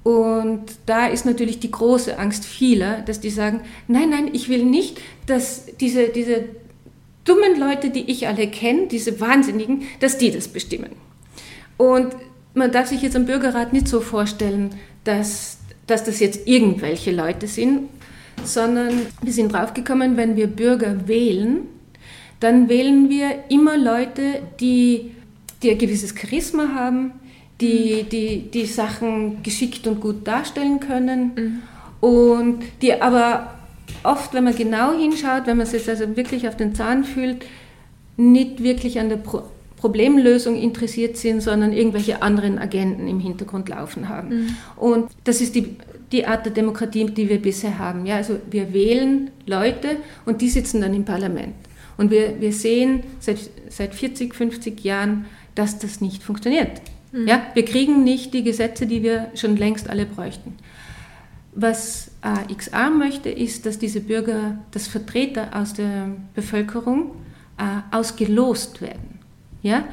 Und 0.03 0.63
da 0.85 1.07
ist 1.07 1.25
natürlich 1.25 1.59
die 1.59 1.69
große 1.69 2.17
Angst 2.17 2.45
vieler, 2.45 3.01
dass 3.01 3.19
die 3.19 3.29
sagen, 3.29 3.59
nein, 3.89 4.09
nein, 4.09 4.29
ich 4.31 4.47
will 4.47 4.63
nicht, 4.63 5.01
dass 5.25 5.65
diese, 5.81 6.07
diese 6.07 6.45
dummen 7.25 7.59
Leute, 7.59 7.89
die 7.89 8.09
ich 8.09 8.27
alle 8.27 8.47
kenne, 8.47 8.87
diese 8.87 9.19
Wahnsinnigen, 9.19 9.83
dass 9.99 10.17
die 10.17 10.31
das 10.31 10.47
bestimmen. 10.47 10.91
Und 11.75 12.15
man 12.53 12.71
darf 12.71 12.87
sich 12.87 13.01
jetzt 13.01 13.15
am 13.15 13.25
Bürgerrat 13.25 13.73
nicht 13.73 13.87
so 13.87 13.99
vorstellen, 13.99 14.75
dass, 15.03 15.56
dass 15.87 16.03
das 16.03 16.19
jetzt 16.19 16.47
irgendwelche 16.47 17.11
Leute 17.11 17.47
sind, 17.47 17.89
sondern 18.43 18.93
wir 19.21 19.33
sind 19.33 19.53
draufgekommen, 19.53 20.17
wenn 20.17 20.35
wir 20.35 20.47
Bürger 20.47 21.07
wählen, 21.07 21.61
dann 22.39 22.69
wählen 22.69 23.09
wir 23.09 23.45
immer 23.49 23.77
Leute, 23.77 24.41
die, 24.59 25.11
die 25.63 25.71
ein 25.71 25.77
gewisses 25.77 26.13
Charisma 26.15 26.69
haben, 26.75 27.13
die, 27.59 28.03
die 28.03 28.51
die 28.51 28.65
Sachen 28.65 29.41
geschickt 29.41 29.87
und 29.87 29.99
gut 29.99 30.27
darstellen 30.27 30.79
können 30.79 31.31
mhm. 31.35 32.07
und 32.07 32.59
die 32.81 33.01
aber 33.01 33.55
oft, 34.03 34.33
wenn 34.33 34.43
man 34.43 34.55
genau 34.55 34.93
hinschaut, 34.93 35.47
wenn 35.47 35.57
man 35.57 35.65
es 35.65 35.71
jetzt 35.71 35.89
also 35.89 36.15
wirklich 36.15 36.47
auf 36.47 36.55
den 36.55 36.75
Zahn 36.75 37.03
fühlt, 37.03 37.45
nicht 38.15 38.61
wirklich 38.61 38.99
an 38.99 39.09
der 39.09 39.17
Pro 39.17 39.43
Problemlösung 39.77 40.55
interessiert 40.55 41.17
sind, 41.17 41.41
sondern 41.41 41.71
irgendwelche 41.71 42.21
anderen 42.21 42.57
Agenten 42.57 43.07
im 43.07 43.19
Hintergrund 43.19 43.69
laufen 43.69 44.09
haben. 44.09 44.29
Mhm. 44.29 44.47
Und 44.75 45.11
das 45.23 45.39
ist 45.39 45.55
die, 45.55 45.77
die 46.11 46.25
Art 46.25 46.45
der 46.45 46.53
Demokratie, 46.53 47.05
die 47.05 47.29
wir 47.29 47.41
bisher 47.41 47.77
haben. 47.77 48.05
Ja, 48.05 48.15
also 48.15 48.39
wir 48.49 48.73
wählen 48.73 49.29
Leute 49.45 49.97
und 50.25 50.41
die 50.41 50.49
sitzen 50.49 50.81
dann 50.81 50.93
im 50.93 51.05
Parlament. 51.05 51.53
Und 51.95 52.11
wir, 52.11 52.41
wir 52.41 52.53
sehen 52.53 53.03
seit, 53.19 53.37
seit 53.69 53.93
40, 53.93 54.33
50 54.33 54.83
Jahren, 54.83 55.25
dass 55.55 55.79
das 55.79 56.01
nicht 56.01 56.23
funktioniert. 56.23 56.81
Mhm. 57.11 57.27
Ja, 57.27 57.43
wir 57.53 57.65
kriegen 57.65 58.03
nicht 58.03 58.33
die 58.33 58.43
Gesetze, 58.43 58.87
die 58.87 59.03
wir 59.03 59.31
schon 59.35 59.57
längst 59.57 59.89
alle 59.89 60.05
bräuchten. 60.05 60.55
Was 61.53 62.11
äh, 62.21 62.53
XA 62.53 62.89
möchte, 62.89 63.29
ist, 63.29 63.65
dass 63.65 63.79
diese 63.79 63.99
Bürger, 63.99 64.59
dass 64.71 64.87
Vertreter 64.87 65.49
aus 65.53 65.73
der 65.73 66.09
Bevölkerung 66.35 67.11
äh, 67.57 67.95
ausgelost 67.95 68.81
werden. 68.81 69.16
Ja? 69.61 69.85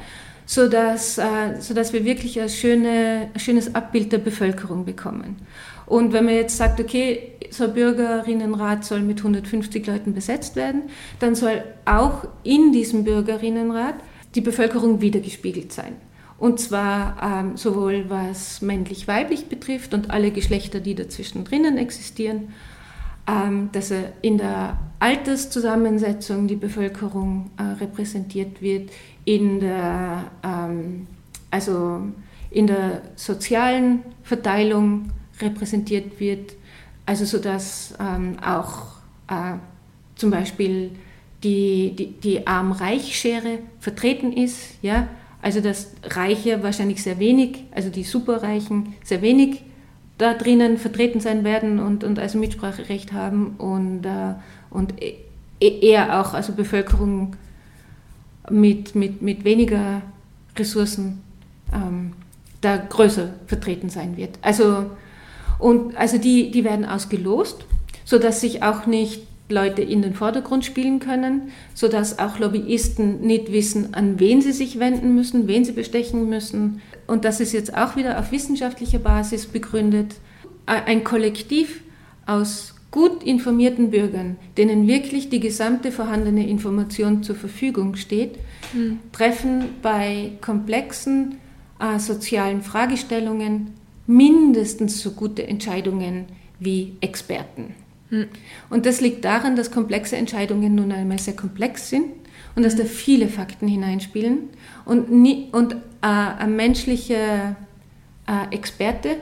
Sodass, 0.45 1.17
äh, 1.17 1.59
sodass 1.59 1.91
wir 1.93 2.05
wirklich 2.05 2.39
ein, 2.39 2.49
schöne, 2.49 3.29
schönes 3.37 3.73
Abbild 3.73 4.11
der 4.11 4.19
Bevölkerung 4.19 4.85
bekommen. 4.85 5.37
Und 5.85 6.13
wenn 6.13 6.25
man 6.25 6.35
jetzt 6.35 6.57
sagt, 6.57 6.79
okay, 6.79 7.33
so 7.51 7.65
ein 7.65 7.73
Bürgerinnenrat 7.73 8.83
soll 8.85 9.01
mit 9.01 9.19
150 9.19 9.85
Leuten 9.85 10.13
besetzt 10.13 10.55
werden, 10.55 10.83
dann 11.19 11.35
soll 11.35 11.63
auch 11.85 12.27
in 12.43 12.71
diesem 12.71 13.03
Bürgerinnenrat 13.03 13.95
die 14.33 14.41
Bevölkerung 14.41 15.01
wiedergespiegelt 15.01 15.71
sein. 15.71 15.95
Und 16.37 16.59
zwar 16.59 17.17
ähm, 17.21 17.57
sowohl 17.57 18.05
was 18.09 18.61
männlich-weiblich 18.61 19.45
betrifft 19.45 19.93
und 19.93 20.09
alle 20.09 20.31
Geschlechter, 20.31 20.79
die 20.79 20.95
dazwischen 20.95 21.45
drinnen 21.45 21.77
existieren, 21.77 22.49
dass 23.71 23.91
er 23.91 24.13
in 24.21 24.37
der 24.37 24.77
Alterszusammensetzung 24.99 26.47
die 26.47 26.55
Bevölkerung 26.55 27.49
äh, 27.57 27.63
repräsentiert 27.63 28.61
wird, 28.61 28.91
in 29.25 29.59
der, 29.59 30.25
ähm, 30.43 31.07
also 31.51 32.01
in 32.51 32.67
der 32.67 33.01
sozialen 33.15 34.03
Verteilung 34.23 35.11
repräsentiert 35.41 36.19
wird, 36.19 36.53
also 37.05 37.25
so 37.25 37.39
dass 37.39 37.93
ähm, 37.99 38.37
auch 38.39 38.95
äh, 39.27 39.57
zum 40.15 40.31
Beispiel 40.31 40.91
die, 41.43 41.93
die, 41.95 42.11
die 42.11 42.47
Arm-Reich-Schere 42.47 43.59
vertreten 43.79 44.31
ist, 44.31 44.81
ja, 44.81 45.07
also 45.41 45.61
dass 45.61 45.91
Reiche 46.03 46.63
wahrscheinlich 46.63 47.03
sehr 47.03 47.19
wenig, 47.19 47.65
also 47.71 47.89
die 47.89 48.03
Superreichen 48.03 48.95
sehr 49.03 49.21
wenig 49.21 49.63
da 50.17 50.33
drinnen 50.33 50.77
vertreten 50.77 51.19
sein 51.19 51.43
werden 51.43 51.79
und, 51.79 52.03
und 52.03 52.19
also 52.19 52.37
Mitspracherecht 52.37 53.13
haben 53.13 53.55
und, 53.57 54.05
äh, 54.05 54.35
und 54.69 54.93
e, 55.01 55.17
eher 55.59 56.21
auch 56.21 56.33
also 56.33 56.53
Bevölkerung 56.53 57.35
mit, 58.49 58.95
mit, 58.95 59.21
mit 59.21 59.43
weniger 59.43 60.01
Ressourcen 60.57 61.21
ähm, 61.73 62.13
da 62.61 62.77
größer 62.77 63.33
vertreten 63.47 63.89
sein 63.89 64.17
wird. 64.17 64.37
Also 64.41 64.91
und 65.57 65.95
also 65.95 66.17
die, 66.17 66.51
die 66.51 66.63
werden 66.63 66.85
ausgelost, 66.85 67.65
sodass 68.03 68.41
sich 68.41 68.63
auch 68.63 68.85
nicht 68.85 69.25
Leute 69.47 69.83
in 69.83 70.01
den 70.01 70.15
Vordergrund 70.15 70.65
spielen 70.65 70.99
können, 70.99 71.51
sodass 71.73 72.17
auch 72.17 72.39
Lobbyisten 72.39 73.21
nicht 73.21 73.51
wissen, 73.51 73.93
an 73.93 74.19
wen 74.19 74.41
sie 74.41 74.51
sich 74.51 74.79
wenden 74.79 75.13
müssen, 75.13 75.47
wen 75.47 75.63
sie 75.63 75.73
bestechen 75.73 76.29
müssen. 76.29 76.81
Und 77.05 77.25
das 77.25 77.39
ist 77.39 77.53
jetzt 77.53 77.77
auch 77.77 77.95
wieder 77.95 78.19
auf 78.19 78.31
wissenschaftlicher 78.31 78.99
Basis 78.99 79.45
begründet. 79.45 80.15
Ein 80.65 81.03
Kollektiv 81.03 81.81
aus 82.25 82.73
gut 82.89 83.23
informierten 83.23 83.91
Bürgern, 83.91 84.37
denen 84.57 84.87
wirklich 84.87 85.29
die 85.29 85.41
gesamte 85.41 85.91
vorhandene 85.91 86.47
Information 86.47 87.21
zur 87.21 87.35
Verfügung 87.35 87.95
steht, 87.95 88.37
mhm. 88.73 88.99
treffen 89.11 89.65
bei 89.81 90.31
komplexen 90.41 91.35
äh, 91.79 91.99
sozialen 91.99 92.61
Fragestellungen 92.61 93.73
mindestens 94.07 95.01
so 95.01 95.11
gute 95.11 95.45
Entscheidungen 95.45 96.25
wie 96.59 96.93
Experten. 97.01 97.75
Hm. 98.09 98.27
Und 98.69 98.85
das 98.85 99.01
liegt 99.01 99.25
daran, 99.25 99.55
dass 99.55 99.71
komplexe 99.71 100.15
Entscheidungen 100.15 100.75
nun 100.75 100.91
einmal 100.91 101.19
sehr 101.19 101.35
komplex 101.35 101.89
sind 101.89 102.05
und 102.55 102.63
dass 102.63 102.73
hm. 102.73 102.79
da 102.79 102.85
viele 102.85 103.27
Fakten 103.27 103.67
hineinspielen 103.67 104.49
und, 104.85 105.11
nie, 105.11 105.49
und 105.51 105.73
äh, 105.73 105.77
ein 106.01 106.55
menschlicher 106.55 107.55
äh, 108.27 108.53
Experte 108.55 109.17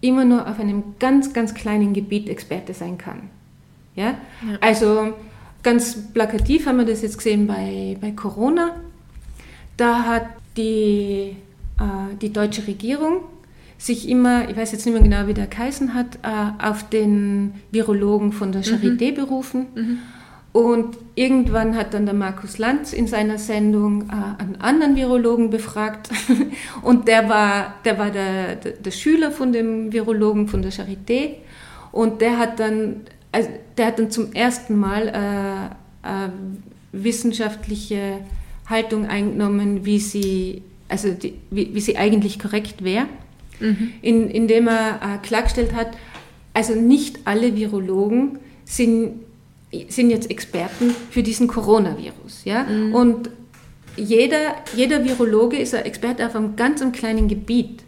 immer 0.00 0.24
nur 0.24 0.48
auf 0.48 0.58
einem 0.58 0.82
ganz, 0.98 1.32
ganz 1.32 1.54
kleinen 1.54 1.94
Gebiet 1.94 2.28
Experte 2.28 2.74
sein 2.74 2.98
kann. 2.98 3.30
Ja? 3.94 4.04
ja? 4.06 4.58
Also 4.60 5.14
ganz 5.62 6.12
plakativ 6.12 6.66
haben 6.66 6.78
wir 6.78 6.84
das 6.84 7.02
jetzt 7.02 7.18
gesehen 7.18 7.46
bei, 7.46 7.96
bei 8.00 8.10
Corona. 8.10 8.76
Da 9.76 10.04
hat 10.04 10.26
die, 10.56 11.36
äh, 11.78 12.16
die 12.20 12.32
deutsche 12.32 12.66
Regierung 12.66 13.20
sich 13.82 14.08
immer, 14.08 14.48
ich 14.48 14.56
weiß 14.56 14.70
jetzt 14.70 14.86
nicht 14.86 14.94
mehr 14.94 15.02
genau, 15.02 15.26
wie 15.26 15.34
der 15.34 15.48
geheißen 15.48 15.92
hat, 15.92 16.16
äh, 16.22 16.64
auf 16.64 16.88
den 16.88 17.54
Virologen 17.72 18.30
von 18.32 18.52
der 18.52 18.62
Charité 18.62 19.10
mhm. 19.10 19.14
berufen. 19.16 19.66
Mhm. 19.74 19.98
Und 20.52 20.98
irgendwann 21.16 21.76
hat 21.76 21.92
dann 21.92 22.04
der 22.04 22.14
Markus 22.14 22.58
Lanz 22.58 22.92
in 22.92 23.08
seiner 23.08 23.38
Sendung 23.38 24.02
äh, 24.02 24.40
einen 24.40 24.56
anderen 24.60 24.94
Virologen 24.94 25.50
befragt. 25.50 26.10
Und 26.82 27.08
der 27.08 27.28
war, 27.28 27.74
der, 27.84 27.98
war 27.98 28.10
der, 28.10 28.54
der, 28.54 28.72
der, 28.72 28.90
Schüler 28.92 29.32
von 29.32 29.52
dem 29.52 29.92
Virologen 29.92 30.46
von 30.46 30.62
der 30.62 30.70
Charité. 30.70 31.30
Und 31.90 32.20
der 32.20 32.38
hat 32.38 32.60
dann, 32.60 33.00
also 33.32 33.48
der 33.76 33.86
hat 33.86 33.98
dann 33.98 34.12
zum 34.12 34.32
ersten 34.32 34.78
Mal 34.78 35.08
äh, 35.08 36.06
äh, 36.08 36.30
wissenschaftliche 36.92 38.18
Haltung 38.68 39.06
eingenommen, 39.06 39.84
wie 39.84 39.98
sie, 39.98 40.62
also 40.88 41.10
die, 41.10 41.34
wie, 41.50 41.74
wie 41.74 41.80
sie 41.80 41.96
eigentlich 41.96 42.38
korrekt 42.38 42.84
wäre 42.84 43.06
mhm. 43.60 43.92
in, 44.02 44.30
indem 44.30 44.68
er 44.68 45.00
äh, 45.02 45.26
klargestellt 45.26 45.74
hat, 45.74 45.96
also 46.54 46.74
nicht 46.74 47.20
alle 47.24 47.56
Virologen 47.56 48.38
sind, 48.64 49.20
sind 49.88 50.10
jetzt 50.10 50.30
Experten 50.30 50.94
für 51.10 51.22
diesen 51.22 51.48
Coronavirus. 51.48 52.44
Ja? 52.44 52.64
Mhm. 52.64 52.94
Und 52.94 53.30
jeder, 53.96 54.56
jeder 54.74 55.04
Virologe 55.04 55.56
ist 55.56 55.74
ein 55.74 55.84
Experte 55.84 56.26
auf 56.26 56.34
einem 56.34 56.56
ganz 56.56 56.82
kleinen 56.92 57.28
Gebiet. 57.28 57.82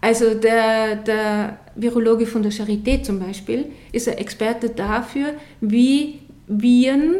Also 0.00 0.34
der, 0.34 0.96
der 0.96 1.58
Virologe 1.74 2.26
von 2.26 2.42
der 2.42 2.52
Charité 2.52 3.02
zum 3.02 3.18
Beispiel 3.18 3.66
ist 3.90 4.08
ein 4.08 4.18
Experte 4.18 4.70
dafür, 4.70 5.34
wie 5.60 6.20
Viren 6.46 7.16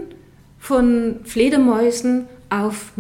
von 0.59 1.17
Fledermäusen 1.25 2.27
auf 2.51 2.93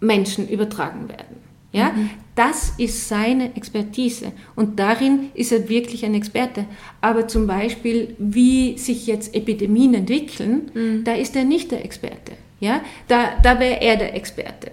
Menschen 0.00 0.48
übertragen 0.48 1.08
werden. 1.08 1.36
Ja? 1.72 1.92
Mhm. 1.92 2.10
Das 2.36 2.74
ist 2.76 3.08
seine 3.08 3.56
Expertise 3.56 4.30
und 4.56 4.78
darin 4.78 5.30
ist 5.32 5.52
er 5.52 5.70
wirklich 5.70 6.04
ein 6.04 6.14
Experte. 6.14 6.66
Aber 7.00 7.26
zum 7.28 7.46
Beispiel, 7.46 8.14
wie 8.18 8.76
sich 8.76 9.06
jetzt 9.06 9.34
Epidemien 9.34 9.94
entwickeln, 9.94 10.70
mhm. 10.74 11.04
da 11.04 11.14
ist 11.14 11.34
er 11.34 11.44
nicht 11.44 11.70
der 11.70 11.82
Experte. 11.82 12.32
Ja? 12.60 12.82
Da, 13.08 13.38
da 13.42 13.58
wäre 13.58 13.80
er 13.80 13.96
der 13.96 14.14
Experte. 14.14 14.70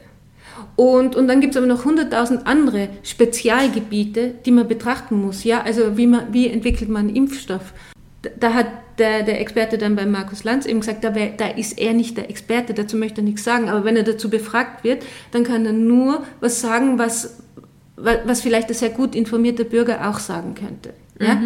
Und, 0.75 1.15
und 1.15 1.29
dann 1.29 1.39
gibt 1.39 1.53
es 1.53 1.57
aber 1.57 1.67
noch 1.67 1.85
hunderttausend 1.85 2.45
andere 2.47 2.89
Spezialgebiete, 3.01 4.33
die 4.45 4.51
man 4.51 4.67
betrachten 4.67 5.21
muss. 5.21 5.45
Ja? 5.45 5.61
Also 5.61 5.95
wie, 5.97 6.07
man, 6.07 6.33
wie 6.33 6.49
entwickelt 6.49 6.89
man 6.89 7.15
Impfstoff? 7.15 7.73
Da 8.39 8.53
hat 8.53 8.67
der, 8.97 9.23
der 9.23 9.39
Experte 9.39 9.77
dann 9.77 9.95
bei 9.95 10.05
Markus 10.05 10.43
Lanz 10.43 10.65
eben 10.65 10.81
gesagt, 10.81 11.03
da, 11.03 11.15
wär, 11.15 11.29
da 11.29 11.47
ist 11.47 11.79
er 11.79 11.93
nicht 11.93 12.17
der 12.17 12.29
Experte, 12.29 12.73
dazu 12.73 12.97
möchte 12.97 13.21
er 13.21 13.25
nichts 13.25 13.43
sagen. 13.43 13.69
Aber 13.69 13.85
wenn 13.85 13.95
er 13.95 14.03
dazu 14.03 14.29
befragt 14.29 14.83
wird, 14.83 15.03
dann 15.31 15.43
kann 15.43 15.65
er 15.65 15.73
nur 15.73 16.23
was 16.39 16.61
sagen, 16.61 16.99
was, 16.99 17.42
was 17.95 18.41
vielleicht 18.41 18.69
ein 18.69 18.73
sehr 18.73 18.89
gut 18.89 19.15
informierter 19.15 19.63
Bürger 19.63 20.09
auch 20.09 20.19
sagen 20.19 20.55
könnte. 20.55 20.93
Ja? 21.19 21.35
Mhm. 21.35 21.41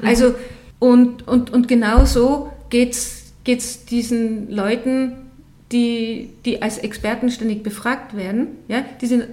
Mhm. 0.00 0.06
Also, 0.06 0.34
und, 0.78 1.26
und, 1.28 1.52
und 1.52 1.68
genau 1.68 2.04
so 2.04 2.50
geht 2.70 2.92
es 2.92 3.84
diesen 3.84 4.50
Leuten, 4.50 5.12
die, 5.72 6.30
die 6.44 6.62
als 6.62 6.78
Experten 6.78 7.30
ständig 7.30 7.62
befragt 7.62 8.16
werden, 8.16 8.48
ja, 8.68 8.84
die 9.00 9.06
sind, 9.06 9.24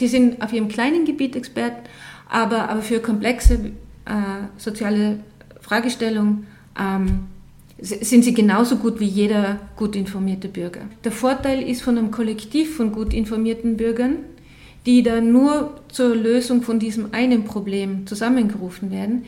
die 0.00 0.08
sind 0.08 0.42
auf 0.42 0.52
ihrem 0.52 0.68
kleinen 0.68 1.04
Gebiet 1.04 1.36
Experten, 1.36 1.88
aber, 2.28 2.68
aber 2.68 2.82
für 2.82 3.00
komplexe 3.00 3.72
äh, 4.04 4.10
soziale 4.56 5.20
Fragestellungen 5.60 6.46
ähm, 6.78 7.26
sind 7.80 8.24
sie 8.24 8.34
genauso 8.34 8.76
gut 8.76 9.00
wie 9.00 9.06
jeder 9.06 9.58
gut 9.76 9.96
informierte 9.96 10.48
Bürger. 10.48 10.82
Der 11.04 11.12
Vorteil 11.12 11.62
ist 11.62 11.82
von 11.82 11.96
einem 11.96 12.10
Kollektiv 12.10 12.76
von 12.76 12.92
gut 12.92 13.14
informierten 13.14 13.76
Bürgern, 13.76 14.16
die 14.86 15.02
dann 15.02 15.32
nur 15.32 15.80
zur 15.88 16.14
Lösung 16.14 16.62
von 16.62 16.78
diesem 16.78 17.12
einen 17.12 17.44
Problem 17.44 18.06
zusammengerufen 18.06 18.90
werden, 18.90 19.24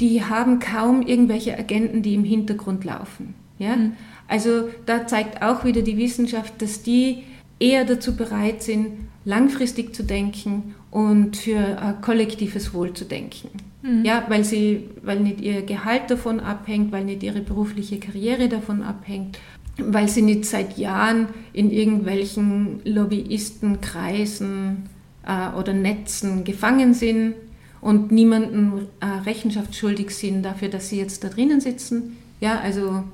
die 0.00 0.24
haben 0.24 0.58
kaum 0.58 1.02
irgendwelche 1.02 1.58
Agenten, 1.58 2.02
die 2.02 2.14
im 2.14 2.24
Hintergrund 2.24 2.84
laufen. 2.84 3.34
Ja? 3.58 3.76
Mhm. 3.76 3.92
Also 4.28 4.68
da 4.86 5.06
zeigt 5.06 5.42
auch 5.42 5.64
wieder 5.64 5.82
die 5.82 5.96
Wissenschaft, 5.96 6.60
dass 6.60 6.82
die 6.82 7.24
eher 7.58 7.84
dazu 7.84 8.16
bereit 8.16 8.62
sind, 8.62 8.88
langfristig 9.24 9.94
zu 9.94 10.04
denken 10.04 10.74
und 10.90 11.36
für 11.36 11.58
äh, 11.58 11.94
kollektives 12.00 12.72
Wohl 12.72 12.92
zu 12.92 13.04
denken. 13.04 13.48
Mhm. 13.82 14.04
Ja, 14.04 14.24
weil, 14.28 14.44
sie, 14.44 14.84
weil 15.02 15.20
nicht 15.20 15.40
ihr 15.40 15.62
Gehalt 15.62 16.10
davon 16.10 16.40
abhängt, 16.40 16.92
weil 16.92 17.04
nicht 17.04 17.22
ihre 17.22 17.40
berufliche 17.40 17.98
Karriere 17.98 18.48
davon 18.48 18.82
abhängt, 18.82 19.38
weil 19.78 20.08
sie 20.08 20.22
nicht 20.22 20.44
seit 20.44 20.78
Jahren 20.78 21.28
in 21.52 21.70
irgendwelchen 21.70 22.80
Lobbyistenkreisen 22.84 24.84
äh, 25.24 25.56
oder 25.56 25.72
Netzen 25.72 26.44
gefangen 26.44 26.94
sind 26.94 27.34
und 27.80 28.10
niemanden 28.10 28.88
äh, 29.00 29.06
Rechenschaft 29.06 29.76
schuldig 29.76 30.10
sind 30.10 30.42
dafür, 30.42 30.68
dass 30.68 30.88
sie 30.88 30.98
jetzt 30.98 31.24
da 31.24 31.28
drinnen 31.28 31.60
sitzen. 31.60 32.16
Ja, 32.40 32.60
also 32.60 33.04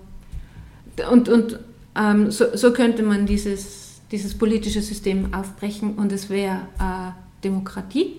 und, 1.11 1.29
und 1.29 1.59
ähm, 1.97 2.31
so, 2.31 2.57
so, 2.57 2.73
könnte 2.73 3.03
man 3.03 3.27
dieses, 3.27 4.01
dieses 4.11 4.37
politische 4.37 4.81
System 4.81 5.35
aufbrechen 5.35 5.95
und 5.95 6.13
es 6.13 6.31
wäre 6.31 6.69
äh, 6.79 7.11
Demokratie. 7.43 8.17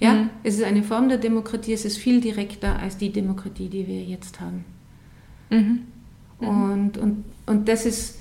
Ja, 0.00 0.14
mhm. 0.14 0.30
es 0.44 0.56
ist 0.56 0.64
eine 0.64 0.82
Form 0.82 1.08
der 1.08 1.18
Demokratie, 1.18 1.72
es 1.72 1.84
ist 1.84 1.98
viel 1.98 2.20
direkter 2.20 2.78
als 2.78 2.98
die 2.98 3.10
Demokratie, 3.10 3.68
die 3.68 3.86
wir 3.86 4.02
jetzt 4.02 4.40
haben. 4.40 4.64
Mhm. 5.50 5.80
Und, 6.38 6.98
und, 6.98 7.24
und 7.48 7.68
das 7.68 7.86
ist 7.86 8.14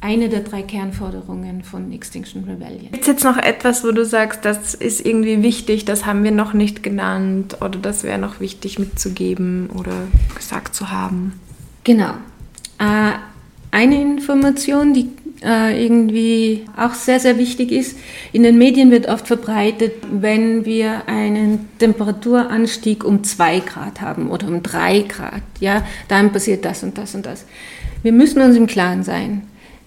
eine 0.00 0.30
der 0.30 0.40
drei 0.40 0.62
Kernforderungen 0.62 1.62
von 1.62 1.92
Extinction 1.92 2.44
Rebellion. 2.44 2.90
Gibt 2.90 3.02
es 3.02 3.06
jetzt 3.06 3.24
noch 3.24 3.36
etwas, 3.36 3.84
wo 3.84 3.92
du 3.92 4.04
sagst, 4.04 4.44
das 4.44 4.74
ist 4.74 5.04
irgendwie 5.04 5.42
wichtig, 5.42 5.84
das 5.84 6.06
haben 6.06 6.24
wir 6.24 6.30
noch 6.30 6.54
nicht 6.54 6.82
genannt 6.82 7.58
oder 7.60 7.78
das 7.78 8.02
wäre 8.02 8.18
noch 8.18 8.40
wichtig 8.40 8.78
mitzugeben 8.78 9.68
oder 9.78 9.92
gesagt 10.34 10.74
zu 10.74 10.90
haben? 10.90 11.38
Genau. 11.84 12.14
Äh, 12.78 13.12
eine 13.72 14.00
Information, 14.00 14.94
die 14.94 15.10
äh, 15.42 15.82
irgendwie 15.82 16.64
auch 16.76 16.94
sehr, 16.94 17.20
sehr 17.20 17.38
wichtig 17.38 17.72
ist. 17.72 17.96
In 18.32 18.42
den 18.42 18.58
Medien 18.58 18.90
wird 18.90 19.08
oft 19.08 19.26
verbreitet, 19.26 19.92
wenn 20.10 20.64
wir 20.64 21.08
einen 21.08 21.68
Temperaturanstieg 21.78 23.04
um 23.04 23.24
zwei 23.24 23.60
Grad 23.60 24.00
haben 24.00 24.30
oder 24.30 24.48
um 24.48 24.62
drei 24.62 25.00
Grad, 25.00 25.42
ja, 25.60 25.86
dann 26.08 26.32
passiert 26.32 26.64
das 26.64 26.82
und 26.82 26.96
das 26.98 27.14
und 27.14 27.26
das. 27.26 27.44
Wir 28.02 28.12
müssen 28.12 28.40
uns 28.40 28.56
im 28.56 28.66
Klaren 28.66 29.02
sein, 29.02 29.42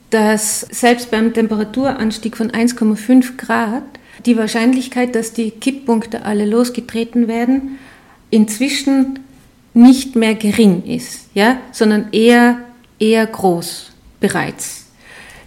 dass 0.09 0.61
selbst 0.61 1.09
beim 1.09 1.33
Temperaturanstieg 1.33 2.37
von 2.37 2.51
1,5 2.51 3.37
Grad 3.37 3.83
die 4.25 4.37
Wahrscheinlichkeit, 4.37 5.15
dass 5.15 5.33
die 5.33 5.49
Kipppunkte 5.51 6.23
alle 6.23 6.45
losgetreten 6.45 7.27
werden, 7.27 7.79
inzwischen 8.29 9.19
nicht 9.73 10.15
mehr 10.15 10.35
gering 10.35 10.83
ist, 10.85 11.29
ja, 11.33 11.57
sondern 11.71 12.09
eher, 12.11 12.59
eher 12.99 13.25
groß 13.25 13.91
bereits. 14.19 14.85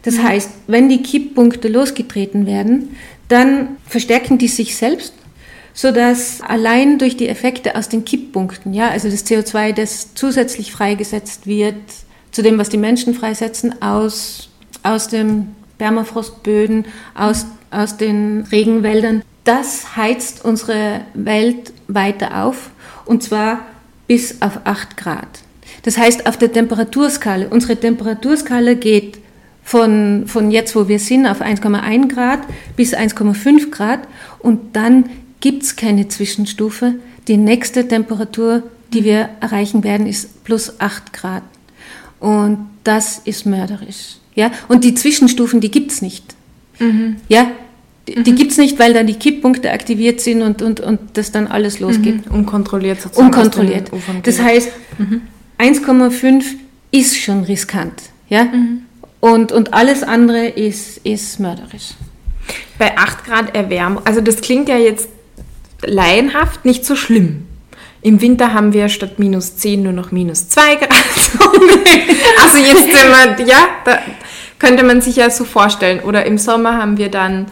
Das 0.03 0.17
mhm. 0.17 0.23
heißt, 0.25 0.51
wenn 0.67 0.89
die 0.89 1.03
Kipppunkte 1.03 1.69
losgetreten 1.69 2.47
werden, 2.47 2.97
dann 3.29 3.77
verstärken 3.87 4.39
die 4.39 4.49
sich 4.49 4.77
selbst, 4.77 5.15
sodass 5.75 6.41
allein 6.41 6.99
durch 6.99 7.17
die 7.17 7.29
Effekte 7.29 7.77
aus 7.77 7.89
den 7.89 8.05
Kipppunkten, 8.05 8.75
ja, 8.75 8.89
also 8.89 9.09
das 9.09 9.27
CO2, 9.27 9.73
das 9.73 10.15
zusätzlich 10.15 10.73
freigesetzt 10.73 11.47
wird, 11.47 11.77
zu 12.37 12.43
dem, 12.43 12.59
was 12.59 12.69
die 12.69 12.77
Menschen 12.77 13.15
freisetzen, 13.15 13.81
aus, 13.81 14.51
aus 14.83 15.09
den 15.09 15.57
Permafrostböden, 15.79 16.85
aus, 17.15 17.47
aus 17.71 17.97
den 17.97 18.47
Regenwäldern, 18.53 19.23
das 19.45 19.97
heizt 19.97 20.45
unsere 20.45 21.01
Welt 21.15 21.73
weiter 21.89 22.45
auf 22.45 22.69
und 23.07 23.23
zwar 23.23 23.61
bis 24.07 24.43
auf 24.43 24.61
8 24.65 24.99
Grad. 24.99 25.27
Das 25.85 25.97
heißt, 25.97 26.27
auf 26.27 26.37
der 26.37 26.53
Temperaturskala, 26.53 27.47
unsere 27.49 27.75
Temperaturskala 27.75 28.75
geht 28.75 29.17
von, 29.65 30.25
von 30.27 30.51
jetzt, 30.51 30.77
wo 30.77 30.89
wir 30.89 30.99
sind, 30.99 31.27
auf 31.27 31.41
1,1 31.41 32.09
Grad 32.09 32.41
bis 32.77 32.93
1,5 32.93 33.71
Grad 33.71 34.01
und 34.41 34.77
dann 34.77 35.09
gibt 35.41 35.63
es 35.63 35.75
keine 35.75 36.09
Zwischenstufe. 36.09 36.97
Die 37.29 37.39
nächste 37.39 37.89
Temperatur, 37.89 38.63
die 38.93 39.05
wir 39.05 39.31
erreichen 39.41 39.85
werden, 39.85 40.07
ist 40.07 40.45
plus 40.45 40.79
8 40.81 41.15
Grad. 41.15 41.43
Und 42.21 42.59
das 42.85 43.19
ist 43.25 43.47
mörderisch. 43.47 44.17
Ja? 44.35 44.51
Und 44.69 44.85
die 44.85 44.95
Zwischenstufen, 44.95 45.61
die 45.61 45.71
gibt 45.71 45.93
es 45.93 46.03
nicht. 46.03 46.35
Mhm. 46.79 47.17
Ja? 47.29 47.51
Die, 48.09 48.23
die 48.23 48.33
mhm. 48.33 48.37
gibt 48.37 48.53
es 48.53 48.59
nicht, 48.59 48.79
weil 48.79 48.95
dann 48.95 49.07
die 49.07 49.15
Kipppunkte 49.15 49.71
aktiviert 49.71 50.21
sind 50.21 50.43
und, 50.43 50.63
und, 50.63 50.81
und 50.81 51.01
das 51.15 51.33
dann 51.33 51.47
alles 51.49 51.81
losgeht. 51.81 52.27
Mhm. 52.27 52.35
Unkontrolliert 52.35 53.01
sozusagen. 53.01 53.27
Unkontrolliert. 53.27 53.91
Das 54.23 54.41
heißt, 54.41 54.71
1,5 55.59 56.23
mhm. 56.23 56.43
ist 56.93 57.17
schon 57.17 57.43
riskant. 57.45 58.03
Ja? 58.29 58.45
Mhm. 58.45 58.83
Und, 59.21 59.51
und 59.51 59.75
alles 59.75 60.03
andere 60.03 60.47
ist, 60.47 60.99
ist 60.99 61.41
mörderisch. 61.41 61.95
Bei 62.79 62.97
8 62.97 63.25
Grad 63.25 63.57
Erwärmung, 63.57 64.05
also 64.07 64.21
das 64.21 64.41
klingt 64.41 64.69
ja 64.69 64.77
jetzt 64.77 65.09
laienhaft 65.83 66.65
nicht 66.65 66.85
so 66.85 66.95
schlimm. 66.95 67.46
Im 68.07 68.21
Winter 68.21 68.55
haben 68.55 68.73
wir 68.73 68.89
statt 68.89 69.19
minus 69.19 69.57
10 69.57 69.83
nur 69.83 69.93
noch 69.93 70.13
minus 70.13 70.49
2 70.49 70.77
Grad. 70.77 70.91
also 72.41 72.59
jetzt, 72.59 72.87
man, 73.11 73.45
ja, 73.49 73.67
könnte 74.61 74.85
man 74.85 75.01
sich 75.01 75.17
ja 75.17 75.29
so 75.29 75.45
vorstellen. 75.45 75.99
Oder 75.99 76.25
im 76.25 76.39
Sommer 76.39 76.79
haben 76.79 76.99
wir 76.99 77.11
dann 77.11 77.47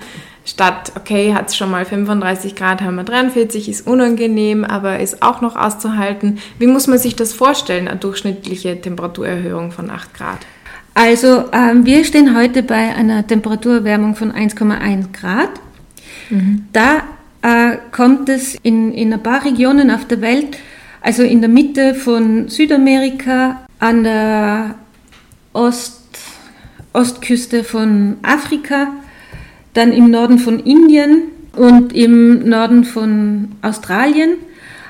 statt, 0.44 0.92
okay, 0.94 1.34
hat 1.34 1.48
es 1.48 1.56
schon 1.56 1.72
mal 1.72 1.84
35 1.84 2.54
Grad, 2.54 2.82
haben 2.82 2.94
wir 2.94 3.02
43, 3.02 3.68
ist 3.68 3.84
unangenehm, 3.84 4.62
aber 4.62 5.00
ist 5.00 5.24
auch 5.24 5.40
noch 5.40 5.56
auszuhalten. 5.56 6.38
Wie 6.60 6.68
muss 6.68 6.86
man 6.86 6.98
sich 6.98 7.16
das 7.16 7.32
vorstellen, 7.32 7.88
eine 7.88 7.98
durchschnittliche 7.98 8.80
Temperaturerhöhung 8.80 9.72
von 9.72 9.90
8 9.90 10.14
Grad? 10.14 10.38
Also 10.94 11.46
ähm, 11.50 11.84
wir 11.84 12.04
stehen 12.04 12.36
heute 12.36 12.62
bei 12.62 12.94
einer 12.94 13.26
Temperaturerwärmung 13.26 14.14
von 14.14 14.30
1,1 14.30 15.06
Grad. 15.12 15.50
Mhm. 16.30 16.68
Da 16.72 17.02
äh, 17.44 17.76
kommt 17.92 18.28
es 18.30 18.54
in, 18.54 18.92
in 18.92 19.12
ein 19.12 19.22
paar 19.22 19.44
Regionen 19.44 19.90
auf 19.90 20.06
der 20.06 20.22
Welt, 20.22 20.56
also 21.02 21.22
in 21.22 21.40
der 21.40 21.50
Mitte 21.50 21.94
von 21.94 22.48
Südamerika, 22.48 23.66
an 23.78 24.02
der 24.02 24.76
Ost, 25.52 26.00
Ostküste 26.94 27.62
von 27.62 28.16
Afrika, 28.22 28.94
dann 29.74 29.92
im 29.92 30.10
Norden 30.10 30.38
von 30.38 30.58
Indien 30.58 31.24
und 31.54 31.92
im 31.92 32.48
Norden 32.48 32.84
von 32.84 33.48
Australien 33.60 34.36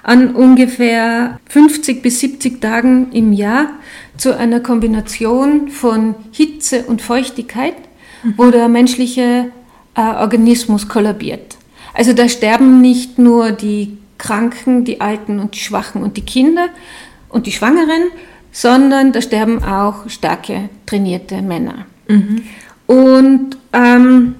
an 0.04 0.36
ungefähr 0.36 1.40
50 1.48 2.02
bis 2.02 2.20
70 2.20 2.60
Tagen 2.60 3.10
im 3.12 3.32
Jahr 3.32 3.70
zu 4.16 4.36
einer 4.36 4.60
Kombination 4.60 5.70
von 5.70 6.14
Hitze 6.30 6.84
und 6.84 7.02
Feuchtigkeit, 7.02 7.74
wo 8.36 8.50
der 8.50 8.68
menschliche 8.68 9.50
äh, 9.96 10.00
Organismus 10.00 10.88
kollabiert. 10.88 11.56
Also 11.94 12.12
da 12.12 12.28
sterben 12.28 12.80
nicht 12.80 13.18
nur 13.18 13.52
die 13.52 13.96
Kranken, 14.18 14.84
die 14.84 15.00
Alten 15.00 15.38
und 15.38 15.54
die 15.54 15.60
Schwachen 15.60 16.02
und 16.02 16.16
die 16.16 16.22
Kinder 16.22 16.68
und 17.28 17.46
die 17.46 17.52
Schwangeren, 17.52 18.10
sondern 18.52 19.12
da 19.12 19.22
sterben 19.22 19.64
auch 19.64 20.08
starke 20.08 20.68
trainierte 20.86 21.40
Männer. 21.42 21.86
Mhm. 22.08 22.42
Und 22.86 23.56
ähm, 23.72 24.34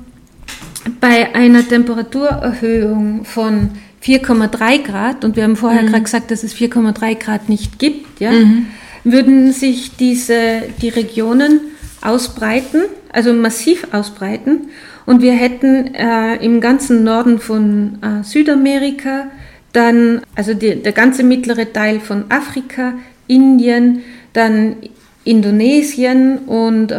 bei 1.01 1.35
einer 1.35 1.67
Temperaturerhöhung 1.67 3.25
von 3.25 3.71
4,3 4.05 4.83
Grad, 4.83 5.25
und 5.25 5.37
wir 5.37 5.45
haben 5.45 5.57
vorher 5.57 5.83
mhm. 5.83 5.87
gerade 5.87 6.03
gesagt, 6.03 6.31
dass 6.31 6.43
es 6.43 6.55
4,3 6.55 7.15
Grad 7.17 7.49
nicht 7.49 7.79
gibt, 7.79 8.21
ja, 8.21 8.33
mhm 8.33 8.67
würden 9.05 9.53
sich 9.53 9.97
diese, 9.97 10.63
die 10.81 10.89
Regionen 10.89 11.61
ausbreiten, 12.01 12.85
also 13.13 13.33
massiv 13.33 13.87
ausbreiten. 13.93 14.71
Und 15.07 15.23
wir 15.23 15.33
hätten 15.33 15.95
äh, 15.95 16.37
im 16.37 16.61
ganzen 16.61 17.05
Norden 17.05 17.39
von 17.39 17.99
äh, 18.03 18.25
Südamerika 18.25 19.27
dann, 19.73 20.23
also 20.35 20.55
die, 20.55 20.77
der 20.77 20.93
ganze 20.93 21.23
mittlere 21.25 21.73
Teil 21.73 22.01
von 22.01 22.25
Afrika, 22.31 22.95
Indien, 23.27 24.03
dann 24.33 24.77
Indonesien 25.25 26.39
und 26.39 26.93
äh, 26.93 26.99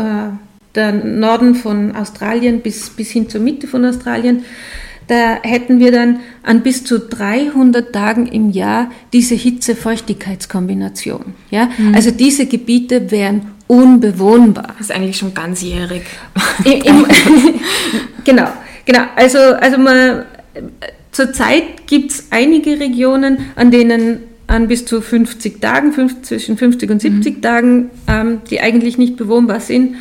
der 0.76 0.92
Norden 0.92 1.56
von 1.56 1.96
Australien 1.96 2.62
bis, 2.62 2.90
bis 2.90 3.12
hin 3.12 3.30
zur 3.30 3.42
Mitte 3.42 3.68
von 3.68 3.86
Australien. 3.86 4.44
Da 5.08 5.38
hätten 5.42 5.80
wir 5.80 5.92
dann 5.92 6.20
an 6.44 6.62
bis 6.62 6.84
zu 6.84 7.00
300 7.00 7.94
Tagen 7.94 8.28
im 8.28 8.50
Jahr 8.50 8.92
diese 9.14 9.36
Hitze-Feuchtigkeitskombination. 9.36 11.36
Ja? 11.52 11.70
Mhm. 11.78 11.96
Also 11.96 12.12
diese 12.12 12.46
Gebiete 12.46 13.12
wären 13.12 13.52
unbewohnbar. 13.68 14.76
Das 14.78 14.90
ist 14.90 14.92
eigentlich 14.92 15.18
schon 15.18 15.34
ganzjährig. 15.34 16.04
genau, 18.24 18.48
genau. 18.86 19.04
Also, 19.16 19.40
also 19.40 19.78
man, 19.78 20.26
zurzeit 21.12 21.88
gibt 21.88 22.12
es 22.12 22.28
einige 22.32 22.80
Regionen, 22.80 23.38
an 23.56 23.72
denen 23.72 24.20
an 24.48 24.68
bis 24.68 24.86
zu 24.86 25.02
50 25.02 25.60
Tagen, 25.60 25.92
fünf, 25.92 26.22
zwischen 26.22 26.58
50 26.58 26.92
und 26.92 27.02
70 27.02 27.38
mhm. 27.38 27.42
Tagen, 27.42 27.90
ähm, 28.08 28.42
die 28.50 28.62
eigentlich 28.62 28.98
nicht 28.98 29.18
bewohnbar 29.18 29.60
sind. 29.60 29.96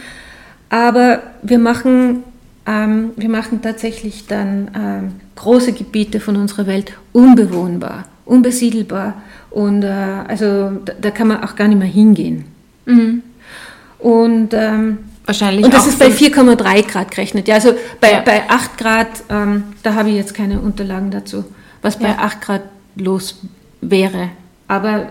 Aber 0.69 1.23
wir 1.43 1.59
machen, 1.59 2.25
ähm, 2.67 3.11
wir 3.17 3.29
machen 3.29 3.61
tatsächlich 3.63 4.27
dann 4.27 4.71
ähm, 4.75 5.13
große 5.37 5.73
Gebiete 5.73 6.21
von 6.21 6.37
unserer 6.37 6.67
Welt 6.67 6.93
unbewohnbar, 7.13 8.05
unbesiedelbar. 8.25 9.23
Und 9.51 9.83
äh, 9.83 9.89
also 10.29 10.71
da, 10.85 10.95
da, 11.01 11.11
kann 11.11 11.29
man 11.29 11.45
auch 11.45 11.57
gar 11.57 11.69
nicht 11.69 11.79
mehr 11.79 11.89
hingehen. 11.89 12.45
Mhm. 12.87 13.23
Und 13.99 14.55
ähm, 14.55 14.99
Wahrscheinlich 15.27 15.65
und 15.65 15.73
das 15.73 15.87
ist 15.87 15.99
bei 15.99 16.09
4,3 16.09 16.87
Grad 16.87 17.11
gerechnet. 17.11 17.49
Ja, 17.49 17.55
also 17.55 17.75
bei, 17.99 18.13
ja. 18.13 18.21
bei 18.21 18.43
8 18.49 18.77
Grad, 18.77 19.09
ähm, 19.31 19.65
da 19.83 19.95
habe 19.95 20.11
ich 20.11 20.17
jetzt 20.17 20.35
keine 20.35 20.61
Unterlagen 20.61 21.11
dazu, 21.11 21.45
was 21.81 21.99
bei 21.99 22.09
ja. 22.09 22.19
8 22.19 22.43
Grad 22.43 22.63
los 22.97 23.41
wäre. 23.81 24.31
Aber 24.69 25.09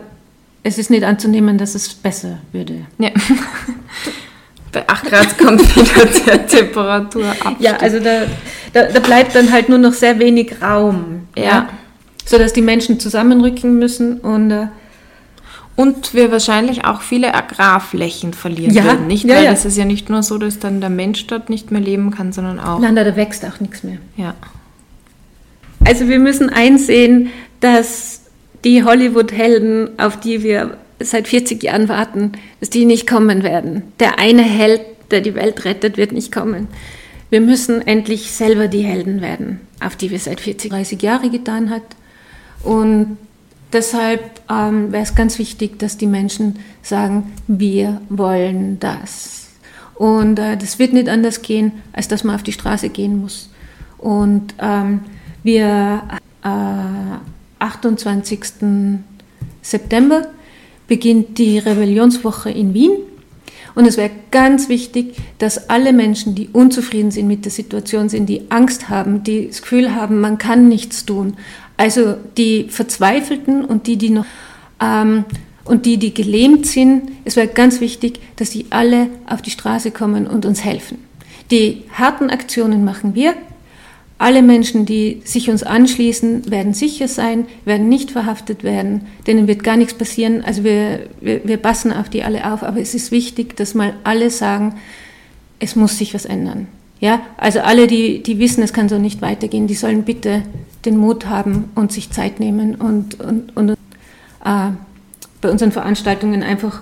es 0.62 0.78
ist 0.78 0.92
nicht 0.92 1.04
anzunehmen, 1.04 1.58
dass 1.58 1.74
es 1.74 1.94
besser 1.96 2.38
würde. 2.52 2.86
Ja. 3.00 3.10
Bei 4.74 4.88
8 4.90 5.06
Grad 5.06 5.38
kommt 5.44 5.76
wieder 5.76 6.06
der 6.26 6.48
Temperatur 6.48 7.30
ab. 7.40 7.56
Ja, 7.60 7.78
also 7.78 8.00
da, 8.00 8.24
da, 8.74 8.84
da, 8.88 9.00
bleibt 9.00 9.36
dann 9.36 9.52
halt 9.52 9.70
nur 9.70 9.78
noch 9.78 9.94
sehr 9.94 10.20
wenig 10.20 10.62
Raum. 10.62 11.28
Ja. 11.38 11.44
ja. 11.44 11.70
Sodass 12.26 12.54
die 12.54 12.62
Menschen 12.62 13.00
zusammenrücken 13.00 13.80
müssen 13.80 14.20
und. 14.20 14.52
Äh, 14.52 14.68
und 15.76 16.14
wir 16.14 16.32
wahrscheinlich 16.32 16.86
auch 16.86 17.02
viele 17.02 17.34
Agrarflächen 17.34 18.34
verlieren 18.34 18.76
ja, 18.76 18.84
werden, 18.84 19.08
nicht? 19.08 19.26
Ja, 19.26 19.38
Weil 19.38 19.46
ja. 19.46 19.52
es 19.52 19.66
ist 19.66 19.76
ja 19.76 19.86
nicht 19.86 20.08
nur 20.08 20.22
so, 20.22 20.38
dass 20.38 20.60
dann 20.60 20.82
der 20.82 20.92
Mensch 20.92 21.26
dort 21.26 21.50
nicht 21.50 21.72
mehr 21.72 21.82
leben 21.82 22.12
kann, 22.12 22.32
sondern 22.32 22.60
auch. 22.60 22.80
Nein, 22.80 22.96
da 22.96 23.16
wächst 23.16 23.44
auch 23.44 23.60
nichts 23.60 23.82
mehr. 23.82 23.98
Ja. 24.16 24.36
Also 25.84 26.08
wir 26.08 26.20
müssen 26.20 26.52
einsehen, 26.52 27.32
dass 27.60 28.22
die 28.64 28.84
Hollywood-Helden, 28.84 29.98
auf 29.98 30.20
die 30.20 30.44
wir 30.44 30.78
seit 31.04 31.28
40 31.28 31.62
Jahren 31.64 31.90
warten, 31.90 32.34
dass 32.60 32.70
die 32.70 32.86
nicht 32.86 33.08
kommen 33.08 33.44
werden. 33.44 33.84
Der 34.00 34.20
eine 34.20 34.44
Held, 34.44 34.82
der 35.12 35.22
die 35.22 35.36
Welt 35.36 35.66
rettet, 35.66 35.98
wird 35.98 36.12
nicht 36.12 36.32
kommen. 36.32 36.68
Wir 37.30 37.42
müssen 37.42 37.86
endlich 37.86 38.32
selber 38.32 38.68
die 38.68 38.84
Helden 38.84 39.22
werden, 39.22 39.62
auf 39.84 39.96
die 39.96 40.12
wir 40.12 40.20
seit 40.20 40.40
40, 40.40 40.72
30 40.72 41.02
Jahren 41.02 41.32
getan 41.32 41.70
hat. 41.70 41.84
Und 42.64 43.18
deshalb 43.72 44.42
ähm, 44.50 44.92
wäre 44.92 45.04
es 45.04 45.16
ganz 45.16 45.40
wichtig, 45.40 45.80
dass 45.80 45.98
die 45.98 46.08
Menschen 46.08 46.60
sagen, 46.82 47.34
wir 47.48 48.02
wollen 48.10 48.80
das. 48.80 49.50
Und 49.96 50.40
äh, 50.40 50.58
das 50.58 50.80
wird 50.80 50.94
nicht 50.94 51.10
anders 51.10 51.42
gehen, 51.42 51.72
als 51.92 52.08
dass 52.08 52.24
man 52.24 52.36
auf 52.36 52.44
die 52.44 52.52
Straße 52.52 52.90
gehen 52.90 53.20
muss. 53.20 53.50
Und 53.98 54.54
ähm, 54.60 55.02
wir 55.44 56.04
äh, 56.44 57.18
28. 57.60 58.42
September 59.62 60.28
beginnt 60.88 61.38
die 61.38 61.60
Rebellionswoche 61.60 62.50
in 62.50 62.74
Wien. 62.74 62.92
Und 63.76 63.88
es 63.88 63.98
wäre 63.98 64.12
ganz 64.30 64.70
wichtig, 64.70 65.16
dass 65.40 65.70
alle 65.70 65.94
Menschen, 65.94 66.36
die 66.36 66.50
unzufrieden 66.50 67.10
sind 67.10 67.28
mit 67.28 67.46
der 67.46 67.52
Situation 67.52 68.08
sind, 68.08 68.28
die 68.28 68.52
Angst 68.52 68.90
haben, 68.90 69.24
die 69.24 69.48
das 69.48 69.64
Gefühl 69.64 69.96
haben, 69.96 70.22
man 70.22 70.38
kann 70.38 70.68
nichts 70.68 71.06
tun, 71.06 71.38
also 71.76 72.16
die 72.38 72.68
Verzweifelten 72.70 73.66
und 73.66 73.88
die, 73.88 73.98
die 73.98 74.12
noch 74.12 74.26
ähm, 74.80 75.26
und 75.66 75.86
die, 75.86 75.98
die 75.98 76.14
gelähmt 76.14 76.66
sind, 76.66 77.10
es 77.26 77.36
wäre 77.36 77.48
ganz 77.48 77.80
wichtig, 77.80 78.20
dass 78.36 78.50
die 78.50 78.66
alle 78.70 79.08
auf 79.26 79.42
die 79.42 79.50
Straße 79.50 79.92
kommen 79.92 80.28
und 80.28 80.46
uns 80.46 80.64
helfen. 80.64 81.00
Die 81.52 81.84
harten 81.94 82.30
Aktionen 82.30 82.84
machen 82.84 83.16
wir, 83.16 83.34
alle 84.18 84.42
Menschen, 84.42 84.86
die 84.86 85.22
sich 85.26 85.50
uns 85.50 85.64
anschließen, 85.64 86.50
werden 86.50 86.74
sicher 86.74 87.08
sein, 87.08 87.46
werden 87.66 87.90
nicht 87.90 88.12
verhaftet 88.12 88.64
werden, 88.64 89.02
denen 89.28 89.48
wird 89.48 89.64
gar 89.64 89.76
nichts 89.76 89.96
passieren. 89.96 90.44
Also 90.44 90.64
wir, 90.64 91.08
wir, 91.20 91.42
wir 91.44 91.58
passen 91.58 91.92
auf 91.92 92.10
die 92.10 92.24
alle 92.24 92.52
auf, 92.52 92.64
aber 92.64 92.80
es 92.80 92.94
ist 92.94 93.12
wichtig, 93.12 93.58
dass 93.58 93.74
mal 93.74 93.94
alle 94.04 94.30
sagen, 94.30 94.76
es 95.60 95.76
muss 95.76 95.98
sich 95.98 96.14
was 96.14 96.26
ändern. 96.26 96.68
Ja, 97.00 97.22
also 97.36 97.60
alle, 97.60 97.88
die, 97.88 98.24
die 98.24 98.40
wissen, 98.40 98.64
es 98.64 98.72
kann 98.72 98.88
so 98.88 98.98
nicht 98.98 99.22
weitergehen, 99.22 99.68
die 99.68 99.74
sollen 99.74 100.04
bitte 100.04 100.44
den 100.86 100.98
Mut 100.98 101.26
haben 101.26 101.66
und 101.76 101.92
sich 101.92 102.12
Zeit 102.12 102.40
nehmen 102.40 102.76
und, 102.76 103.20
und, 103.20 103.58
und 103.58 103.72
äh, 103.72 103.76
bei 105.42 105.50
unseren 105.50 105.74
Veranstaltungen 105.74 106.44
einfach 106.44 106.82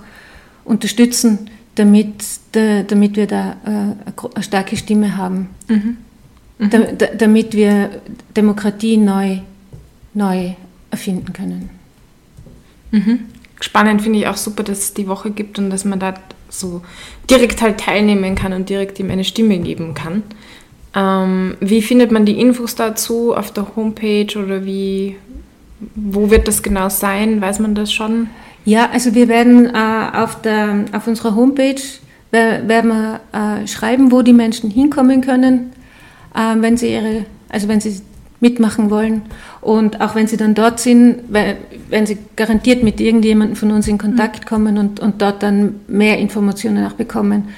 unterstützen, 0.64 1.50
damit, 1.74 2.22
da, 2.52 2.84
damit 2.84 3.16
wir 3.16 3.26
da 3.26 3.56
äh, 3.64 3.68
eine 4.34 4.44
starke 4.44 4.76
Stimme 4.76 5.16
haben. 5.16 5.48
Mhm 5.66 5.96
mhm. 6.62 6.98
da, 6.98 7.06
damit 7.06 7.54
wir 7.54 7.90
Demokratie 8.36 8.96
neu, 8.96 9.38
neu 10.14 10.52
erfinden 10.90 11.32
können. 11.32 11.70
Mhm. 12.90 13.20
Spannend 13.60 14.02
finde 14.02 14.18
ich 14.18 14.26
auch 14.26 14.36
super, 14.36 14.62
dass 14.62 14.78
es 14.78 14.94
die 14.94 15.08
Woche 15.08 15.30
gibt 15.30 15.58
und 15.58 15.70
dass 15.70 15.84
man 15.84 15.98
da 15.98 16.14
so 16.48 16.82
direkt 17.30 17.62
halt 17.62 17.78
teilnehmen 17.78 18.34
kann 18.34 18.52
und 18.52 18.68
direkt 18.68 18.98
ihm 18.98 19.10
eine 19.10 19.24
Stimme 19.24 19.58
geben 19.58 19.94
kann. 19.94 20.22
Ähm, 20.94 21.56
wie 21.60 21.80
findet 21.80 22.10
man 22.10 22.26
die 22.26 22.38
Infos 22.38 22.74
dazu 22.74 23.34
auf 23.34 23.50
der 23.52 23.74
Homepage 23.76 24.36
oder 24.36 24.64
wie, 24.64 25.16
wo 25.94 26.30
wird 26.30 26.48
das 26.48 26.62
genau 26.62 26.88
sein? 26.88 27.40
Weiß 27.40 27.60
man 27.60 27.74
das 27.74 27.92
schon? 27.92 28.28
Ja, 28.64 28.90
also 28.90 29.14
wir 29.14 29.28
werden 29.28 29.74
äh, 29.74 30.10
auf, 30.12 30.42
der, 30.42 30.84
auf 30.92 31.06
unserer 31.06 31.34
Homepage 31.34 31.82
werden 32.30 32.88
wir 32.88 33.20
äh, 33.32 33.66
schreiben, 33.66 34.10
wo 34.10 34.22
die 34.22 34.32
Menschen 34.32 34.70
hinkommen 34.70 35.20
können 35.20 35.72
wenn 36.34 36.76
sie 36.76 36.92
ihre, 36.92 37.26
also 37.48 37.68
wenn 37.68 37.80
sie 37.80 38.00
mitmachen 38.42 38.90
wollen. 38.90 39.22
Und 39.60 40.00
auch 40.00 40.14
wenn 40.14 40.26
sie 40.26 40.36
dann 40.36 40.54
dort 40.54 40.80
sind, 40.80 41.20
wenn 41.28 42.06
sie 42.06 42.18
garantiert 42.36 42.82
mit 42.82 43.00
irgendjemandem 43.00 43.56
von 43.56 43.70
uns 43.70 43.86
in 43.88 43.96
Kontakt 43.96 44.40
mhm. 44.40 44.48
kommen 44.48 44.78
und, 44.78 45.00
und 45.00 45.22
dort 45.22 45.42
dann 45.42 45.76
mehr 45.86 46.18
Informationen 46.18 46.84
auch 46.84 46.94
bekommen. 46.94 47.48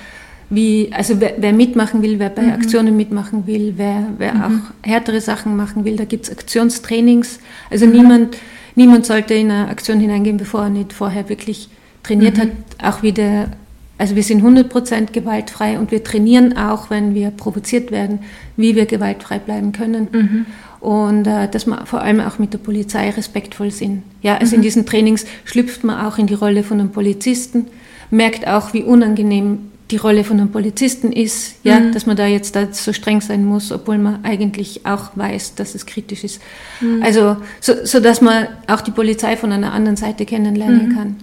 Wie, 0.51 0.91
also 0.93 1.21
wer, 1.21 1.35
wer 1.39 1.55
mitmachen 1.55 2.03
will, 2.03 2.19
wer 2.19 2.29
bei 2.29 2.43
mhm. 2.43 2.53
Aktionen 2.53 2.97
mitmachen 2.97 3.47
will, 3.47 3.75
wer, 3.77 4.09
wer 4.19 4.35
mhm. 4.35 4.43
auch 4.43 4.87
härtere 4.87 5.23
Sachen 5.23 5.57
machen 5.57 5.87
will, 5.87 5.97
da 5.97 6.05
gibt 6.05 6.27
es 6.27 6.31
Aktionstrainings. 6.31 7.41
Also 7.71 7.87
mhm. 7.87 7.93
niemand, 7.93 8.37
niemand 8.75 9.07
sollte 9.07 9.33
in 9.33 9.51
eine 9.51 9.69
Aktion 9.69 9.99
hineingehen, 10.01 10.37
bevor 10.37 10.65
er 10.65 10.71
nicht 10.71 10.93
vorher 10.93 11.31
wirklich 11.31 11.71
trainiert 12.03 12.37
mhm. 12.37 12.41
hat, 12.43 12.51
auch 12.83 13.03
wie 13.03 13.13
der 13.13 13.49
also 13.97 14.17
wir 14.17 14.23
sind 14.23 14.43
100% 14.43 15.13
gewaltfrei 15.13 15.79
und 15.79 15.91
wir 15.91 16.03
trainieren 16.03 16.57
auch, 16.57 16.91
wenn 16.91 17.15
wir 17.15 17.31
provoziert 17.31 17.91
werden, 17.91 18.21
wie 18.57 18.75
wir 18.75 18.87
gewaltfrei 18.87 19.39
bleiben 19.39 19.73
können. 19.73 20.09
Mhm. 20.11 20.47
Und 20.81 21.27
äh, 21.27 21.49
dass 21.49 21.67
wir 21.67 21.87
vor 21.87 22.03
allem 22.03 22.21
auch 22.21 22.39
mit 22.39 22.53
der 22.53 22.59
Polizei 22.59 23.09
respektvoll 23.11 23.71
sind. 23.71 24.03
Ja, 24.21 24.37
also 24.37 24.55
mhm. 24.55 24.57
in 24.57 24.63
diesen 24.63 24.87
Trainings 24.87 25.25
schlüpft 25.45 25.85
man 25.85 26.05
auch 26.05 26.19
in 26.19 26.27
die 26.27 26.35
Rolle 26.35 26.63
von 26.63 26.81
einem 26.81 26.91
Polizisten, 26.91 27.67
merkt 28.11 28.47
auch, 28.47 28.75
wie 28.75 28.83
unangenehm 28.83 29.71
die 29.91 29.97
Rolle 29.97 30.25
von 30.25 30.41
einem 30.41 30.51
Polizisten 30.51 31.13
ist, 31.13 31.57
ja, 31.63 31.79
mhm. 31.79 31.93
dass 31.93 32.07
man 32.07 32.17
da 32.17 32.27
jetzt 32.27 32.57
da 32.57 32.73
so 32.73 32.93
streng 32.93 33.21
sein 33.21 33.45
muss, 33.45 33.71
obwohl 33.71 33.99
man 33.99 34.25
eigentlich 34.25 34.87
auch 34.87 35.11
weiß, 35.15 35.55
dass 35.55 35.75
es 35.75 35.87
kritisch 35.87 36.25
ist. 36.25 36.41
Mhm. 36.81 37.03
Also 37.03 37.37
so, 37.61 37.75
so 37.85 38.01
dass 38.01 38.21
man 38.21 38.49
auch 38.67 38.81
die 38.81 38.91
Polizei 38.91 39.37
von 39.37 39.53
einer 39.53 39.73
anderen 39.73 39.97
Seite 39.97 40.25
kennenlernen 40.25 40.89
mhm. 40.89 40.95
kann. 40.97 41.17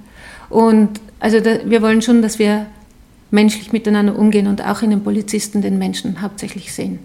Und 0.50 1.02
also 1.22 1.40
da, 1.40 1.60
wir 1.66 1.82
wollen 1.82 2.02
schon, 2.02 2.22
dass 2.22 2.40
wir 2.40 2.66
menschlich 3.30 3.72
miteinander 3.72 4.18
umgehen 4.18 4.48
und 4.48 4.66
auch 4.66 4.82
in 4.82 4.90
den 4.90 5.04
Polizisten 5.04 5.62
den 5.62 5.78
Menschen 5.78 6.22
hauptsächlich 6.22 6.74
sehen. 6.74 7.00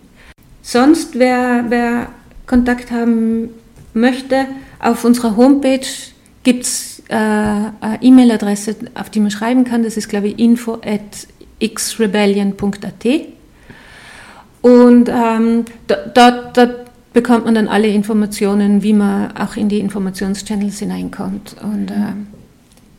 Sonst, 0.62 1.16
wer, 1.16 1.66
wer 1.68 2.08
Kontakt 2.46 2.90
haben 2.90 3.50
möchte, 3.94 4.46
auf 4.80 5.04
unserer 5.04 5.36
Homepage 5.36 5.86
gibt 6.42 6.64
es 6.64 7.02
äh, 7.08 7.14
eine 7.14 7.98
E-Mail-Adresse, 8.00 8.74
auf 8.94 9.10
die 9.10 9.20
man 9.20 9.30
schreiben 9.30 9.64
kann. 9.64 9.84
Das 9.84 9.96
ist, 9.96 10.08
glaube 10.08 10.28
ich, 10.28 10.38
info 10.38 10.74
at 10.74 11.28
xrebellion.at. 11.60 13.04
Und 14.62 15.08
ähm, 15.08 15.64
dort, 15.86 16.56
dort 16.56 16.86
bekommt 17.12 17.44
man 17.44 17.54
dann 17.54 17.68
alle 17.68 17.86
Informationen, 17.86 18.82
wie 18.82 18.92
man 18.92 19.36
auch 19.36 19.56
in 19.56 19.68
die 19.68 19.78
Informationschannels 19.78 20.80
hineinkommt. 20.80 21.56
Und 21.62 21.90
äh, 21.90 22.12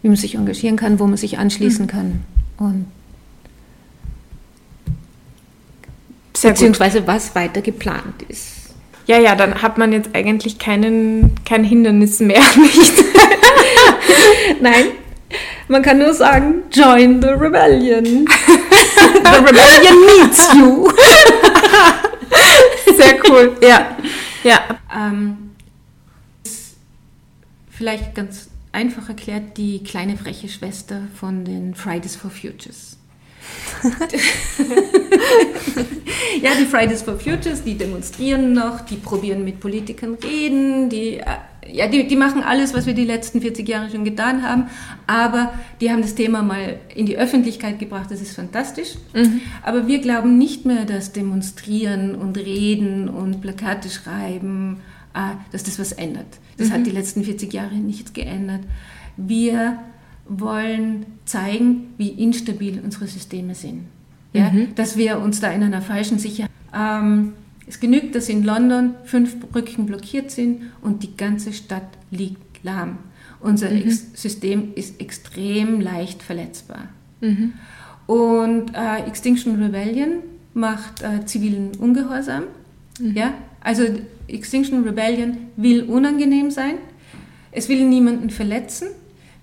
wie 0.02 0.08
man 0.08 0.18
sich 0.18 0.36
engagieren 0.36 0.76
kann, 0.76 1.00
wo 1.00 1.08
man 1.08 1.18
sich 1.18 1.38
anschließen 1.38 1.86
mhm. 1.86 1.90
kann. 1.90 2.24
Und 2.58 2.86
Sehr 6.36 6.52
beziehungsweise 6.52 7.00
gut. 7.00 7.08
was 7.08 7.36
weiter 7.36 7.62
geplant 7.62 8.24
ist. 8.28 8.76
Ja, 9.06 9.20
ja, 9.20 9.36
dann 9.36 9.62
hat 9.62 9.78
man 9.78 9.94
jetzt 9.94 10.10
eigentlich 10.14 10.60
keinen, 10.60 11.36
kein 11.46 11.64
Hindernis 11.64 12.20
mehr, 12.20 12.44
nicht? 12.58 12.94
Nein, 14.62 14.86
man 15.68 15.82
kann 15.82 15.98
nur 15.98 16.14
sagen, 16.14 16.64
join 16.72 17.22
the 17.22 17.30
rebellion. 17.30 18.04
the 19.24 19.46
rebellion 19.46 20.06
needs 20.06 20.54
you. 20.54 20.90
Sehr 22.98 23.16
cool, 23.30 23.58
ja. 23.62 23.98
Ja. 24.44 24.60
Ähm, 24.96 25.52
vielleicht 27.70 28.16
ganz 28.16 28.50
einfach 28.72 29.10
erklärt 29.10 29.58
die 29.58 29.84
kleine 29.84 30.18
freche 30.18 30.50
Schwester 30.50 31.02
von 31.16 31.46
den 31.46 31.76
Fridays 31.76 32.16
for 32.16 32.30
Futures. 32.30 32.98
ja, 36.42 36.52
die 36.60 36.66
Fridays 36.66 37.02
for 37.02 37.20
Futures, 37.20 37.64
die 37.64 37.78
demonstrieren 37.78 38.54
noch, 38.54 38.82
die 38.82 38.96
probieren 38.96 39.44
mit 39.44 39.60
Politikern 39.60 40.16
reden, 40.16 40.90
die, 40.90 41.18
äh, 41.18 41.26
ja, 41.72 41.88
die, 41.88 42.08
die 42.08 42.16
machen 42.16 42.44
alles, 42.44 42.74
was 42.74 42.86
wir 42.86 42.94
die 42.94 43.06
letzten 43.06 43.42
40 43.42 43.68
Jahre 43.68 43.90
schon 43.90 44.04
getan 44.04 44.44
haben, 44.44 44.70
aber 45.06 45.54
die 45.80 45.92
haben 45.92 46.02
das 46.02 46.16
Thema 46.16 46.42
mal 46.42 46.80
in 46.96 47.06
die 47.06 47.18
Öffentlichkeit 47.18 47.80
gebracht, 47.80 48.10
das 48.10 48.22
ist 48.22 48.36
fantastisch. 48.36 48.96
Mhm. 49.14 49.42
Aber 49.64 49.88
wir 49.88 50.00
glauben 50.00 50.38
nicht 50.38 50.66
mehr, 50.66 50.86
dass 50.86 51.12
Demonstrieren 51.14 52.16
und 52.16 52.38
Reden 52.38 53.10
und 53.10 53.42
Plakate 53.42 53.90
schreiben, 53.90 54.82
dass 55.52 55.64
das 55.64 55.80
was 55.80 55.92
ändert. 55.94 56.40
Das 56.58 56.70
mhm. 56.70 56.74
hat 56.74 56.86
die 56.86 56.92
letzten 56.92 57.24
40 57.24 57.54
Jahre 57.54 57.76
nichts 57.76 58.14
geändert. 58.14 58.62
Wir 59.16 59.80
wollen 60.28 61.06
zeigen, 61.26 61.94
wie 61.98 62.10
instabil 62.10 62.80
unsere 62.84 63.08
Systeme 63.08 63.56
sind. 63.56 63.86
Ja? 64.34 64.52
Mhm. 64.52 64.76
Dass 64.76 64.98
wir 64.98 65.20
uns 65.20 65.40
da 65.40 65.52
in 65.52 65.64
einer 65.64 65.82
falschen 65.82 66.20
Sicherheit. 66.20 66.52
Ähm, 66.74 67.34
es 67.68 67.80
genügt, 67.80 68.16
dass 68.16 68.30
in 68.30 68.44
London 68.44 68.96
fünf 69.04 69.40
Brücken 69.40 69.86
blockiert 69.86 70.32
sind 70.32 70.64
und 70.82 71.04
die 71.04 71.16
ganze 71.18 71.52
Stadt 71.52 71.88
liegt 72.12 72.64
lahm. 72.64 72.98
Unser 73.40 73.70
mhm. 73.70 73.90
System 73.90 74.74
ist 74.76 75.00
extrem 75.02 75.82
leicht 75.82 76.24
verletzbar. 76.24 76.88
Mhm. 77.22 77.54
Und 78.08 78.74
äh, 78.74 79.06
Extinction 79.06 79.62
Rebellion 79.62 80.20
macht 80.54 81.02
äh, 81.02 81.26
zivilen 81.26 81.72
Ungehorsam. 81.78 82.44
Mhm. 83.00 83.16
Ja? 83.16 83.34
Also 83.62 83.84
Extinction 84.28 84.84
Rebellion 84.84 85.38
will 85.56 85.84
unangenehm 85.84 86.52
sein. 86.52 86.76
Es 87.52 87.70
will 87.70 87.86
niemanden 87.86 88.30
verletzen 88.30 88.88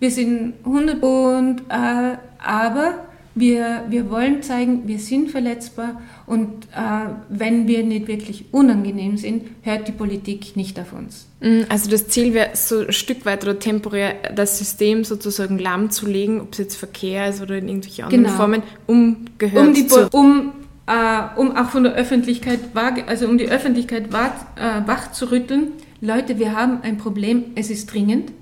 wir 0.05 0.11
sind 0.11 0.55
100 0.65 1.03
und 1.03 1.61
äh, 1.69 2.17
aber 2.39 3.07
wir, 3.35 3.85
wir 3.89 4.11
wollen 4.11 4.43
zeigen, 4.43 4.87
wir 4.87 4.99
sind 4.99 5.31
verletzbar 5.31 6.01
und 6.27 6.67
äh, 6.67 7.09
wenn 7.29 7.67
wir 7.67 7.83
nicht 7.83 8.07
wirklich 8.07 8.45
unangenehm 8.53 9.17
sind, 9.17 9.45
hört 9.63 9.89
die 9.89 9.93
Politik 9.93 10.57
nicht 10.57 10.79
auf 10.79 10.93
uns. 10.93 11.27
Mm, 11.41 11.63
also 11.69 11.91
das 11.91 12.07
Ziel 12.09 12.35
wäre 12.35 12.51
so 12.53 12.81
ein 12.81 12.93
Stück 12.93 13.25
weit 13.25 13.43
oder 13.43 13.59
temporär 13.59 14.15
das 14.37 14.59
System 14.59 15.05
sozusagen 15.05 15.59
lahmzulegen, 15.59 16.41
ob 16.43 16.53
es 16.53 16.59
jetzt 16.59 16.77
Verkehr 16.77 17.31
ist 17.31 17.41
oder 17.41 17.57
in 17.57 17.69
irgendwelche 17.69 18.05
anderen 18.05 18.25
genau. 18.25 18.37
Formen, 18.37 18.63
um 18.87 19.25
gehört 19.39 19.69
um 19.69 19.75
die, 19.75 19.87
zu... 19.87 20.09
Um, 20.13 20.53
äh, 20.87 21.39
um 21.39 21.57
auch 21.57 21.71
von 21.71 21.85
der 21.85 21.95
Öffentlichkeit, 21.95 22.61
also 23.07 23.27
um 23.27 23.39
die 23.39 23.49
Öffentlichkeit 23.49 24.13
wach, 24.13 24.33
äh, 24.57 24.87
wach 24.87 25.13
zu 25.13 25.31
rütteln. 25.31 25.69
Leute, 26.01 26.39
wir 26.39 26.55
haben 26.55 26.81
ein 26.83 26.99
Problem, 26.99 27.45
es 27.55 27.71
ist 27.71 27.93
dringend 27.93 28.33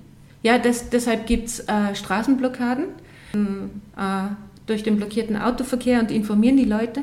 ja, 0.42 0.58
das, 0.58 0.90
deshalb 0.90 1.26
gibt 1.26 1.48
es 1.48 1.60
äh, 1.60 1.94
Straßenblockaden 1.94 2.84
äh, 3.34 3.38
durch 4.66 4.82
den 4.82 4.96
blockierten 4.96 5.36
Autoverkehr 5.36 6.00
und 6.00 6.10
informieren 6.10 6.56
die 6.56 6.64
Leute. 6.64 7.02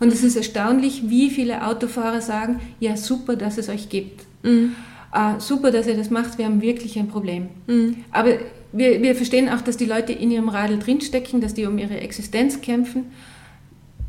Und 0.00 0.12
es 0.12 0.24
ist 0.24 0.36
erstaunlich, 0.36 1.08
wie 1.08 1.30
viele 1.30 1.64
Autofahrer 1.64 2.20
sagen, 2.20 2.60
ja 2.80 2.96
super, 2.96 3.36
dass 3.36 3.56
es 3.56 3.68
euch 3.68 3.88
gibt. 3.88 4.24
Mhm. 4.42 4.74
Äh, 5.14 5.38
super, 5.38 5.70
dass 5.70 5.86
ihr 5.86 5.96
das 5.96 6.10
macht, 6.10 6.38
wir 6.38 6.44
haben 6.44 6.60
wirklich 6.60 6.98
ein 6.98 7.08
Problem. 7.08 7.48
Mhm. 7.68 7.96
Aber 8.10 8.30
wir, 8.72 9.00
wir 9.00 9.14
verstehen 9.14 9.48
auch, 9.48 9.60
dass 9.60 9.76
die 9.76 9.84
Leute 9.84 10.12
in 10.12 10.32
ihrem 10.32 10.48
Radl 10.48 10.78
drinstecken, 10.78 11.40
dass 11.40 11.54
die 11.54 11.66
um 11.66 11.78
ihre 11.78 12.00
Existenz 12.00 12.60
kämpfen. 12.60 13.04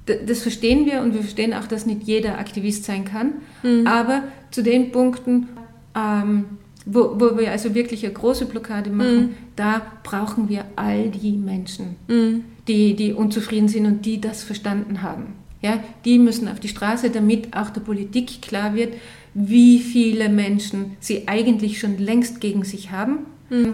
Das 0.06 0.42
verstehen 0.42 0.86
wir 0.86 1.02
und 1.02 1.14
wir 1.14 1.22
verstehen 1.22 1.54
auch, 1.54 1.66
dass 1.66 1.86
nicht 1.86 2.04
jeder 2.04 2.38
Aktivist 2.38 2.84
sein 2.84 3.06
kann. 3.06 3.36
Mhm. 3.64 3.88
Aber 3.88 4.24
zu 4.52 4.62
den 4.62 4.92
Punkten, 4.92 5.48
ähm, 5.96 6.46
wo, 6.86 7.20
wo 7.20 7.38
wir 7.38 7.52
also 7.52 7.74
wirklich 7.76 8.06
eine 8.06 8.14
große 8.14 8.46
Blockade 8.46 8.90
machen, 8.90 9.22
mm. 9.22 9.36
da 9.56 9.82
brauchen 10.04 10.50
wir 10.50 10.66
all 10.76 11.10
die 11.10 11.32
Menschen, 11.32 11.96
mm. 12.08 12.44
die, 12.68 12.96
die 12.96 13.14
unzufrieden 13.14 13.70
sind 13.70 13.86
und 13.86 14.06
die 14.06 14.20
das 14.20 14.44
verstanden 14.44 15.02
haben. 15.02 15.36
Ja, 15.62 15.82
die 16.04 16.20
müssen 16.20 16.50
auf 16.50 16.60
die 16.60 16.68
Straße, 16.68 17.10
damit 17.10 17.56
auch 17.56 17.70
der 17.70 17.82
Politik 17.82 18.42
klar 18.42 18.76
wird, 18.76 18.96
wie 19.34 19.80
viele 19.80 20.28
Menschen 20.28 20.98
sie 21.00 21.28
eigentlich 21.28 21.80
schon 21.80 21.98
längst 21.98 22.42
gegen 22.42 22.66
sich 22.66 22.92
haben. 22.92 23.20
Mm. 23.50 23.70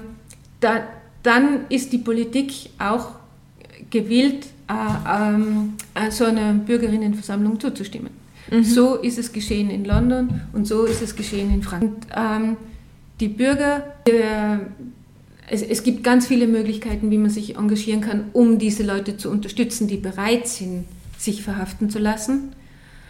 Da, 0.59 0.83
dann 1.23 1.61
ist 1.69 1.91
die 1.91 1.97
Politik 1.97 2.69
auch 2.77 3.13
gewillt, 3.89 4.47
äh, 4.69 4.73
ähm, 5.33 5.73
äh, 5.95 6.11
so 6.11 6.25
einer 6.25 6.53
Bürgerinnenversammlung 6.53 7.59
zuzustimmen. 7.59 8.11
Mhm. 8.51 8.63
So 8.63 8.95
ist 8.95 9.17
es 9.17 9.33
geschehen 9.33 9.69
in 9.69 9.83
London 9.83 10.41
und 10.53 10.67
so 10.67 10.85
ist 10.85 11.01
es 11.01 11.15
geschehen 11.15 11.53
in 11.53 11.63
Frankreich. 11.63 11.91
Und, 11.91 12.07
ähm, 12.15 12.57
die 13.19 13.27
Bürger, 13.27 13.83
der, 14.07 14.61
es, 15.49 15.61
es, 15.61 15.83
gibt 15.83 16.03
ganz 16.03 16.27
viele 16.27 16.47
Möglichkeiten, 16.47 17.11
wie 17.11 17.17
man 17.17 17.29
sich 17.29 17.57
engagieren 17.57 18.01
kann, 18.01 18.25
um 18.33 18.59
diese 18.59 18.83
Leute 18.83 19.17
zu 19.17 19.29
unterstützen, 19.29 19.87
die 19.87 19.97
bereit 19.97 20.47
sind, 20.47 20.85
sich 21.17 21.43
verhaften 21.43 21.89
zu 21.89 21.99
lassen. 21.99 22.53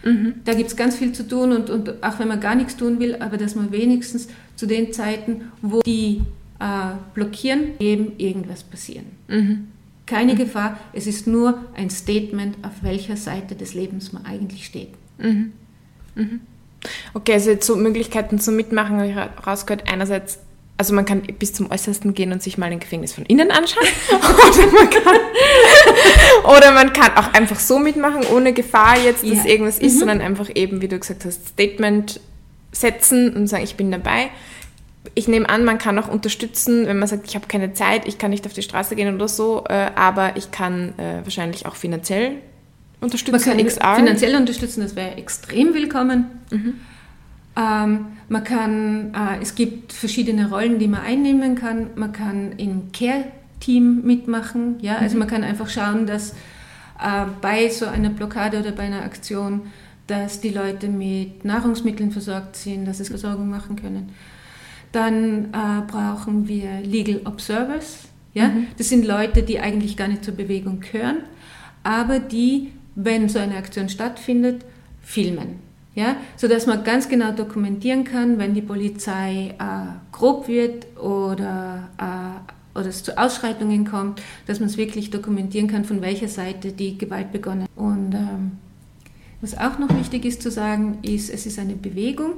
Mhm. 0.03 0.35
Da 0.45 0.53
gibt 0.53 0.69
es 0.69 0.75
ganz 0.75 0.95
viel 0.95 1.11
zu 1.11 1.27
tun 1.27 1.51
und, 1.51 1.69
und 1.69 2.03
auch 2.03 2.19
wenn 2.19 2.27
man 2.27 2.39
gar 2.39 2.55
nichts 2.55 2.77
tun 2.77 2.99
will, 2.99 3.17
aber 3.19 3.37
dass 3.37 3.55
man 3.55 3.71
wenigstens 3.71 4.29
zu 4.55 4.65
den 4.65 4.93
Zeiten, 4.93 5.51
wo 5.61 5.81
die 5.81 6.21
äh, 6.59 6.93
blockieren, 7.13 7.71
eben 7.79 8.13
irgendwas 8.17 8.63
passieren. 8.63 9.05
Mhm. 9.27 9.67
Keine 10.09 10.33
mhm. 10.33 10.37
Gefahr, 10.37 10.79
es 10.91 11.05
ist 11.05 11.27
nur 11.27 11.59
ein 11.75 11.91
Statement, 11.91 12.57
auf 12.63 12.81
welcher 12.81 13.15
Seite 13.15 13.55
des 13.55 13.75
Lebens 13.75 14.11
man 14.11 14.25
eigentlich 14.25 14.65
steht. 14.65 14.89
Mhm. 15.19 15.53
mhm. 16.15 16.41
Okay, 17.13 17.33
also 17.33 17.49
jetzt 17.51 17.67
so 17.67 17.75
Möglichkeiten 17.75 18.39
zum 18.39 18.55
Mitmachen 18.55 18.97
habe 18.97 19.09
ich 19.09 19.45
rausgehört. 19.45 19.91
Einerseits, 19.91 20.39
also 20.77 20.95
man 20.95 21.05
kann 21.05 21.21
bis 21.21 21.53
zum 21.53 21.69
Äußersten 21.69 22.13
gehen 22.13 22.31
und 22.31 22.41
sich 22.41 22.57
mal 22.57 22.71
ein 22.71 22.79
Gefängnis 22.79 23.11
von 23.11 23.25
innen 23.25 23.51
anschauen. 23.51 23.85
oder, 24.09 24.71
man 24.71 24.89
kann, 24.89 25.17
oder 26.45 26.71
man 26.71 26.93
kann 26.93 27.17
auch 27.17 27.33
einfach 27.33 27.59
so 27.59 27.79
mitmachen, 27.79 28.23
ohne 28.33 28.53
Gefahr 28.53 28.97
jetzt, 28.97 29.23
dass 29.23 29.43
ja. 29.43 29.45
irgendwas 29.45 29.77
ist, 29.77 29.95
mhm. 29.95 29.99
sondern 29.99 30.21
einfach 30.21 30.49
eben, 30.55 30.81
wie 30.81 30.87
du 30.87 30.97
gesagt 30.97 31.25
hast, 31.25 31.49
Statement 31.49 32.21
setzen 32.71 33.35
und 33.35 33.47
sagen, 33.47 33.63
ich 33.63 33.75
bin 33.75 33.91
dabei. 33.91 34.29
Ich 35.15 35.27
nehme 35.27 35.49
an, 35.49 35.65
man 35.65 35.77
kann 35.77 35.97
auch 35.99 36.07
unterstützen, 36.07 36.85
wenn 36.85 36.99
man 36.99 37.07
sagt, 37.07 37.27
ich 37.27 37.35
habe 37.35 37.47
keine 37.47 37.73
Zeit, 37.73 38.07
ich 38.07 38.17
kann 38.17 38.31
nicht 38.31 38.45
auf 38.45 38.53
die 38.53 38.61
Straße 38.61 38.95
gehen 38.95 39.13
oder 39.13 39.27
so, 39.27 39.63
äh, 39.67 39.87
aber 39.95 40.37
ich 40.37 40.51
kann 40.51 40.93
äh, 40.97 41.23
wahrscheinlich 41.23 41.65
auch 41.65 41.75
finanziell 41.75 42.37
unterstützen? 43.01 43.31
Man 43.31 43.57
kann 43.57 43.65
XR? 43.65 43.95
finanziell 43.95 44.35
unterstützen, 44.35 44.81
das 44.81 44.95
wäre 44.95 45.15
extrem 45.17 45.73
willkommen. 45.73 46.25
Mhm. 46.51 46.73
Ähm, 47.57 48.05
man 48.29 48.43
kann, 48.43 49.13
äh, 49.13 49.41
es 49.41 49.55
gibt 49.55 49.93
verschiedene 49.93 50.49
Rollen, 50.49 50.79
die 50.79 50.87
man 50.87 51.01
einnehmen 51.01 51.55
kann. 51.55 51.87
Man 51.95 52.13
kann 52.13 52.53
im 52.53 52.91
Care-Team 52.91 54.01
mitmachen. 54.03 54.77
Ja? 54.81 54.97
Also 54.97 55.15
mhm. 55.15 55.19
man 55.19 55.27
kann 55.27 55.43
einfach 55.43 55.69
schauen, 55.69 56.05
dass 56.05 56.31
äh, 56.31 57.25
bei 57.41 57.69
so 57.69 57.85
einer 57.85 58.09
Blockade 58.09 58.59
oder 58.59 58.71
bei 58.71 58.83
einer 58.83 59.03
Aktion, 59.03 59.63
dass 60.07 60.41
die 60.41 60.49
Leute 60.49 60.87
mit 60.87 61.43
Nahrungsmitteln 61.45 62.11
versorgt 62.11 62.55
sind, 62.55 62.85
dass 62.85 62.97
sie 62.97 63.05
Versorgung 63.05 63.49
machen 63.49 63.75
können. 63.75 64.13
Dann 64.91 65.45
äh, 65.45 65.81
brauchen 65.87 66.47
wir 66.47 66.81
Legal 66.81 67.21
Observers. 67.25 68.07
Ja? 68.33 68.47
Mhm. 68.47 68.67
Das 68.77 68.89
sind 68.89 69.05
Leute, 69.05 69.43
die 69.43 69.59
eigentlich 69.59 69.97
gar 69.97 70.07
nicht 70.07 70.23
zur 70.23 70.33
Bewegung 70.33 70.79
gehören, 70.79 71.17
aber 71.83 72.19
die 72.19 72.71
wenn 73.03 73.29
so 73.29 73.39
eine 73.39 73.55
Aktion 73.55 73.89
stattfindet, 73.89 74.65
filmen. 75.01 75.67
Ja, 75.95 76.15
sodass 76.37 76.67
man 76.67 76.83
ganz 76.83 77.09
genau 77.09 77.31
dokumentieren 77.31 78.03
kann, 78.03 78.37
wenn 78.37 78.53
die 78.53 78.61
Polizei 78.61 79.55
äh, 79.57 80.11
grob 80.11 80.47
wird 80.47 80.85
oder, 80.97 81.89
äh, 81.97 82.77
oder 82.77 82.87
es 82.87 83.03
zu 83.03 83.17
Ausschreitungen 83.17 83.85
kommt, 83.85 84.21
dass 84.45 84.59
man 84.59 84.69
es 84.69 84.77
wirklich 84.77 85.09
dokumentieren 85.09 85.67
kann, 85.67 85.85
von 85.85 86.01
welcher 86.01 86.27
Seite 86.27 86.71
die 86.71 86.97
Gewalt 86.97 87.31
begonnen 87.31 87.63
hat. 87.63 87.69
Und 87.75 88.13
ähm, 88.13 88.51
was 89.41 89.57
auch 89.57 89.79
noch 89.79 89.89
wichtig 89.97 90.25
ist 90.25 90.41
zu 90.41 90.51
sagen, 90.51 90.99
ist, 91.01 91.29
es 91.29 91.45
ist 91.45 91.59
eine 91.59 91.75
Bewegung 91.75 92.33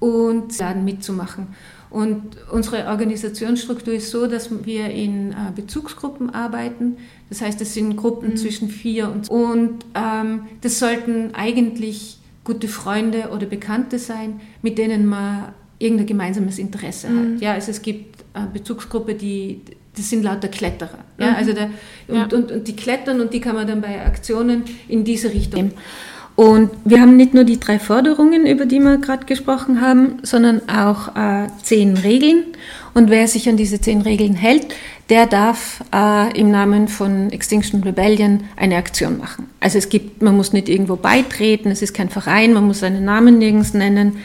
und 0.00 0.56
laden 0.58 0.84
mitzumachen. 0.84 1.48
Und 1.90 2.36
unsere 2.52 2.86
Organisationsstruktur 2.86 3.94
ist 3.94 4.10
so, 4.10 4.26
dass 4.26 4.50
wir 4.64 4.90
in 4.90 5.32
äh, 5.32 5.34
Bezugsgruppen 5.54 6.30
arbeiten. 6.30 6.98
Das 7.30 7.40
heißt, 7.40 7.60
es 7.62 7.74
sind 7.74 7.96
Gruppen 7.96 8.30
mhm. 8.30 8.36
zwischen 8.36 8.68
vier 8.68 9.10
und 9.10 9.28
und 9.28 9.86
ähm, 9.94 10.42
das 10.60 10.78
sollten 10.78 11.34
eigentlich 11.34 12.18
gute 12.44 12.68
Freunde 12.68 13.30
oder 13.30 13.46
Bekannte 13.46 13.98
sein, 13.98 14.40
mit 14.62 14.76
denen 14.78 15.06
man 15.06 15.52
irgendein 15.78 16.06
gemeinsames 16.06 16.58
Interesse 16.58 17.08
mhm. 17.08 17.34
hat. 17.34 17.40
Ja, 17.40 17.52
also 17.52 17.70
es 17.70 17.80
gibt 17.80 18.24
eine 18.34 18.48
Bezugsgruppe, 18.48 19.14
die 19.14 19.62
das 19.96 20.10
sind 20.10 20.22
lauter 20.22 20.48
Kletterer. 20.48 20.98
Ja, 21.18 21.30
mhm. 21.30 21.36
also 21.36 21.52
der, 21.52 21.70
und, 22.06 22.14
ja. 22.14 22.24
und, 22.24 22.52
und 22.52 22.68
die 22.68 22.76
klettern 22.76 23.20
und 23.20 23.32
die 23.32 23.40
kann 23.40 23.54
man 23.54 23.66
dann 23.66 23.80
bei 23.80 24.04
Aktionen 24.04 24.62
in 24.88 25.04
diese 25.04 25.32
Richtung. 25.32 25.72
Und 26.38 26.70
wir 26.84 27.00
haben 27.00 27.16
nicht 27.16 27.34
nur 27.34 27.42
die 27.42 27.58
drei 27.58 27.80
Forderungen, 27.80 28.46
über 28.46 28.64
die 28.64 28.78
wir 28.78 28.98
gerade 28.98 29.26
gesprochen 29.26 29.80
haben, 29.80 30.20
sondern 30.22 30.68
auch 30.68 31.16
äh, 31.16 31.48
zehn 31.64 31.96
Regeln. 31.96 32.44
Und 32.94 33.10
wer 33.10 33.26
sich 33.26 33.48
an 33.48 33.56
diese 33.56 33.80
zehn 33.80 34.02
Regeln 34.02 34.36
hält, 34.36 34.68
der 35.10 35.26
darf 35.26 35.82
äh, 35.92 36.38
im 36.38 36.52
Namen 36.52 36.86
von 36.86 37.30
Extinction 37.30 37.82
Rebellion 37.82 38.44
eine 38.54 38.76
Aktion 38.76 39.18
machen. 39.18 39.48
Also 39.58 39.78
es 39.78 39.88
gibt, 39.88 40.22
man 40.22 40.36
muss 40.36 40.52
nicht 40.52 40.68
irgendwo 40.68 40.94
beitreten, 40.94 41.72
es 41.72 41.82
ist 41.82 41.92
kein 41.92 42.08
Verein, 42.08 42.52
man 42.52 42.68
muss 42.68 42.78
seinen 42.78 43.04
Namen 43.04 43.38
nirgends 43.38 43.74
nennen. 43.74 44.18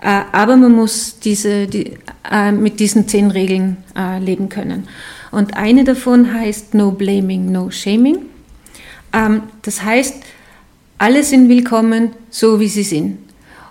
Äh, 0.00 0.22
aber 0.32 0.56
man 0.56 0.72
muss 0.72 1.20
diese, 1.20 1.68
die, 1.68 1.92
äh, 2.28 2.50
mit 2.50 2.80
diesen 2.80 3.06
zehn 3.06 3.30
Regeln 3.30 3.76
äh, 3.96 4.18
leben 4.18 4.48
können. 4.48 4.88
Und 5.30 5.56
eine 5.56 5.84
davon 5.84 6.34
heißt 6.34 6.74
No 6.74 6.90
Blaming, 6.90 7.52
No 7.52 7.70
Shaming. 7.70 8.22
Ähm, 9.12 9.42
das 9.62 9.84
heißt, 9.84 10.16
alle 11.00 11.24
sind 11.24 11.48
willkommen, 11.48 12.12
so 12.28 12.60
wie 12.60 12.68
sie 12.68 12.82
sind. 12.82 13.18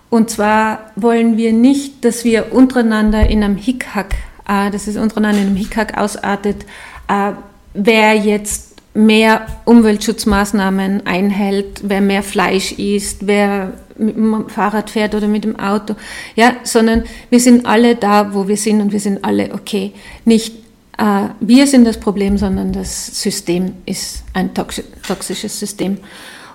Und 0.10 0.32
zwar 0.32 0.92
wollen 0.96 1.38
wir 1.38 1.54
nicht, 1.54 2.04
dass 2.04 2.26
wir 2.26 2.52
untereinander 2.52 3.30
in 3.30 3.44
einem 3.44 3.56
Hickhack, 3.56 4.16
äh, 4.48 4.72
dass 4.72 4.88
es 4.88 4.98
untereinander 4.98 5.42
in 5.42 5.48
einem 5.50 5.56
Hickhack 5.56 5.96
ausartet, 5.96 6.66
äh, 7.08 7.34
wer 7.76 8.16
jetzt 8.16 8.82
mehr 8.96 9.46
Umweltschutzmaßnahmen 9.66 11.06
einhält, 11.06 11.82
wer 11.84 12.02
mehr 12.02 12.24
Fleisch 12.24 12.72
isst, 12.72 13.28
wer 13.28 13.74
mit 14.00 14.16
dem 14.16 14.50
Fahrrad 14.50 14.90
fährt 14.90 15.14
oder 15.14 15.28
mit 15.28 15.44
dem 15.44 15.60
Auto, 15.60 15.96
ja, 16.36 16.54
sondern 16.64 17.04
wir 17.30 17.40
sind 17.40 17.68
alle 17.68 17.96
da, 17.96 18.34
wo 18.34 18.48
wir 18.48 18.58
sind 18.58 18.82
und 18.82 18.92
wir 18.92 19.00
sind 19.00 19.24
alle 19.24 19.54
okay. 19.54 19.94
Nicht 20.26 20.56
äh, 20.98 21.28
wir 21.40 21.68
sind 21.68 21.86
das 21.86 22.00
Problem, 22.00 22.40
sondern 22.40 22.74
das 22.74 23.22
System 23.22 23.74
ist 23.86 24.24
ein 24.34 24.56
toxisches 24.56 25.60
System. 25.60 26.00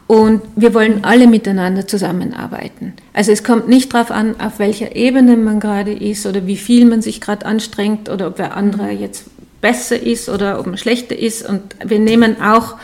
Und 0.06 0.42
wir 0.54 0.74
wollen 0.74 1.02
alle 1.04 1.26
miteinander 1.26 1.86
zusammenarbeiten. 1.86 2.92
Also 3.14 3.32
es 3.32 3.42
kommt 3.42 3.68
nicht 3.68 3.94
darauf 3.94 4.10
an, 4.10 4.38
auf 4.38 4.58
welcher 4.58 4.94
Ebene 4.94 5.36
man 5.36 5.60
gerade 5.60 5.92
ist 5.92 6.26
oder 6.26 6.46
wie 6.46 6.58
viel 6.58 6.84
man 6.84 7.00
sich 7.00 7.22
gerade 7.22 7.46
anstrengt 7.46 8.10
oder 8.10 8.28
ob 8.28 8.38
wer 8.38 8.54
andere 8.54 8.90
jetzt 8.90 9.24
besser 9.62 9.98
ist 9.98 10.28
oder 10.28 10.60
ob 10.60 10.66
man 10.66 10.76
schlechter 10.76 11.18
ist. 11.18 11.48
Und 11.48 11.62
wir 11.82 11.98
nehmen 11.98 12.42
auch, 12.42 12.76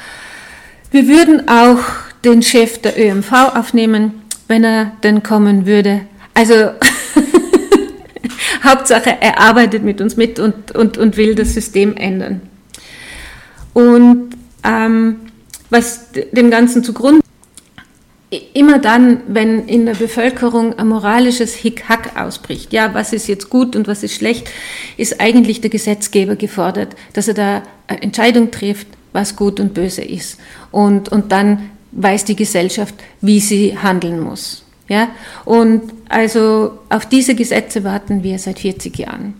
wir 0.91 1.07
würden 1.09 1.47
auch 1.47 1.81
den 2.25 2.43
Chef 2.43 2.79
der 2.79 2.99
ÖMV 2.99 3.33
aufnehmen, 3.55 4.23
wenn 4.49 4.64
er 4.64 4.93
denn 5.03 5.23
kommen 5.23 5.66
würde. 5.66 6.03
Also 6.33 6.55
Hauptsache, 8.64 9.18
er 9.21 9.41
arbeitet 9.41 9.83
mit 9.83 10.01
uns 10.01 10.16
mit 10.16 10.39
und, 10.39 10.75
und, 10.75 10.97
und 10.97 11.18
will 11.18 11.35
das 11.35 11.53
System 11.53 11.97
ändern. 11.99 12.41
Und 13.75 14.31
ähm, 14.64 15.16
was 15.71 16.11
dem 16.33 16.51
Ganzen 16.51 16.85
zugrunde 16.85 17.21
immer 18.55 18.79
dann, 18.79 19.23
wenn 19.27 19.66
in 19.66 19.87
der 19.87 19.95
Bevölkerung 19.95 20.79
ein 20.79 20.89
moralisches 20.89 21.55
Hickhack 21.55 22.16
ausbricht, 22.16 22.73
ja, 22.73 22.95
was 22.95 23.12
ist 23.12 23.27
jetzt 23.27 23.51
gut 23.51 23.75
und 23.75 23.89
was 23.89 24.03
ist 24.03 24.14
schlecht, 24.14 24.49
ist 24.97 25.21
eigentlich 25.21 25.61
der 25.61 25.71
Gesetzgeber 25.71 26.37
gefordert, 26.37 26.95
dass 27.12 27.27
er 27.27 27.35
da 27.35 27.62
eine 27.89 28.03
Entscheidung 28.03 28.51
trifft, 28.51 28.87
was 29.12 29.35
gut 29.35 29.59
und 29.59 29.75
böse 29.75 30.03
ist. 30.03 30.39
Und, 30.71 31.09
und 31.11 31.33
dann 31.33 31.71
weiß 31.91 32.25
die 32.25 32.37
Gesellschaft, 32.37 32.95
wie 33.21 33.41
sie 33.41 33.77
handeln 33.77 34.21
muss. 34.21 34.64
Ja? 34.89 35.09
Und 35.45 35.93
also 36.09 36.79
auf 36.89 37.07
diese 37.07 37.35
Gesetze 37.35 37.83
warten 37.83 38.23
wir 38.23 38.39
seit 38.39 38.61
40 38.61 38.97
Jahren. 38.97 39.35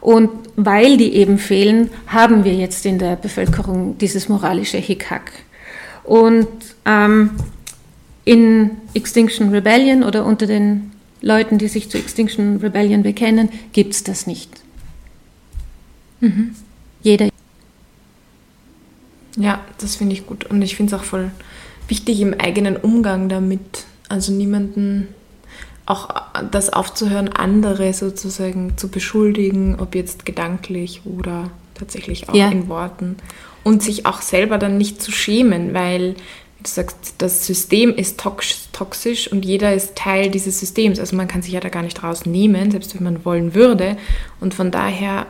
Und 0.00 0.30
weil 0.56 0.96
die 0.96 1.14
eben 1.14 1.36
fehlen, 1.36 1.90
haben 2.06 2.44
wir 2.44 2.54
jetzt 2.54 2.86
in 2.86 2.98
der 2.98 3.16
Bevölkerung 3.16 3.98
dieses 3.98 4.30
moralische 4.30 4.78
Hickhack. 4.78 5.30
Und 6.10 6.48
ähm, 6.86 7.30
in 8.24 8.72
Extinction 8.94 9.50
Rebellion 9.50 10.02
oder 10.02 10.26
unter 10.26 10.48
den 10.48 10.90
Leuten, 11.20 11.56
die 11.56 11.68
sich 11.68 11.88
zu 11.88 11.98
Extinction 11.98 12.56
Rebellion 12.56 13.04
bekennen, 13.04 13.48
gibt 13.72 13.94
es 13.94 14.02
das 14.02 14.26
nicht. 14.26 14.50
Mhm. 16.18 16.56
Jeder. 17.04 17.28
Ja, 19.36 19.60
das 19.78 19.94
finde 19.94 20.14
ich 20.14 20.26
gut. 20.26 20.46
Und 20.46 20.62
ich 20.62 20.74
finde 20.74 20.96
es 20.96 21.00
auch 21.00 21.04
voll 21.04 21.30
wichtig 21.86 22.20
im 22.20 22.34
eigenen 22.34 22.76
Umgang 22.76 23.28
damit. 23.28 23.84
Also 24.08 24.32
niemanden 24.32 25.06
auch 25.86 26.08
das 26.50 26.72
aufzuhören, 26.72 27.28
andere 27.28 27.92
sozusagen 27.92 28.76
zu 28.76 28.88
beschuldigen, 28.88 29.76
ob 29.78 29.94
jetzt 29.94 30.26
gedanklich 30.26 31.02
oder 31.04 31.52
tatsächlich 31.76 32.28
auch 32.28 32.34
ja. 32.34 32.50
in 32.50 32.68
Worten 32.68 33.14
und 33.70 33.84
sich 33.84 34.04
auch 34.04 34.20
selber 34.20 34.58
dann 34.58 34.78
nicht 34.78 35.00
zu 35.00 35.12
schämen, 35.12 35.74
weil 35.74 36.14
du 36.14 36.68
sagst, 36.68 37.14
das 37.18 37.46
System 37.46 37.94
ist 37.94 38.20
toxisch 38.72 39.30
und 39.30 39.44
jeder 39.44 39.72
ist 39.72 39.94
Teil 39.94 40.28
dieses 40.28 40.58
Systems. 40.58 40.98
Also 40.98 41.14
man 41.14 41.28
kann 41.28 41.40
sich 41.40 41.52
ja 41.52 41.60
da 41.60 41.68
gar 41.68 41.84
nicht 41.84 42.02
rausnehmen, 42.02 42.72
selbst 42.72 42.96
wenn 42.96 43.04
man 43.04 43.24
wollen 43.24 43.54
würde. 43.54 43.96
Und 44.40 44.54
von 44.54 44.72
daher 44.72 45.26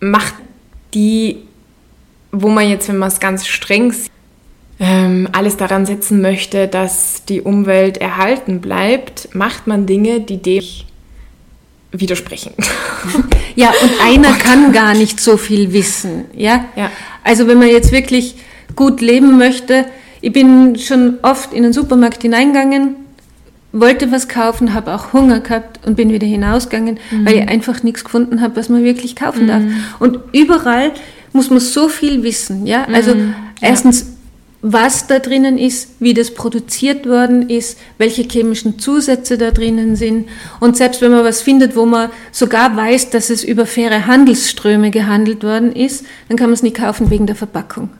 macht 0.00 0.34
die, 0.94 1.36
wo 2.32 2.48
man 2.48 2.66
jetzt, 2.66 2.88
wenn 2.88 2.96
man 2.96 3.08
es 3.08 3.20
ganz 3.20 3.46
streng 3.46 3.92
sieht, 3.92 4.10
ähm, 4.80 5.28
alles 5.32 5.58
daran 5.58 5.84
setzen 5.84 6.22
möchte, 6.22 6.66
dass 6.66 7.26
die 7.26 7.42
Umwelt 7.42 7.98
erhalten 7.98 8.62
bleibt, 8.62 9.34
macht 9.34 9.66
man 9.66 9.84
Dinge, 9.84 10.20
die 10.20 10.38
dem 10.38 10.64
widersprechen. 12.00 12.52
Ja, 13.56 13.68
und 13.68 13.90
einer 14.04 14.32
kann 14.32 14.72
gar 14.72 14.94
nicht 14.94 15.20
so 15.20 15.36
viel 15.36 15.72
wissen. 15.72 16.24
Ja? 16.34 16.64
ja. 16.74 16.90
Also 17.22 17.46
wenn 17.46 17.56
man 17.58 17.68
jetzt 17.68 17.92
wirklich 17.92 18.34
gut 18.74 19.00
leben 19.00 19.38
möchte, 19.38 19.84
ich 20.20 20.32
bin 20.32 20.76
schon 20.76 21.18
oft 21.22 21.52
in 21.52 21.62
den 21.62 21.72
Supermarkt 21.72 22.22
hineingegangen, 22.22 22.96
wollte 23.70 24.10
was 24.10 24.26
kaufen, 24.26 24.74
habe 24.74 24.92
auch 24.92 25.12
Hunger 25.12 25.38
gehabt 25.38 25.86
und 25.86 25.94
bin 25.94 26.10
wieder 26.10 26.26
hinausgegangen, 26.26 26.98
mhm. 27.12 27.26
weil 27.26 27.36
ich 27.36 27.48
einfach 27.48 27.84
nichts 27.84 28.02
gefunden 28.02 28.40
habe, 28.40 28.56
was 28.56 28.68
man 28.68 28.82
wirklich 28.82 29.14
kaufen 29.14 29.44
mhm. 29.44 29.48
darf. 29.48 29.62
Und 30.00 30.18
überall 30.32 30.90
muss 31.32 31.50
man 31.50 31.60
so 31.60 31.88
viel 31.88 32.24
wissen. 32.24 32.66
Ja, 32.66 32.86
also 32.92 33.14
mhm. 33.14 33.34
erstens 33.60 34.13
was 34.66 35.06
da 35.06 35.18
drinnen 35.18 35.58
ist, 35.58 35.90
wie 36.00 36.14
das 36.14 36.30
produziert 36.30 37.06
worden 37.06 37.50
ist, 37.50 37.78
welche 37.98 38.22
chemischen 38.22 38.78
Zusätze 38.78 39.36
da 39.36 39.50
drinnen 39.50 39.94
sind. 39.94 40.26
Und 40.58 40.78
selbst 40.78 41.02
wenn 41.02 41.10
man 41.10 41.22
was 41.22 41.42
findet, 41.42 41.76
wo 41.76 41.84
man 41.84 42.08
sogar 42.32 42.74
weiß, 42.74 43.10
dass 43.10 43.28
es 43.28 43.44
über 43.44 43.66
faire 43.66 44.06
Handelsströme 44.06 44.90
gehandelt 44.90 45.44
worden 45.44 45.70
ist, 45.70 46.06
dann 46.28 46.38
kann 46.38 46.46
man 46.46 46.54
es 46.54 46.62
nicht 46.62 46.76
kaufen 46.76 47.10
wegen 47.10 47.26
der 47.26 47.36
Verpackung. 47.36 47.90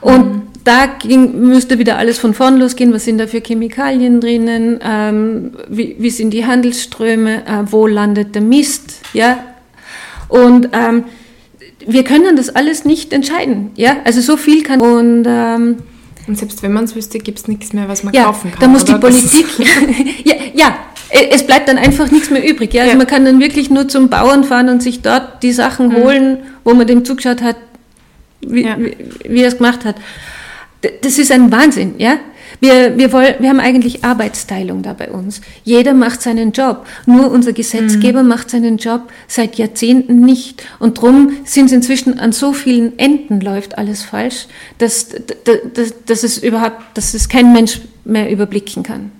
Und 0.00 0.32
mhm. 0.32 0.42
da 0.64 0.86
ging, 0.86 1.46
müsste 1.46 1.78
wieder 1.78 1.98
alles 1.98 2.18
von 2.18 2.32
vorn 2.32 2.56
losgehen. 2.56 2.94
Was 2.94 3.04
sind 3.04 3.18
da 3.18 3.26
für 3.26 3.42
Chemikalien 3.42 4.22
drinnen? 4.22 4.80
Ähm, 4.82 5.52
wie, 5.68 5.96
wie, 5.98 6.10
sind 6.10 6.30
die 6.30 6.46
Handelsströme? 6.46 7.46
Äh, 7.46 7.64
wo 7.70 7.86
landet 7.86 8.34
der 8.34 8.40
Mist? 8.40 8.94
Ja. 9.12 9.40
Und 10.28 10.70
ähm, 10.72 11.04
wir 11.86 12.02
können 12.02 12.34
das 12.36 12.48
alles 12.48 12.86
nicht 12.86 13.12
entscheiden. 13.12 13.72
Ja, 13.76 13.98
also 14.04 14.22
so 14.22 14.38
viel 14.38 14.62
kann 14.62 14.80
und 14.80 15.26
ähm, 15.28 15.76
und 16.26 16.38
selbst 16.38 16.62
wenn 16.62 16.72
man 16.72 16.84
es 16.84 16.94
wüsste, 16.94 17.18
gibt 17.18 17.38
es 17.38 17.48
nichts 17.48 17.72
mehr, 17.72 17.88
was 17.88 18.02
man 18.02 18.14
ja, 18.14 18.24
kaufen 18.24 18.50
kann. 18.50 18.60
Da 18.60 18.68
muss 18.68 18.84
die 18.84 18.94
Politik, 18.94 19.46
ja, 20.24 20.34
ja, 20.54 20.76
es 21.10 21.46
bleibt 21.46 21.68
dann 21.68 21.78
einfach 21.78 22.10
nichts 22.10 22.30
mehr 22.30 22.48
übrig. 22.48 22.72
Ja? 22.74 22.82
Also 22.82 22.92
ja. 22.92 22.98
man 22.98 23.06
kann 23.06 23.24
dann 23.24 23.40
wirklich 23.40 23.70
nur 23.70 23.88
zum 23.88 24.08
Bauern 24.08 24.44
fahren 24.44 24.68
und 24.68 24.82
sich 24.82 25.02
dort 25.02 25.42
die 25.42 25.52
Sachen 25.52 25.88
mhm. 25.88 25.94
holen, 25.96 26.38
wo 26.64 26.74
man 26.74 26.86
dem 26.86 27.04
zugeschaut 27.04 27.42
hat, 27.42 27.56
wie, 28.40 28.64
ja. 28.64 28.76
wie, 28.78 28.96
wie 29.28 29.42
er 29.42 29.48
es 29.48 29.58
gemacht 29.58 29.84
hat. 29.84 29.96
Das 31.02 31.18
ist 31.18 31.30
ein 31.30 31.50
Wahnsinn, 31.50 31.94
ja. 31.98 32.18
Wir, 32.60 32.96
wir, 32.96 33.12
wollen, 33.12 33.34
wir 33.40 33.48
haben 33.48 33.60
eigentlich 33.60 34.04
Arbeitsteilung 34.04 34.82
da 34.82 34.92
bei 34.92 35.10
uns. 35.10 35.40
Jeder 35.64 35.94
macht 35.94 36.22
seinen 36.22 36.52
Job. 36.52 36.86
Nur 37.06 37.30
unser 37.30 37.52
Gesetzgeber 37.52 38.22
mhm. 38.22 38.28
macht 38.28 38.50
seinen 38.50 38.78
Job 38.78 39.02
seit 39.28 39.56
Jahrzehnten 39.56 40.20
nicht. 40.20 40.62
Und 40.78 40.98
darum 40.98 41.32
sind 41.44 41.66
es 41.66 41.72
inzwischen 41.72 42.18
an 42.18 42.32
so 42.32 42.52
vielen 42.52 42.98
Enden 42.98 43.40
läuft 43.40 43.78
alles 43.78 44.02
falsch, 44.02 44.46
dass, 44.78 45.08
dass, 45.44 45.94
dass, 46.06 46.22
es 46.22 46.38
überhaupt, 46.38 46.80
dass 46.94 47.14
es 47.14 47.28
kein 47.28 47.52
Mensch 47.52 47.80
mehr 48.04 48.30
überblicken 48.30 48.82
kann. 48.82 49.10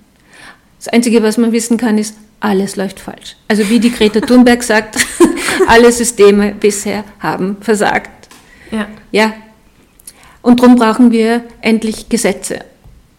Das 0.78 0.88
Einzige, 0.88 1.22
was 1.22 1.38
man 1.38 1.52
wissen 1.52 1.76
kann, 1.76 1.98
ist, 1.98 2.14
alles 2.40 2.76
läuft 2.76 3.00
falsch. 3.00 3.36
Also 3.48 3.68
wie 3.70 3.80
die 3.80 3.90
Greta 3.90 4.20
Thunberg 4.26 4.62
sagt, 4.62 4.96
alle 5.66 5.90
Systeme 5.90 6.54
bisher 6.58 7.04
haben 7.20 7.56
versagt. 7.60 8.28
Ja. 8.70 8.88
ja. 9.10 9.34
Und 10.42 10.60
darum 10.60 10.76
brauchen 10.76 11.10
wir 11.10 11.44
endlich 11.62 12.10
Gesetze 12.10 12.60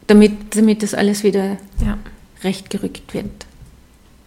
damit, 0.07 0.55
damit 0.55 0.83
das 0.83 0.93
alles 0.93 1.23
wieder 1.23 1.57
ja. 1.83 1.97
recht 2.43 2.69
gerückt 2.69 3.13
wird. 3.13 3.45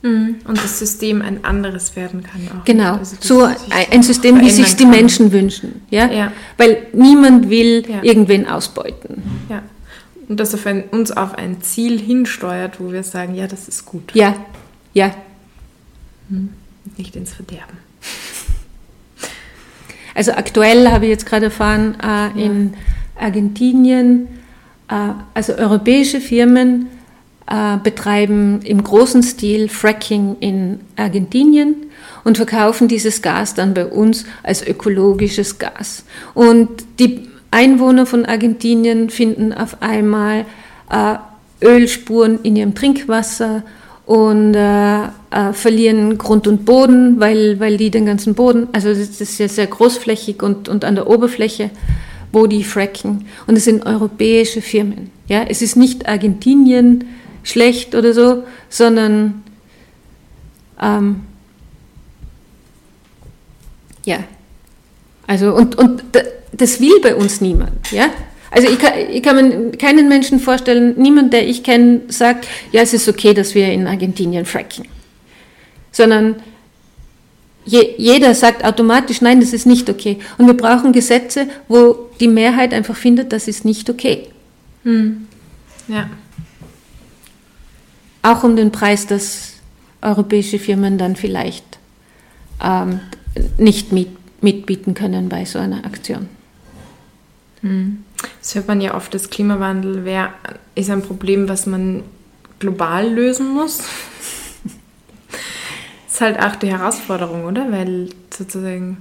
Mhm. 0.03 0.37
Und 0.47 0.59
das 0.59 0.79
System 0.79 1.23
ein 1.23 1.45
anderes 1.45 1.97
werden 1.97 2.23
kann 2.23 2.49
auch. 2.49 2.65
Genau, 2.65 2.97
also 2.97 3.17
so 3.21 3.49
ein 3.91 4.03
System, 4.03 4.41
wie 4.41 4.51
sich 4.51 4.77
die 4.77 4.85
kann. 4.85 4.93
Menschen 4.93 5.33
wünschen. 5.33 5.83
Ja? 5.91 6.11
ja? 6.11 6.33
Weil 6.57 6.87
niemand 6.93 7.51
will 7.51 7.85
ja. 7.89 8.03
irgendwen 8.03 8.47
ausbeuten. 8.47 9.23
Ja. 9.49 9.63
Und 10.29 10.39
das 10.39 10.55
auf 10.55 10.67
ein, 10.67 10.85
uns 10.91 11.11
auf 11.11 11.35
ein 11.35 11.63
Ziel 11.63 11.99
hinsteuert, 11.99 12.81
wo 12.81 12.93
wir 12.93 13.03
sagen, 13.03 13.35
ja, 13.35 13.47
das 13.47 13.67
ist 13.67 13.87
gut. 13.87 14.15
Ja, 14.15 14.35
ja. 14.93 15.15
Mhm. 16.29 16.51
Nicht 16.97 17.17
ins 17.17 17.33
Verderben. 17.33 17.79
Also 20.15 20.33
aktuell 20.33 20.91
habe 20.91 21.07
ich 21.07 21.11
jetzt 21.11 21.27
gerade 21.27 21.47
erfahren, 21.47 21.97
äh, 22.01 22.45
in 22.45 22.75
Argentinien 23.17 24.29
also 25.35 25.55
europäische 25.55 26.21
Firmen 26.21 26.89
äh, 27.47 27.79
betreiben 27.83 28.61
im 28.63 28.83
großen 28.83 29.23
Stil 29.23 29.69
Fracking 29.69 30.37
in 30.41 30.81
Argentinien 30.97 31.77
und 32.25 32.37
verkaufen 32.37 32.89
dieses 32.89 33.23
Gas 33.23 33.55
dann 33.55 33.75
bei 33.75 33.87
uns 33.87 34.25
als 34.43 34.67
ökologisches 34.67 35.59
Gas. 35.59 36.05
Und 36.35 36.69
die 36.99 37.29
Einwohner 37.51 38.07
von 38.07 38.27
Argentinien 38.27 39.09
finden 39.09 39.53
auf 39.53 39.81
einmal 39.81 40.45
äh, 40.91 41.17
Ölspuren 41.65 42.41
in 42.43 42.57
ihrem 42.57 42.75
Trinkwasser 42.75 43.63
und 44.05 44.55
äh, 44.55 45.03
äh, 45.03 45.53
verlieren 45.53 46.19
Grund 46.19 46.47
und 46.47 46.65
Boden, 46.65 47.19
weil, 47.21 47.61
weil 47.61 47.77
die 47.77 47.91
den 47.91 48.07
ganzen 48.07 48.35
Boden, 48.35 48.69
also 48.73 48.89
das 48.89 49.21
ist 49.21 49.39
ja 49.39 49.49
sehr 49.49 49.67
großflächig 49.67 50.43
und, 50.43 50.69
und 50.69 50.85
an 50.85 50.95
der 50.95 51.09
Oberfläche, 51.09 51.71
die 52.47 52.65
fracken. 52.65 53.27
Und 53.47 53.57
es 53.57 53.65
sind 53.65 53.87
europäische 53.87 54.63
Firmen. 54.63 55.11
Ja? 55.27 55.45
Es 55.49 55.63
ist 55.63 55.77
nicht 55.77 56.09
Argentinien 56.09 57.05
schlecht 57.43 57.95
oder 57.95 58.13
so, 58.13 58.45
sondern 58.69 59.43
ähm, 60.81 61.23
ja. 64.05 64.19
Also, 65.27 65.55
und, 65.55 65.77
und 65.77 66.03
das 66.53 66.81
will 66.81 67.01
bei 67.03 67.15
uns 67.15 67.41
niemand. 67.41 67.93
Ja? 67.93 68.11
Also 68.51 68.69
ich 68.69 68.79
kann, 68.79 68.93
ich 69.11 69.23
kann 69.23 69.37
mir 69.37 69.71
keinen 69.73 70.09
Menschen 70.09 70.41
vorstellen, 70.41 70.95
niemand, 70.97 71.33
der 71.33 71.47
ich 71.47 71.63
kenne, 71.63 72.01
sagt, 72.09 72.47
ja, 72.73 72.81
es 72.81 72.95
ist 72.95 73.09
okay, 73.09 73.35
dass 73.35 73.55
wir 73.55 73.71
in 73.71 73.87
Argentinien 73.87 74.47
fracken. 74.47 74.89
Sondern 75.93 76.37
je, 77.69 77.95
jeder 77.99 78.35
sagt 78.35 78.65
automatisch, 78.65 79.21
nein, 79.21 79.41
das 79.41 79.53
ist 79.53 79.67
nicht 79.67 79.91
okay. 79.91 80.19
Und 80.39 80.47
wir 80.47 80.55
brauchen 80.55 80.93
Gesetze, 80.93 81.47
wo 81.69 82.11
die 82.21 82.29
Mehrheit 82.29 82.73
einfach 82.73 82.97
findet, 82.97 83.33
das 83.33 83.47
ist 83.47 83.65
nicht 83.65 83.91
okay. 83.91 84.29
Hm. 84.85 85.29
Ja. 85.87 86.09
Auch 88.23 88.43
um 88.43 88.57
den 88.57 88.73
Preis, 88.73 89.07
dass 89.07 89.53
europäische 90.01 90.59
Firmen 90.59 90.99
dann 90.99 91.17
vielleicht 91.17 91.79
ähm, 92.63 93.01
nicht 93.59 93.93
mit, 93.93 94.09
mitbieten 94.43 94.95
können 94.95 95.29
bei 95.29 95.45
so 95.45 95.59
einer 95.59 95.85
Aktion. 95.85 96.29
Hm. 97.61 98.05
Das 98.41 98.55
hört 98.55 98.69
man 98.69 98.81
ja 98.81 98.95
oft, 98.95 99.13
das 99.15 99.31
Klimawandel 99.31 100.05
wär, 100.05 100.33
ist 100.75 100.91
ein 100.91 101.03
Problem, 101.03 101.49
was 101.49 101.67
man 101.67 102.03
global 102.59 103.09
lösen 103.09 103.53
muss. 103.55 103.81
Ist 106.19 106.21
halt 106.21 106.41
auch 106.41 106.57
die 106.57 106.69
Herausforderung, 106.69 107.45
oder? 107.45 107.71
Weil 107.71 108.09
sozusagen. 108.37 108.99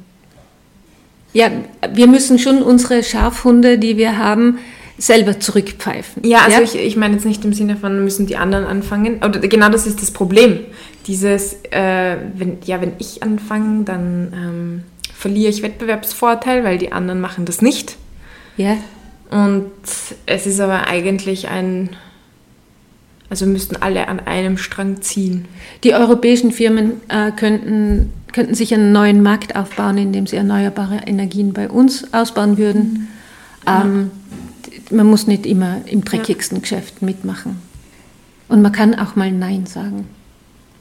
Ja, 1.33 1.49
wir 1.91 2.07
müssen 2.07 2.39
schon 2.39 2.61
unsere 2.61 3.03
Schafhunde, 3.03 3.77
die 3.79 3.97
wir 3.97 4.17
haben, 4.17 4.59
selber 4.97 5.39
zurückpfeifen. 5.39 6.23
Ja, 6.25 6.39
also 6.39 6.57
ja? 6.57 6.63
Ich, 6.63 6.75
ich 6.75 6.95
meine 6.95 7.15
jetzt 7.15 7.25
nicht 7.25 7.43
im 7.43 7.53
Sinne 7.53 7.75
von, 7.75 8.03
müssen 8.03 8.27
die 8.27 8.37
anderen 8.37 8.65
anfangen. 8.65 9.17
Oder 9.23 9.39
genau 9.39 9.69
das 9.69 9.85
ist 9.85 10.01
das 10.01 10.11
Problem. 10.11 10.59
Dieses, 11.05 11.57
äh, 11.71 12.17
wenn, 12.35 12.59
ja, 12.65 12.81
wenn 12.81 12.93
ich 12.99 13.23
anfange, 13.23 13.83
dann 13.83 14.33
ähm, 14.33 14.83
verliere 15.13 15.49
ich 15.49 15.63
Wettbewerbsvorteil, 15.63 16.63
weil 16.63 16.77
die 16.77 16.91
anderen 16.91 17.19
machen 17.19 17.45
das 17.45 17.61
nicht. 17.61 17.97
Ja. 18.57 18.77
Und 19.29 19.71
es 20.25 20.45
ist 20.47 20.59
aber 20.59 20.87
eigentlich 20.87 21.47
ein, 21.49 21.89
also 23.29 23.45
müssten 23.45 23.75
alle 23.77 24.07
an 24.07 24.19
einem 24.19 24.57
Strang 24.57 25.01
ziehen. 25.01 25.45
Die 25.83 25.93
europäischen 25.93 26.51
Firmen 26.51 27.01
äh, 27.09 27.31
könnten, 27.31 28.13
könnten 28.33 28.55
sich 28.55 28.73
einen 28.73 28.91
neuen 28.91 29.21
Markt 29.21 29.55
aufbauen, 29.55 29.97
indem 29.97 30.27
sie 30.27 30.37
erneuerbare 30.37 31.01
Energien 31.05 31.53
bei 31.53 31.69
uns 31.69 32.13
ausbauen 32.13 32.57
würden. 32.57 33.09
Mhm. 33.65 33.67
Ähm, 33.67 34.11
man 34.91 35.07
muss 35.07 35.27
nicht 35.27 35.45
immer 35.45 35.81
im 35.85 36.05
dreckigsten 36.05 36.57
ja. 36.57 36.61
Geschäft 36.61 37.01
mitmachen. 37.01 37.57
Und 38.47 38.61
man 38.61 38.71
kann 38.71 38.95
auch 38.95 39.15
mal 39.15 39.31
Nein 39.31 39.65
sagen. 39.65 40.07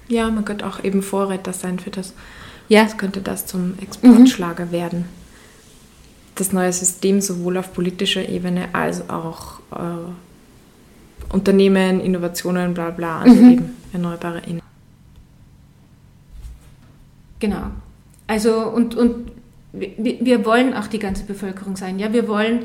Ja, 0.08 0.30
man 0.30 0.44
könnte 0.44 0.66
auch 0.66 0.84
eben 0.84 1.02
Vorreiter 1.02 1.52
sein 1.52 1.80
für 1.80 1.90
das. 1.90 2.14
Ja. 2.68 2.84
Das 2.84 2.96
könnte 2.96 3.20
das 3.20 3.46
zum 3.46 3.74
Exportschlager 3.80 4.66
mhm. 4.66 4.72
werden 4.72 5.04
das 6.36 6.52
neue 6.52 6.72
System 6.72 7.20
sowohl 7.20 7.56
auf 7.56 7.72
politischer 7.72 8.28
Ebene 8.28 8.68
als 8.72 9.08
auch 9.10 9.60
äh, 9.72 10.10
Unternehmen, 11.32 12.00
Innovationen, 12.00 12.74
bla 12.74 12.90
bla, 12.90 13.20
also 13.20 13.34
mhm. 13.34 13.50
eben 13.50 13.76
erneuerbare 13.92 14.38
Energien. 14.38 14.62
Genau. 17.38 17.70
Also 18.26 18.66
und, 18.68 18.94
und 18.94 19.32
wir, 19.72 20.44
wollen 20.44 20.74
auch 20.74 20.86
die 20.86 20.98
ganze 20.98 21.24
Bevölkerung 21.24 21.76
sein. 21.76 21.98
Ja, 21.98 22.12
wir 22.12 22.28
wollen 22.28 22.60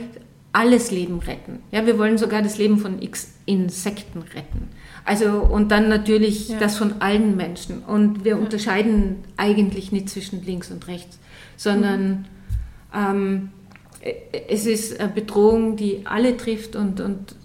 alles 0.54 0.92
Leben 0.92 1.20
retten. 1.20 1.60
Ja, 1.72 1.86
wir 1.86 1.98
wollen 1.98 2.18
sogar 2.18 2.42
das 2.42 2.58
Leben 2.58 2.78
von 2.78 3.02
X 3.02 3.34
Insekten 3.46 4.22
retten. 4.22 4.70
Also 5.06 5.42
und 5.42 5.72
dann 5.72 5.90
natürlich 5.90 6.50
ja. 6.50 6.60
das 6.60 6.78
von 6.78 7.02
allen 7.02 7.36
Menschen. 7.36 7.80
Und 7.84 8.24
wir 8.24 8.34
ja. 8.34 8.38
unterscheiden 8.38 9.18
eigentlich 9.38 9.92
nicht 9.92 10.10
zwischen 10.10 10.44
links 10.46 10.72
und 10.72 10.88
rechts, 10.88 11.20
sondern 11.58 12.10
mhm. 12.10 12.96
ähm, 12.96 13.50
es 14.50 14.66
ist 14.66 15.00
eine 15.00 15.10
Bedrohung, 15.10 15.76
die 15.76 16.02
alle 16.06 16.36
trifft 16.38 16.76
und, 16.76 17.00
und 17.00 17.36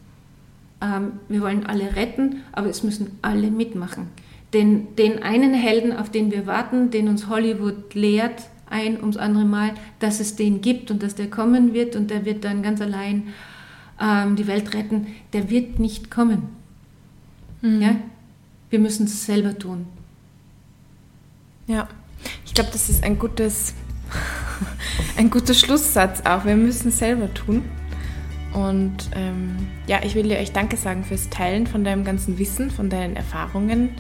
wir 1.28 1.41
wollen 1.41 1.66
alle 1.66 1.97
retten, 1.97 2.43
aber 2.53 2.68
es 2.68 2.82
müssen 2.82 3.18
alle 3.22 3.51
mitmachen. 3.51 4.09
Den, 4.53 4.95
den 4.97 5.22
einen 5.22 5.55
Helden, 5.55 5.93
auf 5.97 6.11
den 6.11 6.30
wir 6.30 6.47
warten, 6.47 6.91
den 6.91 7.09
uns 7.09 7.28
Hollywood 7.28 7.95
lehrt, 7.95 8.43
ein 8.68 9.01
ums 9.01 9.16
andere 9.16 9.45
Mal, 9.45 9.74
dass 9.99 10.20
es 10.20 10.37
den 10.37 10.61
gibt 10.61 10.91
und 10.91 11.03
dass 11.03 11.14
der 11.14 11.28
kommen 11.28 11.72
wird 11.72 11.97
und 11.97 12.11
der 12.11 12.24
wird 12.24 12.45
dann 12.45 12.62
ganz 12.62 12.80
allein 12.80 13.28
ähm, 14.01 14.37
die 14.37 14.47
Welt 14.47 14.74
retten, 14.74 15.09
der 15.32 15.51
wird 15.51 15.78
nicht 15.78 16.11
kommen. 16.11 16.43
Mhm. 17.62 17.82
Ja? 17.82 17.97
Wir 18.70 18.78
müssen 18.78 19.07
es 19.07 19.26
selber 19.26 19.59
tun. 19.59 19.87
Ja, 21.66 21.89
ich 22.45 22.55
glaube, 22.55 22.70
das 22.72 22.89
ist 22.89 23.03
ein 23.05 23.18
gutes 23.18 23.74
ein 25.16 25.30
guter 25.30 25.55
Schlusssatz 25.55 26.22
auch. 26.24 26.45
Wir 26.45 26.57
müssen 26.57 26.89
es 26.89 26.99
selber 26.99 27.32
tun. 27.32 27.64
Und 28.57 29.11
ähm, 29.15 29.69
ja, 29.87 30.01
ich 30.03 30.15
will 30.15 30.23
dir 30.23 30.39
euch 30.39 30.51
Danke 30.51 30.79
sagen 30.79 31.05
fürs 31.05 31.29
Teilen 31.29 31.67
von 31.67 31.85
deinem 31.85 32.05
ganzen 32.05 32.39
Wissen, 32.39 32.71
von 32.71 32.89
deinen 32.89 33.15
Erfahrungen, 33.15 33.91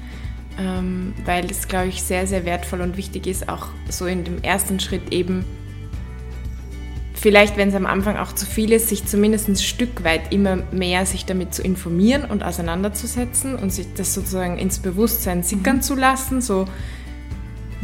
ähm, 0.58 1.12
weil 1.26 1.44
es, 1.50 1.68
glaube 1.68 1.88
ich, 1.88 2.02
sehr, 2.02 2.26
sehr 2.26 2.46
wertvoll 2.46 2.80
und 2.80 2.96
wichtig 2.96 3.26
ist, 3.26 3.50
auch 3.50 3.68
so 3.90 4.06
in 4.06 4.24
dem 4.24 4.42
ersten 4.42 4.80
Schritt 4.80 5.12
eben, 5.12 5.44
vielleicht, 7.12 7.58
wenn 7.58 7.68
es 7.68 7.74
am 7.74 7.84
Anfang 7.84 8.16
auch 8.16 8.32
zu 8.32 8.46
viel 8.46 8.72
ist, 8.72 8.88
sich 8.88 9.04
zumindest 9.04 9.46
ein 9.48 9.56
Stück 9.56 10.04
weit 10.04 10.32
immer 10.32 10.56
mehr 10.72 11.04
sich 11.04 11.26
damit 11.26 11.52
zu 11.52 11.60
informieren 11.60 12.24
und 12.24 12.42
auseinanderzusetzen 12.42 13.56
und 13.56 13.74
sich 13.74 13.88
das 13.94 14.14
sozusagen 14.14 14.56
ins 14.56 14.78
Bewusstsein 14.78 15.42
sickern 15.42 15.76
mhm. 15.76 15.82
zu 15.82 15.94
lassen, 15.96 16.40
so 16.40 16.64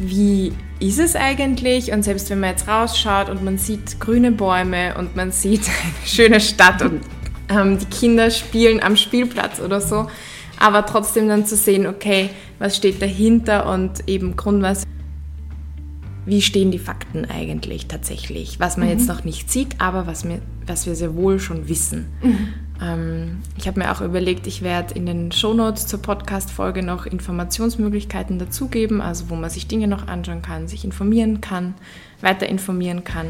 wie 0.02 0.52
ist 0.80 0.98
es 0.98 1.14
eigentlich? 1.16 1.92
Und 1.92 2.02
selbst 2.02 2.28
wenn 2.30 2.40
man 2.40 2.50
jetzt 2.50 2.68
rausschaut 2.68 3.28
und 3.28 3.44
man 3.44 3.58
sieht 3.58 4.00
grüne 4.00 4.32
Bäume 4.32 4.94
und 4.96 5.16
man 5.16 5.30
sieht 5.30 5.62
eine 5.68 6.06
schöne 6.06 6.40
Stadt 6.40 6.82
und 6.82 7.00
ähm, 7.48 7.78
die 7.78 7.86
Kinder 7.86 8.30
spielen 8.30 8.82
am 8.82 8.96
Spielplatz 8.96 9.60
oder 9.60 9.80
so, 9.80 10.08
aber 10.58 10.86
trotzdem 10.86 11.28
dann 11.28 11.46
zu 11.46 11.56
sehen, 11.56 11.86
okay, 11.86 12.30
was 12.58 12.76
steht 12.76 13.00
dahinter 13.00 13.68
und 13.72 14.08
eben 14.08 14.36
Grundwas, 14.36 14.84
wie 16.24 16.42
stehen 16.42 16.70
die 16.70 16.78
Fakten 16.78 17.24
eigentlich 17.24 17.86
tatsächlich, 17.86 18.60
was 18.60 18.76
man 18.76 18.86
mhm. 18.86 18.92
jetzt 18.92 19.08
noch 19.08 19.24
nicht 19.24 19.50
sieht, 19.50 19.80
aber 19.80 20.06
was, 20.06 20.24
mir, 20.24 20.40
was 20.66 20.86
wir 20.86 20.94
sehr 20.94 21.14
wohl 21.16 21.40
schon 21.40 21.68
wissen. 21.68 22.06
Mhm. 22.22 22.48
Ähm, 22.80 23.38
ich 23.56 23.66
habe 23.66 23.80
mir 23.80 23.90
auch 23.90 24.00
überlegt, 24.00 24.46
ich 24.46 24.62
werde 24.62 24.94
in 24.94 25.06
den 25.06 25.32
Shownotes 25.32 25.86
zur 25.86 26.00
Podcast-Folge 26.00 26.82
noch 26.82 27.06
Informationsmöglichkeiten 27.06 28.38
dazugeben, 28.38 29.00
also 29.00 29.30
wo 29.30 29.34
man 29.34 29.50
sich 29.50 29.66
Dinge 29.66 29.88
noch 29.88 30.06
anschauen 30.06 30.42
kann, 30.42 30.68
sich 30.68 30.84
informieren 30.84 31.40
kann, 31.40 31.74
weiter 32.20 32.48
informieren 32.48 33.04
kann. 33.04 33.26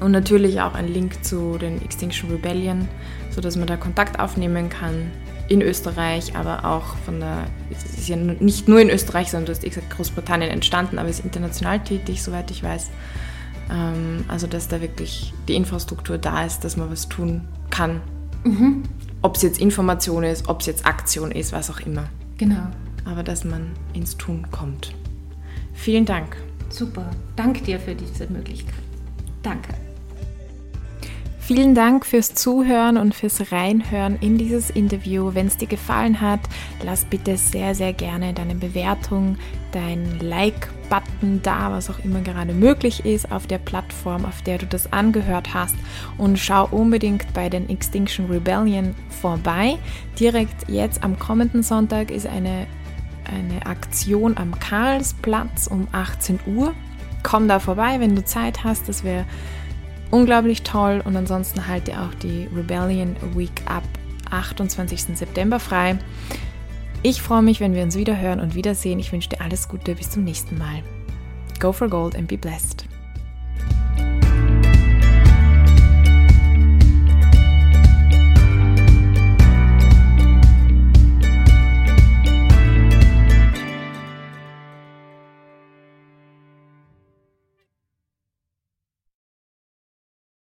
Und 0.00 0.12
natürlich 0.12 0.60
auch 0.60 0.74
ein 0.74 0.88
Link 0.88 1.24
zu 1.24 1.58
den 1.58 1.82
Extinction 1.82 2.30
Rebellion, 2.30 2.88
sodass 3.30 3.56
man 3.56 3.66
da 3.66 3.76
Kontakt 3.76 4.18
aufnehmen 4.18 4.70
kann 4.70 5.10
in 5.50 5.60
Österreich, 5.60 6.34
aber 6.34 6.64
auch 6.64 6.96
von 7.04 7.20
der, 7.20 7.44
es 7.70 7.98
ist 7.98 8.08
ja 8.08 8.16
nicht 8.16 8.68
nur 8.68 8.80
in 8.80 8.88
Österreich, 8.88 9.30
sondern 9.30 9.46
du 9.46 9.52
hast 9.52 9.64
eh 9.64 9.68
gesagt, 9.68 9.90
Großbritannien 9.90 10.50
entstanden, 10.50 10.98
aber 10.98 11.08
ist 11.08 11.24
international 11.24 11.80
tätig, 11.80 12.22
soweit 12.22 12.50
ich 12.50 12.62
weiß. 12.62 12.88
Ähm, 13.70 14.24
also, 14.28 14.46
dass 14.46 14.68
da 14.68 14.80
wirklich 14.80 15.34
die 15.48 15.56
Infrastruktur 15.56 16.16
da 16.16 16.44
ist, 16.44 16.64
dass 16.64 16.78
man 16.78 16.90
was 16.90 17.08
tun 17.08 17.46
kann 17.68 18.00
Mhm. 18.44 18.82
Ob 19.22 19.36
es 19.36 19.42
jetzt 19.42 19.60
Information 19.60 20.24
ist, 20.24 20.48
ob 20.48 20.60
es 20.60 20.66
jetzt 20.66 20.86
Aktion 20.86 21.30
ist, 21.30 21.52
was 21.52 21.70
auch 21.70 21.80
immer. 21.80 22.08
Genau. 22.38 22.66
Aber 23.04 23.22
dass 23.22 23.44
man 23.44 23.72
ins 23.92 24.16
Tun 24.16 24.46
kommt. 24.50 24.94
Vielen 25.74 26.04
Dank. 26.04 26.36
Super. 26.68 27.10
Danke 27.36 27.62
dir 27.62 27.78
für 27.78 27.94
diese 27.94 28.26
Möglichkeit. 28.28 28.74
Danke. 29.42 29.74
Vielen 31.52 31.74
Dank 31.74 32.06
fürs 32.06 32.32
Zuhören 32.36 32.96
und 32.96 33.12
fürs 33.12 33.50
Reinhören 33.50 34.16
in 34.20 34.38
dieses 34.38 34.70
Interview. 34.70 35.34
Wenn 35.34 35.48
es 35.48 35.56
dir 35.56 35.66
gefallen 35.66 36.20
hat, 36.20 36.38
lass 36.84 37.04
bitte 37.04 37.36
sehr, 37.36 37.74
sehr 37.74 37.92
gerne 37.92 38.32
deine 38.32 38.54
Bewertung, 38.54 39.36
dein 39.72 40.20
Like-Button 40.20 41.42
da, 41.42 41.72
was 41.72 41.90
auch 41.90 41.98
immer 42.04 42.20
gerade 42.20 42.52
möglich 42.52 43.04
ist 43.04 43.32
auf 43.32 43.48
der 43.48 43.58
Plattform, 43.58 44.26
auf 44.26 44.42
der 44.42 44.58
du 44.58 44.66
das 44.66 44.92
angehört 44.92 45.52
hast. 45.52 45.74
Und 46.18 46.38
schau 46.38 46.68
unbedingt 46.70 47.34
bei 47.34 47.48
den 47.48 47.68
Extinction 47.68 48.26
Rebellion 48.26 48.94
vorbei. 49.20 49.76
Direkt 50.20 50.68
jetzt 50.68 51.02
am 51.02 51.18
kommenden 51.18 51.64
Sonntag 51.64 52.12
ist 52.12 52.28
eine, 52.28 52.68
eine 53.24 53.66
Aktion 53.66 54.36
am 54.36 54.56
Karlsplatz 54.60 55.66
um 55.66 55.88
18 55.90 56.38
Uhr. 56.46 56.74
Komm 57.24 57.48
da 57.48 57.58
vorbei, 57.58 57.98
wenn 57.98 58.14
du 58.14 58.24
Zeit 58.24 58.62
hast. 58.62 58.88
Das 58.88 59.02
wäre 59.02 59.24
unglaublich 60.10 60.62
toll. 60.62 61.02
Und 61.04 61.16
ansonsten 61.16 61.66
halte 61.66 62.00
auch 62.00 62.14
die 62.14 62.48
Rebellion 62.54 63.16
Week 63.34 63.62
ab 63.66 63.84
28. 64.30 65.16
September 65.16 65.58
frei. 65.58 65.98
Ich 67.02 67.22
freue 67.22 67.42
mich, 67.42 67.60
wenn 67.60 67.74
wir 67.74 67.82
uns 67.82 67.96
wieder 67.96 68.18
hören 68.18 68.40
und 68.40 68.54
wiedersehen. 68.54 68.98
Ich 68.98 69.12
wünsche 69.12 69.30
dir 69.30 69.40
alles 69.40 69.68
Gute. 69.68 69.94
Bis 69.94 70.10
zum 70.10 70.24
nächsten 70.24 70.58
Mal. 70.58 70.82
Go 71.58 71.72
for 71.72 71.88
gold 71.88 72.16
and 72.16 72.28
be 72.28 72.36
blessed. 72.36 72.89